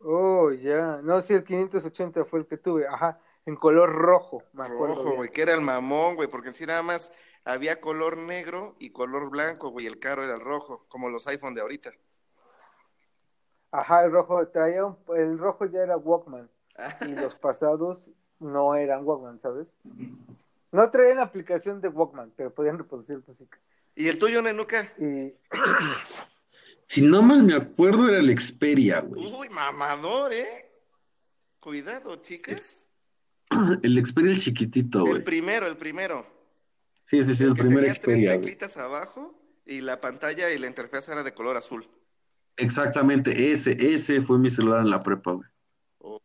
Oh, 0.00 0.50
ya. 0.50 1.00
No, 1.02 1.22
sí, 1.22 1.34
el 1.34 1.44
580 1.44 2.24
fue 2.24 2.40
el 2.40 2.46
que 2.46 2.56
tuve. 2.56 2.86
Ajá. 2.86 3.20
En 3.46 3.56
color 3.56 3.90
rojo, 3.90 4.42
me. 4.52 4.68
Rojo, 4.68 5.16
güey, 5.16 5.30
que 5.30 5.42
era 5.42 5.54
el 5.54 5.60
mamón, 5.60 6.14
güey, 6.14 6.28
porque 6.28 6.48
en 6.48 6.54
sí 6.54 6.66
nada 6.66 6.82
más 6.82 7.10
había 7.44 7.80
color 7.80 8.18
negro 8.18 8.76
y 8.78 8.90
color 8.90 9.30
blanco, 9.30 9.70
güey, 9.70 9.86
el 9.86 9.98
caro 9.98 10.22
era 10.22 10.34
el 10.34 10.40
rojo, 10.40 10.84
como 10.88 11.08
los 11.08 11.26
iPhone 11.26 11.54
de 11.54 11.62
ahorita. 11.62 11.92
Ajá, 13.72 14.04
el 14.04 14.12
rojo 14.12 14.46
traía 14.48 14.84
un, 14.84 14.96
el 15.16 15.38
rojo 15.38 15.64
ya 15.66 15.80
era 15.80 15.96
Walkman 15.96 16.50
y 17.06 17.14
los 17.14 17.34
pasados 17.36 17.98
no 18.40 18.74
eran 18.74 19.06
Walkman, 19.06 19.40
¿sabes? 19.40 19.68
No 20.72 20.90
traían 20.90 21.16
la 21.16 21.24
aplicación 21.24 21.80
de 21.80 21.88
Walkman, 21.88 22.32
pero 22.36 22.52
podían 22.52 22.78
reproducir 22.78 23.22
música. 23.26 23.58
¿Y 23.94 24.08
el 24.08 24.18
tuyo, 24.18 24.42
Nenuca? 24.42 24.86
Y 24.98 25.34
Si 26.90 27.02
no 27.02 27.22
mal 27.22 27.44
me 27.44 27.54
acuerdo, 27.54 28.08
era 28.08 28.18
el 28.18 28.36
Xperia, 28.36 28.98
güey. 28.98 29.24
Uy, 29.32 29.48
mamador, 29.48 30.32
¿eh? 30.32 30.72
Cuidado, 31.60 32.16
chicas. 32.16 32.88
El 33.84 34.04
Xperia, 34.04 34.32
el 34.32 34.40
chiquitito, 34.40 35.04
El 35.04 35.04
güey. 35.04 35.22
primero, 35.22 35.68
el 35.68 35.76
primero. 35.76 36.26
Sí, 37.04 37.22
sí, 37.22 37.32
sí, 37.34 37.44
el 37.44 37.54
que 37.54 37.62
primer 37.62 37.78
tenía 37.78 37.92
tres 37.92 38.02
Xperia, 38.02 38.30
güey. 38.30 38.40
teclitas 38.40 38.76
abajo 38.76 39.40
y 39.64 39.82
la 39.82 40.00
pantalla 40.00 40.50
y 40.50 40.58
la 40.58 40.66
interfaz 40.66 41.08
era 41.08 41.22
de 41.22 41.32
color 41.32 41.56
azul. 41.56 41.88
Exactamente, 42.56 43.52
ese, 43.52 43.76
ese 43.78 44.20
fue 44.20 44.40
mi 44.40 44.50
celular 44.50 44.80
en 44.80 44.90
la 44.90 45.00
prepa, 45.00 45.30
güey. 45.30 45.48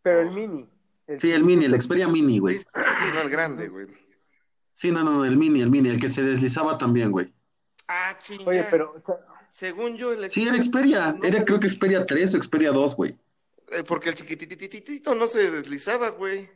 Pero 0.02 0.22
el 0.22 0.32
mini. 0.32 0.68
Sí, 1.16 1.32
el 1.32 1.44
mini, 1.44 1.66
el 1.66 1.80
Xperia 1.80 2.08
Mini, 2.08 2.40
güey. 2.40 2.58
Sí, 2.58 2.66
no 3.14 3.22
el 3.22 3.30
grande, 3.30 3.68
güey. 3.68 3.86
Sí, 4.74 4.92
no, 4.92 5.04
no, 5.04 5.12
no, 5.12 5.26
el 5.26 5.38
mini, 5.38 5.62
el 5.62 5.70
mini, 5.70 5.90
el 5.90 6.00
que 6.00 6.10
se 6.10 6.24
deslizaba 6.24 6.80
también, 6.80 7.12
güey. 7.12 7.32
Ah, 7.88 8.18
chinga. 8.18 8.46
Oye, 8.50 8.66
pero 8.72 8.96
Según 9.62 9.96
yo, 9.96 10.12
el 10.12 10.30
Sí, 10.30 10.42
era 10.48 10.62
Xperia, 10.62 11.14
no 11.14 11.24
era 11.24 11.46
creo 11.46 11.60
que 11.62 11.70
Xperia 11.70 12.06
3 12.06 12.36
o 12.36 12.42
Xperia 12.42 12.72
2, 12.72 12.96
güey. 12.98 13.18
eh, 13.72 13.84
Porque 13.88 14.10
el 14.10 14.16
chiquitititito 14.16 15.16
no 15.16 15.28
se 15.28 15.50
deslizaba, 15.52 16.10
güey. 16.10 16.50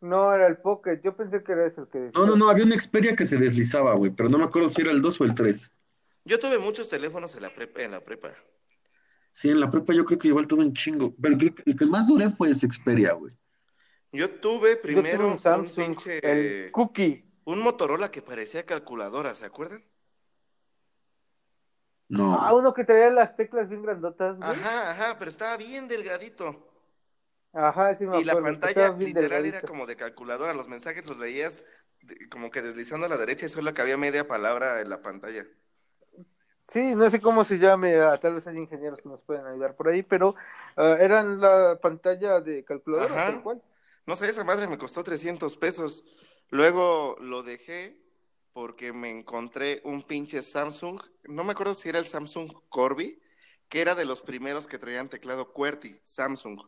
no 0.00 0.32
era 0.34 0.46
el 0.46 0.58
Pocket. 0.58 1.00
Yo 1.02 1.16
pensé 1.16 1.42
que 1.42 1.52
era 1.52 1.66
ese 1.66 1.80
el 1.80 1.88
que 1.88 1.98
decía. 1.98 2.20
No, 2.20 2.26
no, 2.26 2.36
no, 2.36 2.48
había 2.50 2.64
un 2.64 2.78
Xperia 2.78 3.16
que 3.16 3.24
se 3.24 3.38
deslizaba, 3.38 3.94
güey, 3.94 4.10
pero 4.10 4.28
no 4.28 4.38
me 4.38 4.44
acuerdo 4.44 4.68
si 4.68 4.82
era 4.82 4.90
el 4.92 5.00
2 5.00 5.20
o 5.20 5.24
el 5.24 5.34
3. 5.34 5.72
Yo 6.24 6.38
tuve 6.38 6.58
muchos 6.58 6.88
teléfonos 6.90 7.34
en 7.34 7.42
la 7.42 7.54
prepa. 7.54 7.82
En 7.82 7.92
la 7.92 8.00
prepa. 8.04 8.34
Sí, 9.32 9.50
en 9.50 9.60
la 9.60 9.70
prepa 9.70 9.92
yo 9.92 10.04
creo 10.06 10.18
que 10.18 10.28
igual 10.28 10.46
tuve 10.46 10.64
un 10.64 10.72
chingo. 10.72 11.14
Pero 11.20 11.36
creo 11.36 11.54
que 11.54 11.62
el 11.66 11.76
que 11.76 11.86
más 11.86 12.06
duré 12.06 12.30
fue 12.30 12.50
ese 12.50 12.70
Xperia, 12.70 13.12
güey. 13.12 13.34
Yo 14.12 14.30
tuve 14.40 14.80
Yo 14.82 14.82
primero 14.82 15.18
tuve 15.18 15.26
un 15.26 15.32
un, 15.32 15.38
Samsung, 15.38 15.74
pinche, 15.74 16.20
el 16.22 16.70
Cookie. 16.70 17.24
un 17.44 17.60
Motorola 17.60 18.10
que 18.10 18.22
parecía 18.22 18.64
calculadora, 18.66 19.34
¿se 19.34 19.44
acuerdan? 19.46 19.84
No. 22.08 22.34
Ah, 22.40 22.54
uno 22.54 22.74
que 22.74 22.84
traía 22.84 23.10
las 23.10 23.36
teclas 23.36 23.68
bien 23.68 23.82
grandotas, 23.82 24.40
güey. 24.40 24.60
Ajá, 24.60 24.92
ajá, 24.92 25.18
pero 25.18 25.28
estaba 25.30 25.56
bien 25.56 25.88
delgadito. 25.88 26.70
Ajá, 27.52 27.94
sí 27.94 28.06
me 28.06 28.16
Y 28.16 28.24
la 28.24 28.32
acuerdo. 28.32 28.58
pantalla 28.60 28.90
literal 28.98 29.44
era 29.46 29.64
como 29.64 29.86
de 29.86 29.96
calculadora. 29.96 30.54
Los 30.54 30.68
mensajes 30.68 31.06
los 31.08 31.18
leías 31.18 31.64
de- 32.00 32.28
como 32.28 32.50
que 32.50 32.62
deslizando 32.62 33.06
a 33.06 33.08
la 33.08 33.16
derecha 33.18 33.46
y 33.46 33.48
solo 33.48 33.74
que 33.74 33.82
había 33.82 33.96
media 33.96 34.26
palabra 34.28 34.80
en 34.80 34.88
la 34.90 35.02
pantalla. 35.02 35.46
Sí, 36.68 36.94
no 36.94 37.10
sé 37.10 37.20
cómo 37.20 37.44
se 37.44 37.58
llame, 37.58 37.96
ah, 38.00 38.18
tal 38.18 38.36
vez 38.36 38.46
hay 38.46 38.56
ingenieros 38.56 39.00
que 39.02 39.08
nos 39.08 39.22
pueden 39.22 39.46
ayudar 39.46 39.76
por 39.76 39.88
ahí, 39.88 40.02
pero 40.02 40.34
ah, 40.76 40.96
eran 40.98 41.38
la 41.40 41.78
pantalla 41.80 42.40
de 42.40 42.64
calculadora, 42.64 43.14
Ajá. 43.14 43.26
tal 43.26 43.42
cual. 43.42 43.62
No 44.06 44.16
sé, 44.16 44.28
esa 44.30 44.44
madre 44.44 44.66
me 44.68 44.78
costó 44.78 45.04
300 45.04 45.56
pesos. 45.56 46.04
Luego 46.50 47.16
lo 47.20 47.42
dejé 47.42 48.03
porque 48.54 48.92
me 48.92 49.10
encontré 49.10 49.82
un 49.84 50.02
pinche 50.02 50.40
Samsung. 50.40 51.00
No 51.24 51.44
me 51.44 51.52
acuerdo 51.52 51.74
si 51.74 51.88
era 51.90 51.98
el 51.98 52.06
Samsung 52.06 52.50
Corby, 52.70 53.20
que 53.68 53.80
era 53.82 53.94
de 53.96 54.04
los 54.06 54.22
primeros 54.22 54.66
que 54.68 54.78
traían 54.78 55.10
teclado 55.10 55.52
QWERTY, 55.52 56.00
Samsung. 56.04 56.60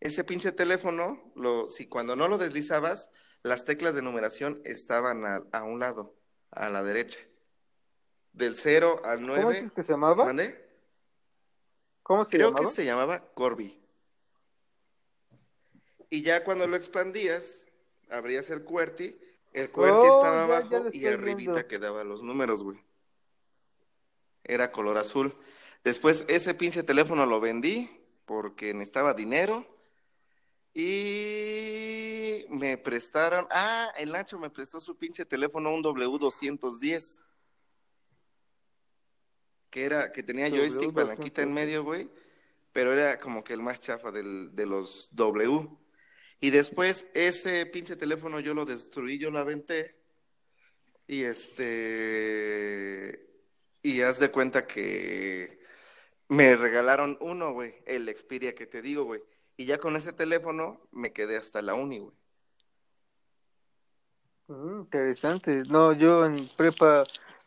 Ese 0.00 0.24
pinche 0.24 0.50
teléfono, 0.50 1.32
lo, 1.36 1.68
si 1.70 1.86
cuando 1.86 2.16
no 2.16 2.26
lo 2.26 2.38
deslizabas, 2.38 3.08
las 3.44 3.64
teclas 3.64 3.94
de 3.94 4.02
numeración 4.02 4.60
estaban 4.64 5.24
a, 5.24 5.42
a 5.52 5.62
un 5.62 5.78
lado, 5.78 6.16
a 6.50 6.68
la 6.68 6.82
derecha. 6.82 7.20
Del 8.32 8.56
0 8.56 9.02
al 9.04 9.20
¿Cómo 9.20 9.36
9. 9.36 9.54
dices 9.54 9.72
que 9.72 9.82
se 9.84 9.92
llamaba? 9.92 10.24
¿Mandé? 10.24 10.68
¿Cómo 12.02 12.24
se 12.24 12.32
Creo 12.32 12.48
llamaba? 12.48 12.68
que 12.68 12.74
se 12.74 12.84
llamaba 12.84 13.32
Corby. 13.34 13.80
Y 16.10 16.22
ya 16.22 16.42
cuando 16.42 16.66
lo 16.66 16.76
expandías, 16.76 17.66
abrías 18.10 18.50
el 18.50 18.64
QWERTY, 18.64 19.16
el 19.52 19.70
QWERTY 19.70 20.08
Oh, 20.08 20.16
estaba 20.18 20.46
ya, 20.46 20.46
ya 20.48 20.56
abajo 20.76 20.84
lo 20.84 20.90
y 20.96 21.06
arribita 21.06 21.52
viendo. 21.52 21.68
quedaban 21.68 22.08
los 22.08 22.22
números, 22.22 22.62
güey. 22.62 22.78
Era 24.44 24.72
color 24.72 24.98
azul. 24.98 25.34
Después 25.84 26.24
ese 26.28 26.54
pinche 26.54 26.82
teléfono 26.82 27.26
lo 27.26 27.40
vendí 27.40 27.90
porque 28.24 28.72
necesitaba 28.74 29.14
dinero 29.14 29.66
y 30.74 32.44
me 32.48 32.76
prestaron, 32.78 33.46
ah, 33.50 33.92
el 33.98 34.10
Nacho 34.12 34.38
me 34.38 34.50
prestó 34.50 34.80
su 34.80 34.96
pinche 34.96 35.24
teléfono 35.24 35.72
un 35.74 35.82
W210 35.82 37.22
que 39.70 39.84
era 39.84 40.12
que 40.12 40.22
tenía 40.22 40.48
joystick 40.50 40.90
W210. 40.90 40.94
palanquita 40.94 41.42
en 41.42 41.52
medio, 41.54 41.82
güey, 41.84 42.08
pero 42.72 42.92
era 42.92 43.18
como 43.18 43.42
que 43.42 43.52
el 43.54 43.62
más 43.62 43.80
chafa 43.80 44.10
del- 44.10 44.54
de 44.54 44.66
los 44.66 45.08
W. 45.12 45.68
Y 46.42 46.50
después 46.50 47.06
ese 47.14 47.64
pinche 47.66 47.94
teléfono 47.94 48.40
yo 48.40 48.52
lo 48.52 48.64
destruí, 48.64 49.16
yo 49.16 49.30
lo 49.30 49.38
aventé. 49.38 49.94
Y 51.06 51.22
este. 51.22 51.70
Y 53.80 54.02
haz 54.02 54.18
de 54.18 54.32
cuenta 54.32 54.66
que 54.66 55.60
me 56.28 56.56
regalaron 56.56 57.16
uno, 57.20 57.52
güey, 57.52 57.76
el 57.86 58.08
Xperia 58.08 58.56
que 58.56 58.66
te 58.66 58.82
digo, 58.82 59.04
güey. 59.04 59.22
Y 59.56 59.66
ya 59.66 59.78
con 59.78 59.94
ese 59.94 60.12
teléfono 60.12 60.80
me 60.90 61.12
quedé 61.12 61.36
hasta 61.36 61.62
la 61.62 61.74
uni, 61.74 62.00
güey. 62.00 62.16
Mm, 64.48 64.80
interesante. 64.80 65.62
No, 65.68 65.92
yo 65.92 66.26
en 66.26 66.48
prepa 66.56 67.04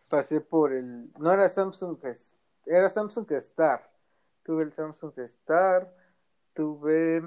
pasé 0.10 0.40
por 0.40 0.72
el... 0.72 1.12
No 1.20 1.34
era 1.34 1.50
Samsung, 1.50 1.98
era 2.66 2.88
Samsung 2.88 3.30
Star. 3.34 3.92
Tuve 4.42 4.64
el 4.64 4.72
Samsung 4.72 5.20
Star, 5.20 5.94
tuve... 6.54 7.24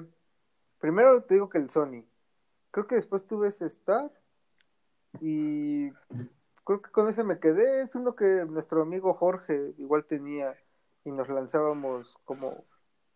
Primero 0.79 1.21
te 1.23 1.35
digo 1.35 1.49
que 1.49 1.57
el 1.57 1.69
Sony. 1.69 2.05
Creo 2.71 2.87
que 2.87 2.95
después 2.95 3.25
tuve 3.27 3.49
ese 3.49 3.65
Star 3.67 4.11
y 5.19 5.91
creo 6.63 6.81
que 6.81 6.91
con 6.91 7.09
ese 7.09 7.23
me 7.23 7.39
quedé. 7.39 7.83
Es 7.83 7.95
uno 7.95 8.15
que 8.15 8.45
nuestro 8.47 8.81
amigo 8.81 9.13
Jorge 9.13 9.73
igual 9.77 10.05
tenía 10.05 10.55
y 11.03 11.11
nos 11.11 11.29
lanzábamos 11.29 12.17
como... 12.25 12.65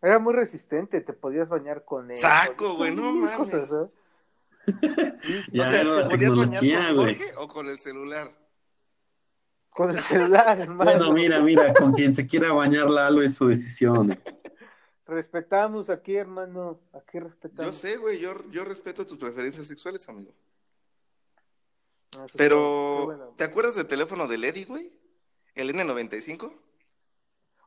Era 0.02 0.18
muy 0.18 0.34
resistente, 0.34 1.00
te 1.00 1.14
podías 1.14 1.48
bañar 1.48 1.84
con 1.84 2.10
él. 2.10 2.16
Saco, 2.16 2.76
güey, 2.76 2.94
no 2.94 3.12
mames. 3.12 3.36
cosas, 3.36 3.70
¿eh? 3.72 3.90
Ya 5.52 5.62
o 5.62 5.66
sea, 5.66 5.80
¿te 5.80 5.84
la 5.84 6.08
podías 6.08 6.36
bañar 6.36 6.94
con. 6.94 6.96
Jorge 6.96 7.32
o 7.38 7.48
con 7.48 7.66
el 7.68 7.78
celular? 7.78 8.30
Con 9.70 9.90
el 9.90 9.98
celular, 9.98 10.60
hermano. 10.60 10.84
Bueno, 10.84 11.12
mira, 11.12 11.40
mira, 11.40 11.72
con 11.74 11.92
quien 11.94 12.14
se 12.14 12.26
quiera 12.26 12.52
bañar 12.52 12.90
Lalo 12.90 13.22
es 13.22 13.34
su 13.34 13.48
decisión. 13.48 14.16
Respetamos 15.06 15.90
aquí, 15.90 16.16
hermano. 16.16 16.80
Aquí 16.92 17.18
Yo 17.18 17.24
respetamos. 17.24 17.76
sé, 17.76 17.96
güey, 17.96 18.18
yo, 18.18 18.34
yo 18.50 18.64
respeto 18.64 19.04
tus 19.04 19.18
preferencias 19.18 19.66
sexuales, 19.66 20.08
amigo. 20.08 20.32
Ah, 22.16 22.26
Pero, 22.36 23.04
bueno. 23.06 23.34
¿te 23.36 23.44
acuerdas 23.44 23.74
del 23.76 23.86
teléfono 23.86 24.26
del 24.28 24.44
Eddie, 24.44 24.64
güey? 24.64 24.92
¿El 25.54 25.70
N95? 25.74 26.52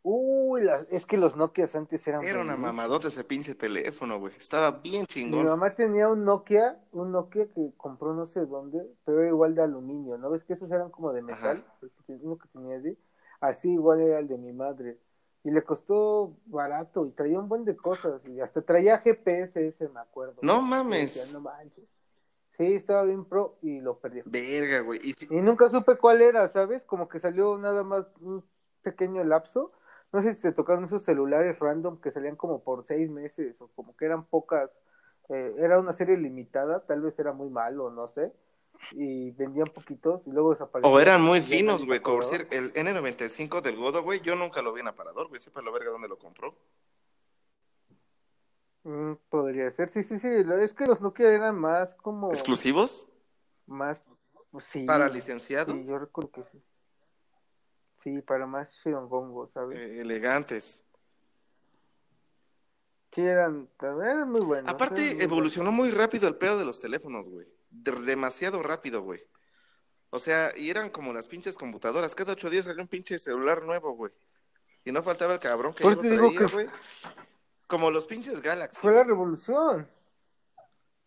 Uh, 0.03 0.53
Uy, 0.53 0.61
las- 0.63 0.87
es 0.89 1.05
que 1.05 1.17
los 1.17 1.35
Nokias 1.35 1.75
antes 1.75 2.07
eran 2.07 2.23
Era 2.25 2.39
una 2.39 2.55
mamadota 2.55 3.09
ese 3.09 3.25
pinche 3.25 3.55
teléfono, 3.55 4.19
güey. 4.19 4.33
Estaba 4.37 4.71
bien 4.71 5.01
Mi 5.01 5.05
chingón. 5.07 5.45
mamá 5.45 5.75
tenía 5.75 6.07
un 6.07 6.23
Nokia, 6.23 6.81
un 6.93 7.11
Nokia 7.11 7.47
que 7.53 7.73
compró 7.75 8.13
no 8.13 8.25
sé 8.25 8.45
dónde, 8.45 8.81
pero 9.03 9.19
era 9.19 9.27
igual 9.27 9.53
de 9.53 9.63
aluminio, 9.63 10.17
¿no 10.17 10.29
ves 10.29 10.45
que 10.45 10.53
esos 10.53 10.71
eran 10.71 10.89
como 10.91 11.11
de 11.11 11.21
metal? 11.23 11.57
Ajá. 11.67 11.75
Pues, 11.81 11.91
uno 12.21 12.37
que 12.37 12.47
tenía 12.47 12.79
de, 12.79 12.97
así 13.41 13.73
igual 13.73 13.99
era 13.99 14.19
el 14.19 14.27
de 14.29 14.37
mi 14.37 14.53
madre. 14.53 14.97
Y 15.43 15.51
le 15.51 15.63
costó 15.63 16.35
barato 16.47 17.05
y 17.05 17.11
traía 17.11 17.39
un 17.39 17.47
buen 17.47 17.63
de 17.63 17.75
cosas 17.77 18.21
y 18.25 18.39
hasta 18.41 18.61
traía 18.61 18.97
GPS 18.99 19.65
ese, 19.67 19.87
me 19.89 19.99
acuerdo. 19.99 20.35
No 20.41 20.61
mames. 20.61 21.15
decía, 21.15 21.31
no 21.33 21.39
manches. 21.41 21.85
Sí, 22.57 22.73
estaba 22.73 23.03
bien 23.03 23.23
pro 23.23 23.55
y 23.61 23.79
lo 23.79 23.99
perdió. 23.99 24.23
Verga, 24.25 24.79
güey. 24.81 24.99
Y 25.03 25.13
si- 25.13 25.27
Y 25.29 25.41
nunca 25.41 25.69
supe 25.69 25.95
cuál 25.97 26.21
era, 26.21 26.49
¿sabes? 26.49 26.83
Como 26.85 27.07
que 27.07 27.19
salió 27.19 27.57
nada 27.57 27.83
más 27.83 28.05
un 28.19 28.43
pequeño 28.81 29.23
lapso. 29.23 29.71
No 30.11 30.23
sé 30.23 30.33
si 30.33 30.41
te 30.41 30.51
tocaron 30.53 30.85
esos 30.85 31.03
celulares 31.03 31.59
random 31.59 32.01
que 32.01 32.11
salían 32.11 32.35
como 32.35 32.63
por 32.63 32.83
seis 32.85 33.09
meses 33.09 33.61
o 33.61 33.67
como 33.75 33.95
que 33.95 34.05
eran 34.05 34.25
pocas. 34.25 34.81
eh, 35.29 35.55
era 35.59 35.77
una 35.77 35.91
serie 35.93 36.15
limitada, 36.17 36.79
tal 36.85 37.01
vez 37.01 37.19
era 37.19 37.33
muy 37.33 37.49
malo, 37.49 37.89
no 37.91 38.07
sé. 38.07 38.33
Y 38.91 39.31
vendían 39.31 39.67
poquitos 39.67 40.21
y 40.25 40.31
luego 40.31 40.51
desaparecían. 40.51 40.93
O 40.93 40.99
eran 40.99 41.21
muy 41.21 41.41
finos, 41.41 41.85
güey. 41.85 41.99
el 41.99 42.73
N95 42.73 43.61
del 43.61 43.75
Godo, 43.75 44.03
güey, 44.03 44.21
yo 44.21 44.35
nunca 44.35 44.61
lo 44.61 44.73
vi 44.73 44.81
en 44.81 44.87
aparador, 44.87 45.27
güey. 45.27 45.39
Sepa 45.41 45.61
la 45.61 45.71
verga 45.71 45.91
dónde 45.91 46.07
lo 46.07 46.17
compró. 46.17 46.55
Mm, 48.87 49.15
podría 49.29 49.69
ser, 49.71 49.89
sí, 49.89 50.01
sí, 50.03 50.17
sí. 50.17 50.29
Es 50.61 50.73
que 50.73 50.85
los 50.85 51.01
Nokia 51.01 51.29
eran 51.29 51.59
más 51.59 51.93
como. 51.95 52.31
¿Exclusivos? 52.31 53.05
Más. 53.65 54.01
pues 54.49 54.63
sí. 54.63 54.85
¿Para 54.85 55.09
licenciado? 55.09 55.73
Sí, 55.73 55.85
yo 55.85 55.99
recuerdo 55.99 56.31
que 56.31 56.43
sí. 56.45 56.63
Sí, 58.01 58.21
para 58.21 58.45
más 58.45 58.69
shirongongo, 58.83 59.47
¿sabes? 59.47 59.77
Eh, 59.77 59.99
elegantes. 59.99 60.85
Sí, 63.11 63.21
eran, 63.21 63.67
eran 63.81 64.31
muy 64.31 64.41
buenos. 64.41 64.63
eran 64.63 64.75
Aparte, 64.75 65.15
muy 65.15 65.23
evolucionó 65.23 65.71
muy 65.73 65.91
rápido 65.91 66.27
el 66.29 66.35
pedo 66.35 66.57
de 66.57 66.63
los 66.63 66.79
teléfonos, 66.79 67.27
güey. 67.27 67.45
De- 67.69 67.91
demasiado 67.91 68.61
rápido, 68.63 69.01
güey. 69.01 69.21
O 70.09 70.19
sea, 70.19 70.53
y 70.55 70.69
eran 70.69 70.89
como 70.89 71.13
las 71.13 71.27
pinches 71.27 71.57
computadoras. 71.57 72.15
Cada 72.15 72.33
ocho 72.33 72.49
días 72.49 72.65
salía 72.65 72.81
un 72.81 72.87
pinche 72.87 73.17
celular 73.19 73.63
nuevo, 73.63 73.91
güey. 73.93 74.11
Y 74.85 74.91
no 74.91 75.03
faltaba 75.03 75.33
el 75.33 75.39
cabrón 75.39 75.73
que 75.73 75.83
yo 75.83 75.97
traía, 75.97 76.39
que- 76.39 76.45
güey. 76.53 76.67
Como 77.67 77.91
los 77.91 78.05
pinches 78.05 78.41
Galaxy. 78.41 78.79
Fue 78.79 78.93
la 78.93 79.03
revolución. 79.03 79.87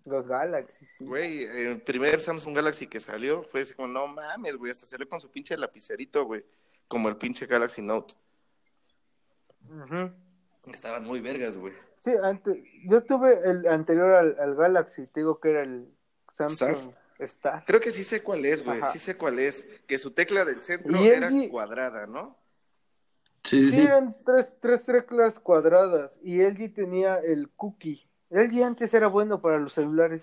Los 0.04 0.26
Galaxy, 0.26 0.84
sí. 0.84 1.04
Güey, 1.06 1.44
el 1.44 1.80
primer 1.82 2.20
Samsung 2.20 2.54
Galaxy 2.56 2.86
que 2.86 3.00
salió 3.00 3.42
fue 3.42 3.62
así 3.62 3.74
como, 3.74 3.88
no 3.88 4.06
mames, 4.06 4.56
güey, 4.56 4.70
hasta 4.70 4.86
salió 4.86 5.08
con 5.08 5.20
su 5.20 5.30
pinche 5.30 5.56
lapicerito, 5.56 6.24
güey. 6.24 6.44
Como 6.88 7.08
el 7.08 7.16
pinche 7.16 7.46
Galaxy 7.46 7.80
Note. 7.82 8.14
Ujú. 9.68 10.10
Estaban 10.72 11.04
muy 11.04 11.20
vergas, 11.20 11.56
güey. 11.56 11.72
Sí, 12.00 12.12
antes, 12.22 12.58
yo 12.84 13.02
tuve 13.04 13.38
el 13.48 13.66
anterior 13.66 14.12
al, 14.12 14.36
al 14.40 14.54
Galaxy, 14.54 15.06
te 15.06 15.20
digo 15.20 15.38
que 15.38 15.50
era 15.50 15.62
el 15.62 15.94
Samsung 16.48 16.94
Star. 17.18 17.64
Creo 17.66 17.80
que 17.80 17.92
sí 17.92 18.02
sé 18.04 18.22
cuál 18.22 18.44
es, 18.46 18.64
güey. 18.64 18.80
Sí 18.92 18.98
sé 18.98 19.16
cuál 19.16 19.38
es. 19.38 19.66
Que 19.86 19.98
su 19.98 20.12
tecla 20.12 20.44
del 20.44 20.62
centro 20.62 20.96
Y 21.04 21.08
era 21.08 21.28
LG 21.30 21.50
cuadrada, 21.50 22.06
¿no? 22.06 22.38
Sí, 23.44 23.62
sí, 23.62 23.72
Sí, 23.72 23.82
eran 23.82 24.16
tres, 24.24 24.54
tres 24.60 24.84
teclas 24.84 25.38
cuadradas 25.38 26.12
y 26.22 26.40
LG 26.42 26.74
tenía 26.74 27.18
el 27.18 27.48
cookie. 27.50 28.06
LG 28.30 28.62
antes 28.62 28.92
era 28.94 29.06
bueno 29.08 29.40
para 29.40 29.58
los 29.58 29.72
celulares, 29.72 30.22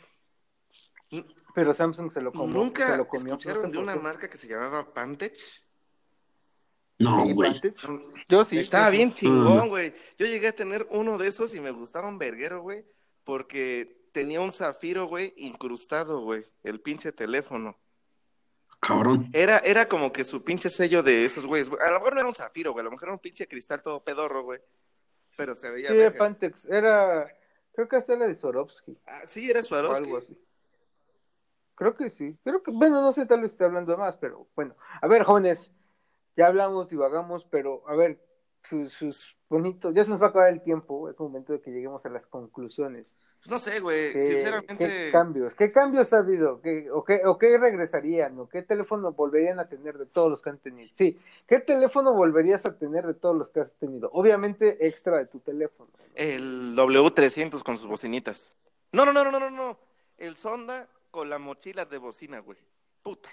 pero 1.55 1.73
Samsung 1.73 2.11
se 2.11 2.21
lo 2.21 2.31
comió. 2.31 2.55
¿Nunca 2.55 2.91
se 2.91 2.97
lo 2.97 3.07
comió, 3.07 3.33
escucharon 3.33 3.63
no 3.63 3.67
sé 3.67 3.71
de 3.71 3.75
por 3.77 3.83
una 3.83 3.93
qué. 3.93 3.99
marca 3.99 4.29
que 4.29 4.37
se 4.37 4.47
llamaba 4.47 4.93
Pantech? 4.93 5.37
No, 6.99 7.25
güey. 7.33 7.53
Yo 8.27 8.43
sí. 8.45 8.57
Estaba 8.57 8.89
sí. 8.89 8.97
bien 8.97 9.09
Mm. 9.09 9.13
chingón, 9.13 9.69
güey. 9.69 9.93
Yo 10.17 10.25
llegué 10.25 10.47
a 10.47 10.55
tener 10.55 10.87
uno 10.89 11.17
de 11.17 11.27
esos 11.27 11.53
y 11.53 11.59
me 11.59 11.71
gustaba 11.71 12.07
un 12.07 12.17
verguero, 12.17 12.61
güey, 12.61 12.85
porque 13.23 13.96
tenía 14.17 14.41
un 14.41 14.51
zafiro, 14.51 15.05
güey, 15.05 15.31
incrustado, 15.37 16.21
güey, 16.21 16.43
el 16.63 16.81
pinche 16.81 17.11
teléfono. 17.11 17.77
Cabrón. 18.79 19.29
Era, 19.31 19.59
era 19.59 19.87
como 19.87 20.11
que 20.11 20.23
su 20.23 20.43
pinche 20.43 20.71
sello 20.71 21.03
de 21.03 21.23
esos 21.23 21.45
güeyes. 21.45 21.69
güey. 21.69 21.79
A 21.83 21.91
lo 21.91 21.99
mejor 21.99 22.13
no 22.15 22.21
era 22.21 22.29
un 22.29 22.33
zafiro, 22.33 22.71
güey, 22.71 22.81
a 22.81 22.85
lo 22.85 22.89
mejor 22.89 23.09
era 23.09 23.13
un 23.13 23.19
pinche 23.19 23.47
cristal 23.47 23.79
todo 23.83 24.03
pedorro, 24.03 24.41
güey. 24.41 24.59
Pero 25.35 25.53
se 25.53 25.69
veía 25.69 25.89
Sí, 25.89 25.99
era. 25.99 26.17
Pantex. 26.17 26.65
Era, 26.65 27.31
creo 27.73 27.87
que 27.87 27.95
hasta 27.95 28.13
era 28.13 28.27
de 28.27 28.33
Swarovski. 28.33 28.97
Ah, 29.05 29.21
sí, 29.27 29.51
era 29.51 29.59
o 29.59 29.63
Swarovski. 29.63 30.03
algo 30.03 30.17
así. 30.17 30.43
Creo 31.75 31.93
que 31.93 32.09
sí. 32.09 32.35
Creo 32.43 32.63
que, 32.63 32.71
bueno, 32.71 32.99
no 33.01 33.13
sé, 33.13 33.27
tal 33.27 33.43
vez 33.43 33.51
esté 33.51 33.65
hablando 33.65 33.91
de 33.91 33.99
más, 33.99 34.17
pero 34.17 34.47
bueno. 34.55 34.75
A 34.99 35.05
ver, 35.07 35.25
jóvenes, 35.25 35.69
ya 36.35 36.47
hablamos, 36.47 36.89
divagamos, 36.89 37.45
pero 37.51 37.87
a 37.87 37.95
ver, 37.95 38.19
sus, 38.63 38.91
sus 38.93 39.37
bonitos, 39.47 39.93
ya 39.93 40.03
se 40.03 40.09
nos 40.09 40.19
va 40.23 40.25
a 40.25 40.29
acabar 40.29 40.49
el 40.49 40.63
tiempo, 40.63 41.07
es 41.07 41.19
momento 41.19 41.53
de 41.53 41.61
que 41.61 41.69
lleguemos 41.69 42.03
a 42.03 42.09
las 42.09 42.25
conclusiones. 42.25 43.05
Pues 43.39 43.49
no 43.49 43.59
sé, 43.59 43.79
güey, 43.79 44.13
¿Qué, 44.13 44.23
sinceramente. 44.23 44.87
qué 44.87 45.09
cambios? 45.11 45.53
¿Qué 45.53 45.71
cambios 45.71 46.11
ha 46.13 46.19
habido? 46.19 46.59
¿Qué, 46.61 46.89
o, 46.91 47.03
qué, 47.03 47.21
¿O 47.25 47.37
qué 47.37 47.57
regresarían? 47.57 48.37
¿O 48.39 48.49
qué 48.49 48.61
teléfono 48.61 49.11
volverían 49.13 49.59
a 49.59 49.69
tener 49.69 49.97
de 49.97 50.05
todos 50.05 50.29
los 50.29 50.41
que 50.41 50.49
han 50.49 50.57
tenido? 50.57 50.89
Sí, 50.95 51.19
¿qué 51.47 51.59
teléfono 51.59 52.13
volverías 52.13 52.65
a 52.65 52.77
tener 52.77 53.05
de 53.05 53.13
todos 53.13 53.37
los 53.37 53.49
que 53.51 53.61
has 53.61 53.73
tenido? 53.75 54.09
Obviamente 54.11 54.85
extra 54.87 55.17
de 55.17 55.27
tu 55.27 55.39
teléfono. 55.39 55.89
¿no? 55.97 56.05
El 56.15 56.75
W300 56.75 57.63
con 57.63 57.77
sus 57.77 57.87
bocinitas. 57.87 58.55
No, 58.91 59.05
no, 59.05 59.13
no, 59.13 59.23
no, 59.23 59.31
no, 59.31 59.39
no, 59.39 59.49
no. 59.51 59.79
El 60.17 60.35
Sonda 60.35 60.87
con 61.11 61.29
la 61.29 61.37
mochila 61.37 61.85
de 61.85 61.97
bocina, 61.99 62.39
güey. 62.39 62.57
Puta. 63.03 63.29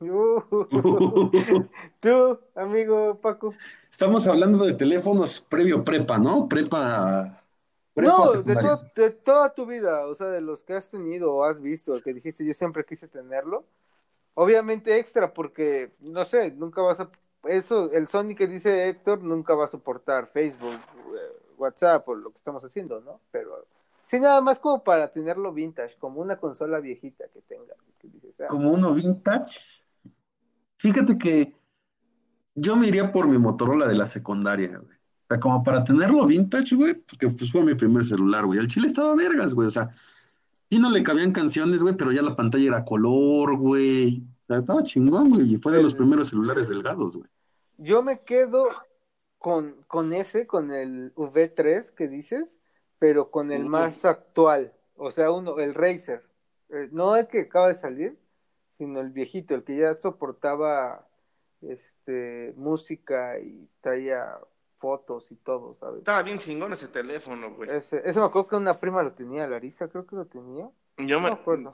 Uh, 0.00 0.40
Tú, 2.00 2.40
amigo 2.54 3.20
Paco. 3.20 3.54
Estamos 3.90 4.26
hablando 4.26 4.64
de 4.64 4.72
teléfonos 4.72 5.40
previo 5.42 5.84
prepa, 5.84 6.16
¿no? 6.16 6.48
Prepa. 6.48 7.39
No, 8.02 8.32
de, 8.42 8.54
to- 8.56 8.82
de 8.96 9.10
toda 9.10 9.54
tu 9.54 9.66
vida, 9.66 10.06
o 10.06 10.14
sea, 10.14 10.28
de 10.28 10.40
los 10.40 10.62
que 10.64 10.74
has 10.74 10.90
tenido 10.90 11.34
o 11.34 11.44
has 11.44 11.60
visto, 11.60 12.00
que 12.02 12.14
dijiste 12.14 12.44
yo 12.44 12.54
siempre 12.54 12.84
quise 12.84 13.08
tenerlo. 13.08 13.64
Obviamente 14.34 14.96
extra, 14.98 15.32
porque, 15.34 15.92
no 16.00 16.24
sé, 16.24 16.52
nunca 16.52 16.82
vas 16.82 17.00
a... 17.00 17.10
Eso, 17.44 17.90
el 17.92 18.06
Sony 18.06 18.34
que 18.36 18.46
dice 18.46 18.88
Héctor 18.88 19.22
nunca 19.22 19.54
va 19.54 19.64
a 19.64 19.68
soportar 19.68 20.28
Facebook, 20.28 20.74
eh, 20.74 21.42
WhatsApp 21.58 22.08
o 22.08 22.14
lo 22.14 22.30
que 22.30 22.38
estamos 22.38 22.64
haciendo, 22.64 23.00
¿no? 23.00 23.20
Pero 23.30 23.66
sí, 24.06 24.20
nada 24.20 24.40
más 24.40 24.58
como 24.58 24.84
para 24.84 25.08
tenerlo 25.12 25.52
vintage, 25.52 25.96
como 25.98 26.20
una 26.20 26.36
consola 26.36 26.80
viejita 26.80 27.24
que 27.28 27.40
tenga. 27.42 27.74
que 27.98 28.08
dices, 28.08 28.34
ah, 28.40 28.46
Como 28.48 28.72
uno 28.72 28.94
vintage. 28.94 29.58
Fíjate 30.76 31.18
que 31.18 31.54
yo 32.54 32.76
me 32.76 32.88
iría 32.88 33.12
por 33.12 33.26
mi 33.26 33.38
Motorola 33.38 33.86
de 33.86 33.94
la 33.94 34.06
secundaria, 34.06 34.78
güey. 34.78 34.99
Sea, 35.30 35.38
como 35.38 35.62
para 35.62 35.84
tenerlo 35.84 36.26
vintage, 36.26 36.74
güey, 36.74 36.94
porque 36.94 37.28
pues 37.28 37.52
fue 37.52 37.62
mi 37.62 37.76
primer 37.76 38.04
celular, 38.04 38.46
güey. 38.46 38.58
El 38.58 38.66
chile 38.66 38.88
estaba 38.88 39.14
vergas, 39.14 39.54
güey. 39.54 39.68
O 39.68 39.70
sea, 39.70 39.88
y 40.68 40.80
no 40.80 40.90
le 40.90 41.04
cabían 41.04 41.30
canciones, 41.30 41.84
güey, 41.84 41.96
pero 41.96 42.10
ya 42.10 42.20
la 42.20 42.34
pantalla 42.34 42.66
era 42.66 42.84
color, 42.84 43.56
güey. 43.56 44.24
O 44.42 44.44
sea, 44.44 44.58
estaba 44.58 44.82
chingón, 44.82 45.30
güey. 45.30 45.54
Y 45.54 45.58
fue 45.58 45.70
de 45.70 45.84
los 45.84 45.94
primeros 45.94 46.30
celulares 46.30 46.68
delgados, 46.68 47.16
güey. 47.16 47.30
Yo 47.78 48.02
me 48.02 48.22
quedo 48.22 48.70
con, 49.38 49.76
con 49.86 50.12
ese, 50.12 50.48
con 50.48 50.72
el 50.72 51.14
V3 51.14 51.94
que 51.94 52.08
dices, 52.08 52.60
pero 52.98 53.30
con 53.30 53.52
el 53.52 53.66
más 53.66 54.04
actual. 54.04 54.72
O 54.96 55.12
sea, 55.12 55.30
uno, 55.30 55.60
el 55.60 55.74
Razer. 55.74 56.24
Eh, 56.70 56.88
no 56.90 57.14
el 57.14 57.28
que 57.28 57.42
acaba 57.42 57.68
de 57.68 57.76
salir, 57.76 58.18
sino 58.78 58.98
el 59.00 59.10
viejito, 59.10 59.54
el 59.54 59.62
que 59.62 59.76
ya 59.76 59.94
soportaba 59.94 61.06
este 61.60 62.52
música 62.56 63.38
y 63.38 63.68
traía 63.80 64.26
fotos 64.80 65.30
y 65.30 65.36
todo, 65.36 65.76
¿sabes? 65.78 65.98
Estaba 65.98 66.22
bien 66.22 66.38
chingón 66.38 66.72
ese 66.72 66.88
teléfono, 66.88 67.54
güey. 67.54 67.70
Ese, 67.70 68.00
eso 68.04 68.20
me 68.20 68.26
acuerdo 68.26 68.48
que 68.48 68.56
una 68.56 68.80
prima 68.80 69.02
lo 69.02 69.12
tenía, 69.12 69.46
Larisa, 69.46 69.88
creo 69.88 70.06
que 70.06 70.16
lo 70.16 70.24
tenía. 70.24 70.68
Yo 70.96 71.20
no 71.20 71.28
me, 71.28 71.28
acuerdo. 71.28 71.72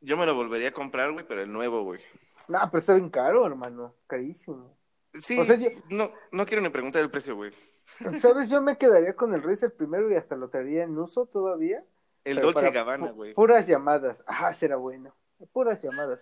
yo 0.00 0.16
me 0.16 0.26
lo 0.26 0.34
volvería 0.34 0.68
a 0.68 0.72
comprar, 0.72 1.12
güey, 1.12 1.26
pero 1.26 1.40
el 1.40 1.52
nuevo, 1.52 1.82
güey. 1.84 2.00
No, 2.48 2.58
pero 2.70 2.80
está 2.80 2.94
bien 2.94 3.08
caro, 3.08 3.46
hermano, 3.46 3.94
carísimo. 4.06 4.76
Sí, 5.14 5.38
O 5.38 5.44
sea, 5.44 5.56
yo- 5.56 5.70
no, 5.88 6.10
no 6.32 6.44
quiero 6.44 6.62
ni 6.62 6.68
preguntar 6.68 7.00
el 7.00 7.10
precio, 7.10 7.36
güey. 7.36 7.52
¿Sabes? 8.20 8.50
Yo 8.50 8.60
me 8.60 8.76
quedaría 8.76 9.14
con 9.14 9.34
el 9.34 9.42
Razer 9.42 9.74
primero 9.74 10.10
y 10.10 10.16
hasta 10.16 10.36
lo 10.36 10.48
traería 10.48 10.84
en 10.84 10.98
uso 10.98 11.26
todavía. 11.26 11.84
El 12.24 12.40
Dolce 12.40 12.70
Gabbana, 12.70 13.10
güey. 13.10 13.34
Puras 13.34 13.66
llamadas. 13.66 14.22
Ajá, 14.26 14.54
será 14.54 14.76
bueno. 14.76 15.14
Puras 15.52 15.82
llamadas. 15.82 16.20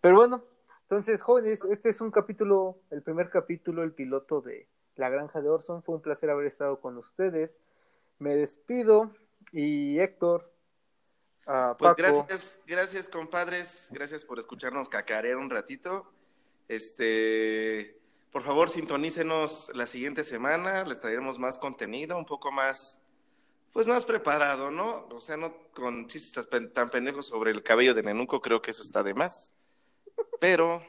Pero 0.00 0.16
bueno, 0.16 0.44
entonces, 0.82 1.22
jóvenes, 1.22 1.64
este 1.64 1.90
es 1.90 2.00
un 2.00 2.10
capítulo, 2.10 2.78
el 2.90 3.02
primer 3.02 3.30
capítulo, 3.30 3.82
el 3.82 3.92
piloto 3.92 4.40
de 4.40 4.68
La 4.96 5.08
Granja 5.08 5.40
de 5.40 5.48
Orson. 5.48 5.82
Fue 5.82 5.94
un 5.94 6.02
placer 6.02 6.30
haber 6.30 6.46
estado 6.46 6.80
con 6.80 6.96
ustedes. 6.98 7.58
Me 8.18 8.36
despido 8.36 9.10
y 9.52 9.98
Héctor, 9.98 10.52
a 11.46 11.76
Pues 11.78 11.92
Paco, 11.92 12.26
gracias, 12.26 12.60
gracias, 12.66 13.08
compadres. 13.08 13.88
Gracias 13.90 14.24
por 14.24 14.38
escucharnos 14.38 14.88
cacarear 14.88 15.36
un 15.36 15.50
ratito. 15.50 16.12
Este, 16.68 17.98
por 18.30 18.42
favor, 18.42 18.70
sintonícenos 18.70 19.70
la 19.74 19.86
siguiente 19.86 20.22
semana. 20.22 20.84
Les 20.84 21.00
traeremos 21.00 21.38
más 21.38 21.58
contenido, 21.58 22.16
un 22.16 22.26
poco 22.26 22.52
más, 22.52 23.02
pues 23.72 23.86
más 23.86 24.04
preparado, 24.04 24.70
¿no? 24.70 25.08
O 25.10 25.20
sea, 25.20 25.36
no 25.36 25.54
con 25.74 26.06
chistes 26.06 26.48
tan 26.48 26.72
tan 26.72 26.88
pendejos 26.88 27.26
sobre 27.26 27.50
el 27.50 27.62
cabello 27.62 27.94
de 27.94 28.02
Nenuco, 28.02 28.40
creo 28.40 28.62
que 28.62 28.70
eso 28.70 28.82
está 28.82 29.02
de 29.02 29.14
más. 29.14 29.54
Pero, 30.38 30.82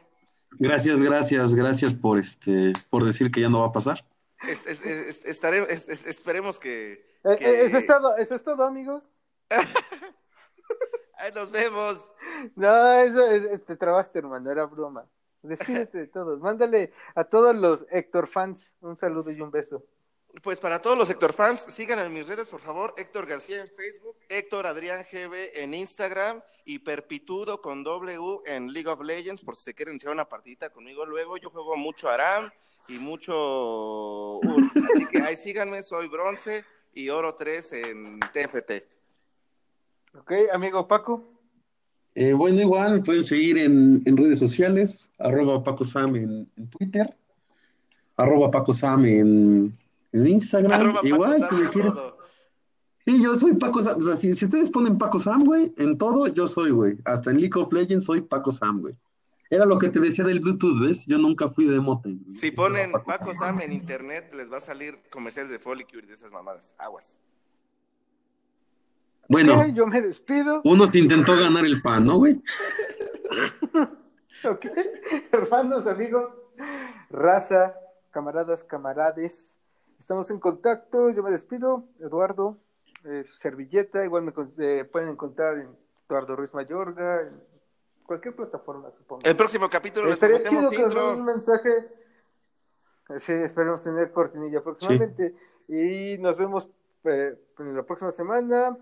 Gracias, 0.59 1.01
gracias, 1.01 1.55
gracias 1.55 1.93
por 1.93 2.17
este, 2.19 2.73
por 2.89 3.03
decir 3.05 3.31
que 3.31 3.41
ya 3.41 3.49
no 3.49 3.61
va 3.61 3.67
a 3.67 3.71
pasar. 3.71 4.05
Es- 4.47 4.65
es- 4.65 4.81
es- 4.81 5.25
estaré- 5.25 5.65
es- 5.69 5.87
es- 5.89 6.05
esperemos 6.05 6.59
que, 6.59 7.05
Eh, 7.23 7.37
que- 7.37 7.45
eh, 7.45 7.65
Eso 7.65 7.77
es 7.77 7.85
todo, 7.85 8.17
eso 8.17 8.35
es 8.35 8.43
todo, 8.43 8.63
amigos. 8.65 9.07
Ay, 11.17 11.31
nos 11.33 11.51
vemos. 11.51 12.11
No, 12.55 12.91
eso 12.93 13.31
es, 13.31 13.43
es- 13.43 13.65
te 13.65 13.75
trabaste, 13.75 14.19
hermano, 14.19 14.51
era 14.51 14.65
broma. 14.65 15.05
Despídete 15.43 15.97
de 15.99 16.07
todos. 16.07 16.39
Mándale 16.39 16.91
a 17.15 17.23
todos 17.23 17.55
los 17.55 17.85
Héctor 17.91 18.27
fans 18.27 18.73
un 18.81 18.97
saludo 18.97 19.31
y 19.31 19.41
un 19.41 19.51
beso. 19.51 19.83
Pues 20.41 20.59
para 20.59 20.82
todos 20.82 20.97
los 20.97 21.09
Héctor 21.09 21.34
fans, 21.34 21.65
sigan 21.67 21.99
en 21.99 22.13
mis 22.13 22.25
redes, 22.25 22.47
por 22.47 22.61
favor. 22.61 22.93
Héctor 22.97 23.25
García 23.25 23.61
en 23.61 23.67
Facebook, 23.67 24.15
Héctor 24.29 24.65
Adrián 24.65 25.03
GB 25.11 25.61
en 25.61 25.73
Instagram 25.73 26.41
y 26.63 26.79
Perpitudo 26.79 27.61
con 27.61 27.84
W 27.84 28.39
en 28.45 28.71
League 28.71 28.88
of 28.88 29.01
Legends, 29.01 29.41
por 29.41 29.57
si 29.57 29.63
se 29.63 29.73
quieren 29.73 29.95
echar 29.95 30.11
una 30.11 30.29
partidita 30.29 30.69
conmigo 30.69 31.05
luego. 31.05 31.36
Yo 31.36 31.49
juego 31.49 31.75
mucho 31.75 32.09
Aram 32.09 32.49
y 32.88 32.93
mucho 32.93 34.38
Ur. 34.38 34.63
Así 34.95 35.05
que 35.07 35.21
ahí 35.21 35.36
síganme, 35.36 35.84
soy 35.84 36.07
bronce 36.07 36.63
y 36.93 37.09
oro 37.09 37.36
3 37.36 37.73
en 37.73 38.19
TFT. 38.19 38.71
¿Ok, 40.17 40.32
amigo 40.53 40.88
Paco? 40.88 41.27
Eh, 42.15 42.34
bueno, 42.34 42.61
igual 42.61 43.03
pueden 43.03 43.23
seguir 43.23 43.57
en, 43.57 44.01
en 44.05 44.17
redes 44.17 44.39
sociales, 44.39 45.09
arroba 45.17 45.61
Paco 45.63 45.84
Sam 45.84 46.15
en, 46.15 46.49
en 46.57 46.69
Twitter, 46.69 47.15
arroba 48.17 48.51
Paco 48.51 48.73
Sam 48.73 49.05
en, 49.05 49.77
en 50.12 50.28
Instagram. 50.28 50.72
Arroba 50.80 50.99
igual, 51.03 51.45
si 51.49 51.55
me 51.55 51.62
en 51.64 51.68
quieren. 51.70 51.93
Sí, 53.05 53.22
yo 53.24 53.36
soy 53.36 53.53
Paco 53.55 53.82
Sam. 53.82 53.99
O 53.99 54.03
sea, 54.03 54.16
si, 54.16 54.36
si 54.36 54.45
ustedes 54.45 54.70
ponen 54.70 54.97
Paco 54.97 55.18
Sam, 55.20 55.43
güey, 55.43 55.74
en 55.78 55.97
todo 55.97 56.28
yo 56.28 56.45
soy, 56.47 56.72
güey. 56.72 56.97
Hasta 57.05 57.32
en 57.32 57.39
League 57.39 57.59
of 57.59 57.72
Legends 57.74 58.05
soy 58.05 58.22
Paco 58.22 58.51
Sam, 58.51 58.82
güey. 58.82 58.95
Era 59.49 59.66
lo 59.66 59.78
que 59.80 59.89
te 59.89 59.99
decía 59.99 60.24
del 60.24 60.39
Bluetooth, 60.39 60.80
¿ves? 60.80 61.05
Yo 61.07 61.18
nunca 61.18 61.49
fui 61.49 61.66
de 61.66 61.80
mote. 61.80 62.16
Si 62.36 62.51
ponen 62.51 62.91
Paco 63.05 63.34
Sam 63.34 63.59
en 63.62 63.74
internet, 63.74 64.32
les 64.34 64.51
va 64.51 64.57
a 64.57 64.62
salir 64.62 64.99
comerciales 65.09 65.51
de 65.51 65.59
Folicure 65.59 66.03
y 66.03 66.07
de 66.07 66.14
esas 66.14 66.32
mamadas. 66.32 66.74
Aguas. 66.78 67.20
Bueno, 69.28 69.59
Ok, 69.59 69.68
yo 69.74 69.88
me 69.88 70.01
despido. 70.01 70.62
uno 70.66 70.88
se 70.88 70.99
intentó 70.99 71.36
ganar 71.38 71.66
el 71.66 71.82
pan, 71.82 72.05
¿no, 72.05 72.18
güey? 72.18 72.41
Ok, 74.43 74.66
hermanos, 75.32 75.86
amigos, 75.86 76.34
raza, 77.12 77.76
camaradas, 78.09 78.64
camarades, 78.64 79.61
estamos 80.01 80.31
en 80.31 80.39
contacto. 80.39 81.11
Yo 81.11 81.21
me 81.21 81.29
despido, 81.29 81.85
Eduardo, 81.99 82.57
eh, 83.05 83.23
su 83.23 83.35
servilleta. 83.35 84.03
Igual 84.03 84.23
me 84.23 84.33
eh, 84.57 84.83
pueden 84.91 85.09
encontrar 85.09 85.59
en 85.59 85.69
Eduardo 86.09 86.35
Ruiz 86.35 86.53
Mayorga, 86.53 87.21
en 87.21 87.39
cualquier 88.03 88.35
plataforma, 88.35 88.89
supongo. 88.91 89.21
El 89.23 89.35
próximo 89.35 89.69
capítulo 89.69 90.07
les 90.07 90.13
Estaría 90.13 90.43
chido 90.43 90.69
que 90.71 90.81
nos 90.81 90.95
un 90.95 91.23
mensaje. 91.23 91.87
Sí, 93.17 93.31
esperemos 93.31 93.83
tener 93.83 94.11
cortinilla 94.11 94.63
próximamente. 94.63 95.35
Y 95.67 96.17
nos 96.17 96.37
vemos 96.37 96.67
eh, 97.03 97.39
en 97.59 97.75
la 97.75 97.83
próxima 97.83 98.11
semana. 98.11 98.75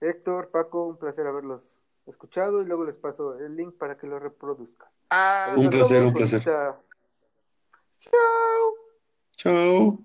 Héctor, 0.00 0.50
Paco, 0.50 0.86
un 0.86 0.98
placer 0.98 1.26
haberlos 1.26 1.70
escuchado. 2.06 2.62
Y 2.62 2.66
luego 2.66 2.84
les 2.84 2.98
paso 2.98 3.38
el 3.38 3.54
link 3.54 3.76
para 3.78 3.96
que 3.96 4.08
lo 4.08 4.18
reproduzcan. 4.18 4.88
Ah, 5.10 5.54
Un 5.56 5.70
placer, 5.70 6.04
un 6.04 6.12
placer. 6.12 6.42
Chao. 6.42 6.82
Chao. 9.36 9.98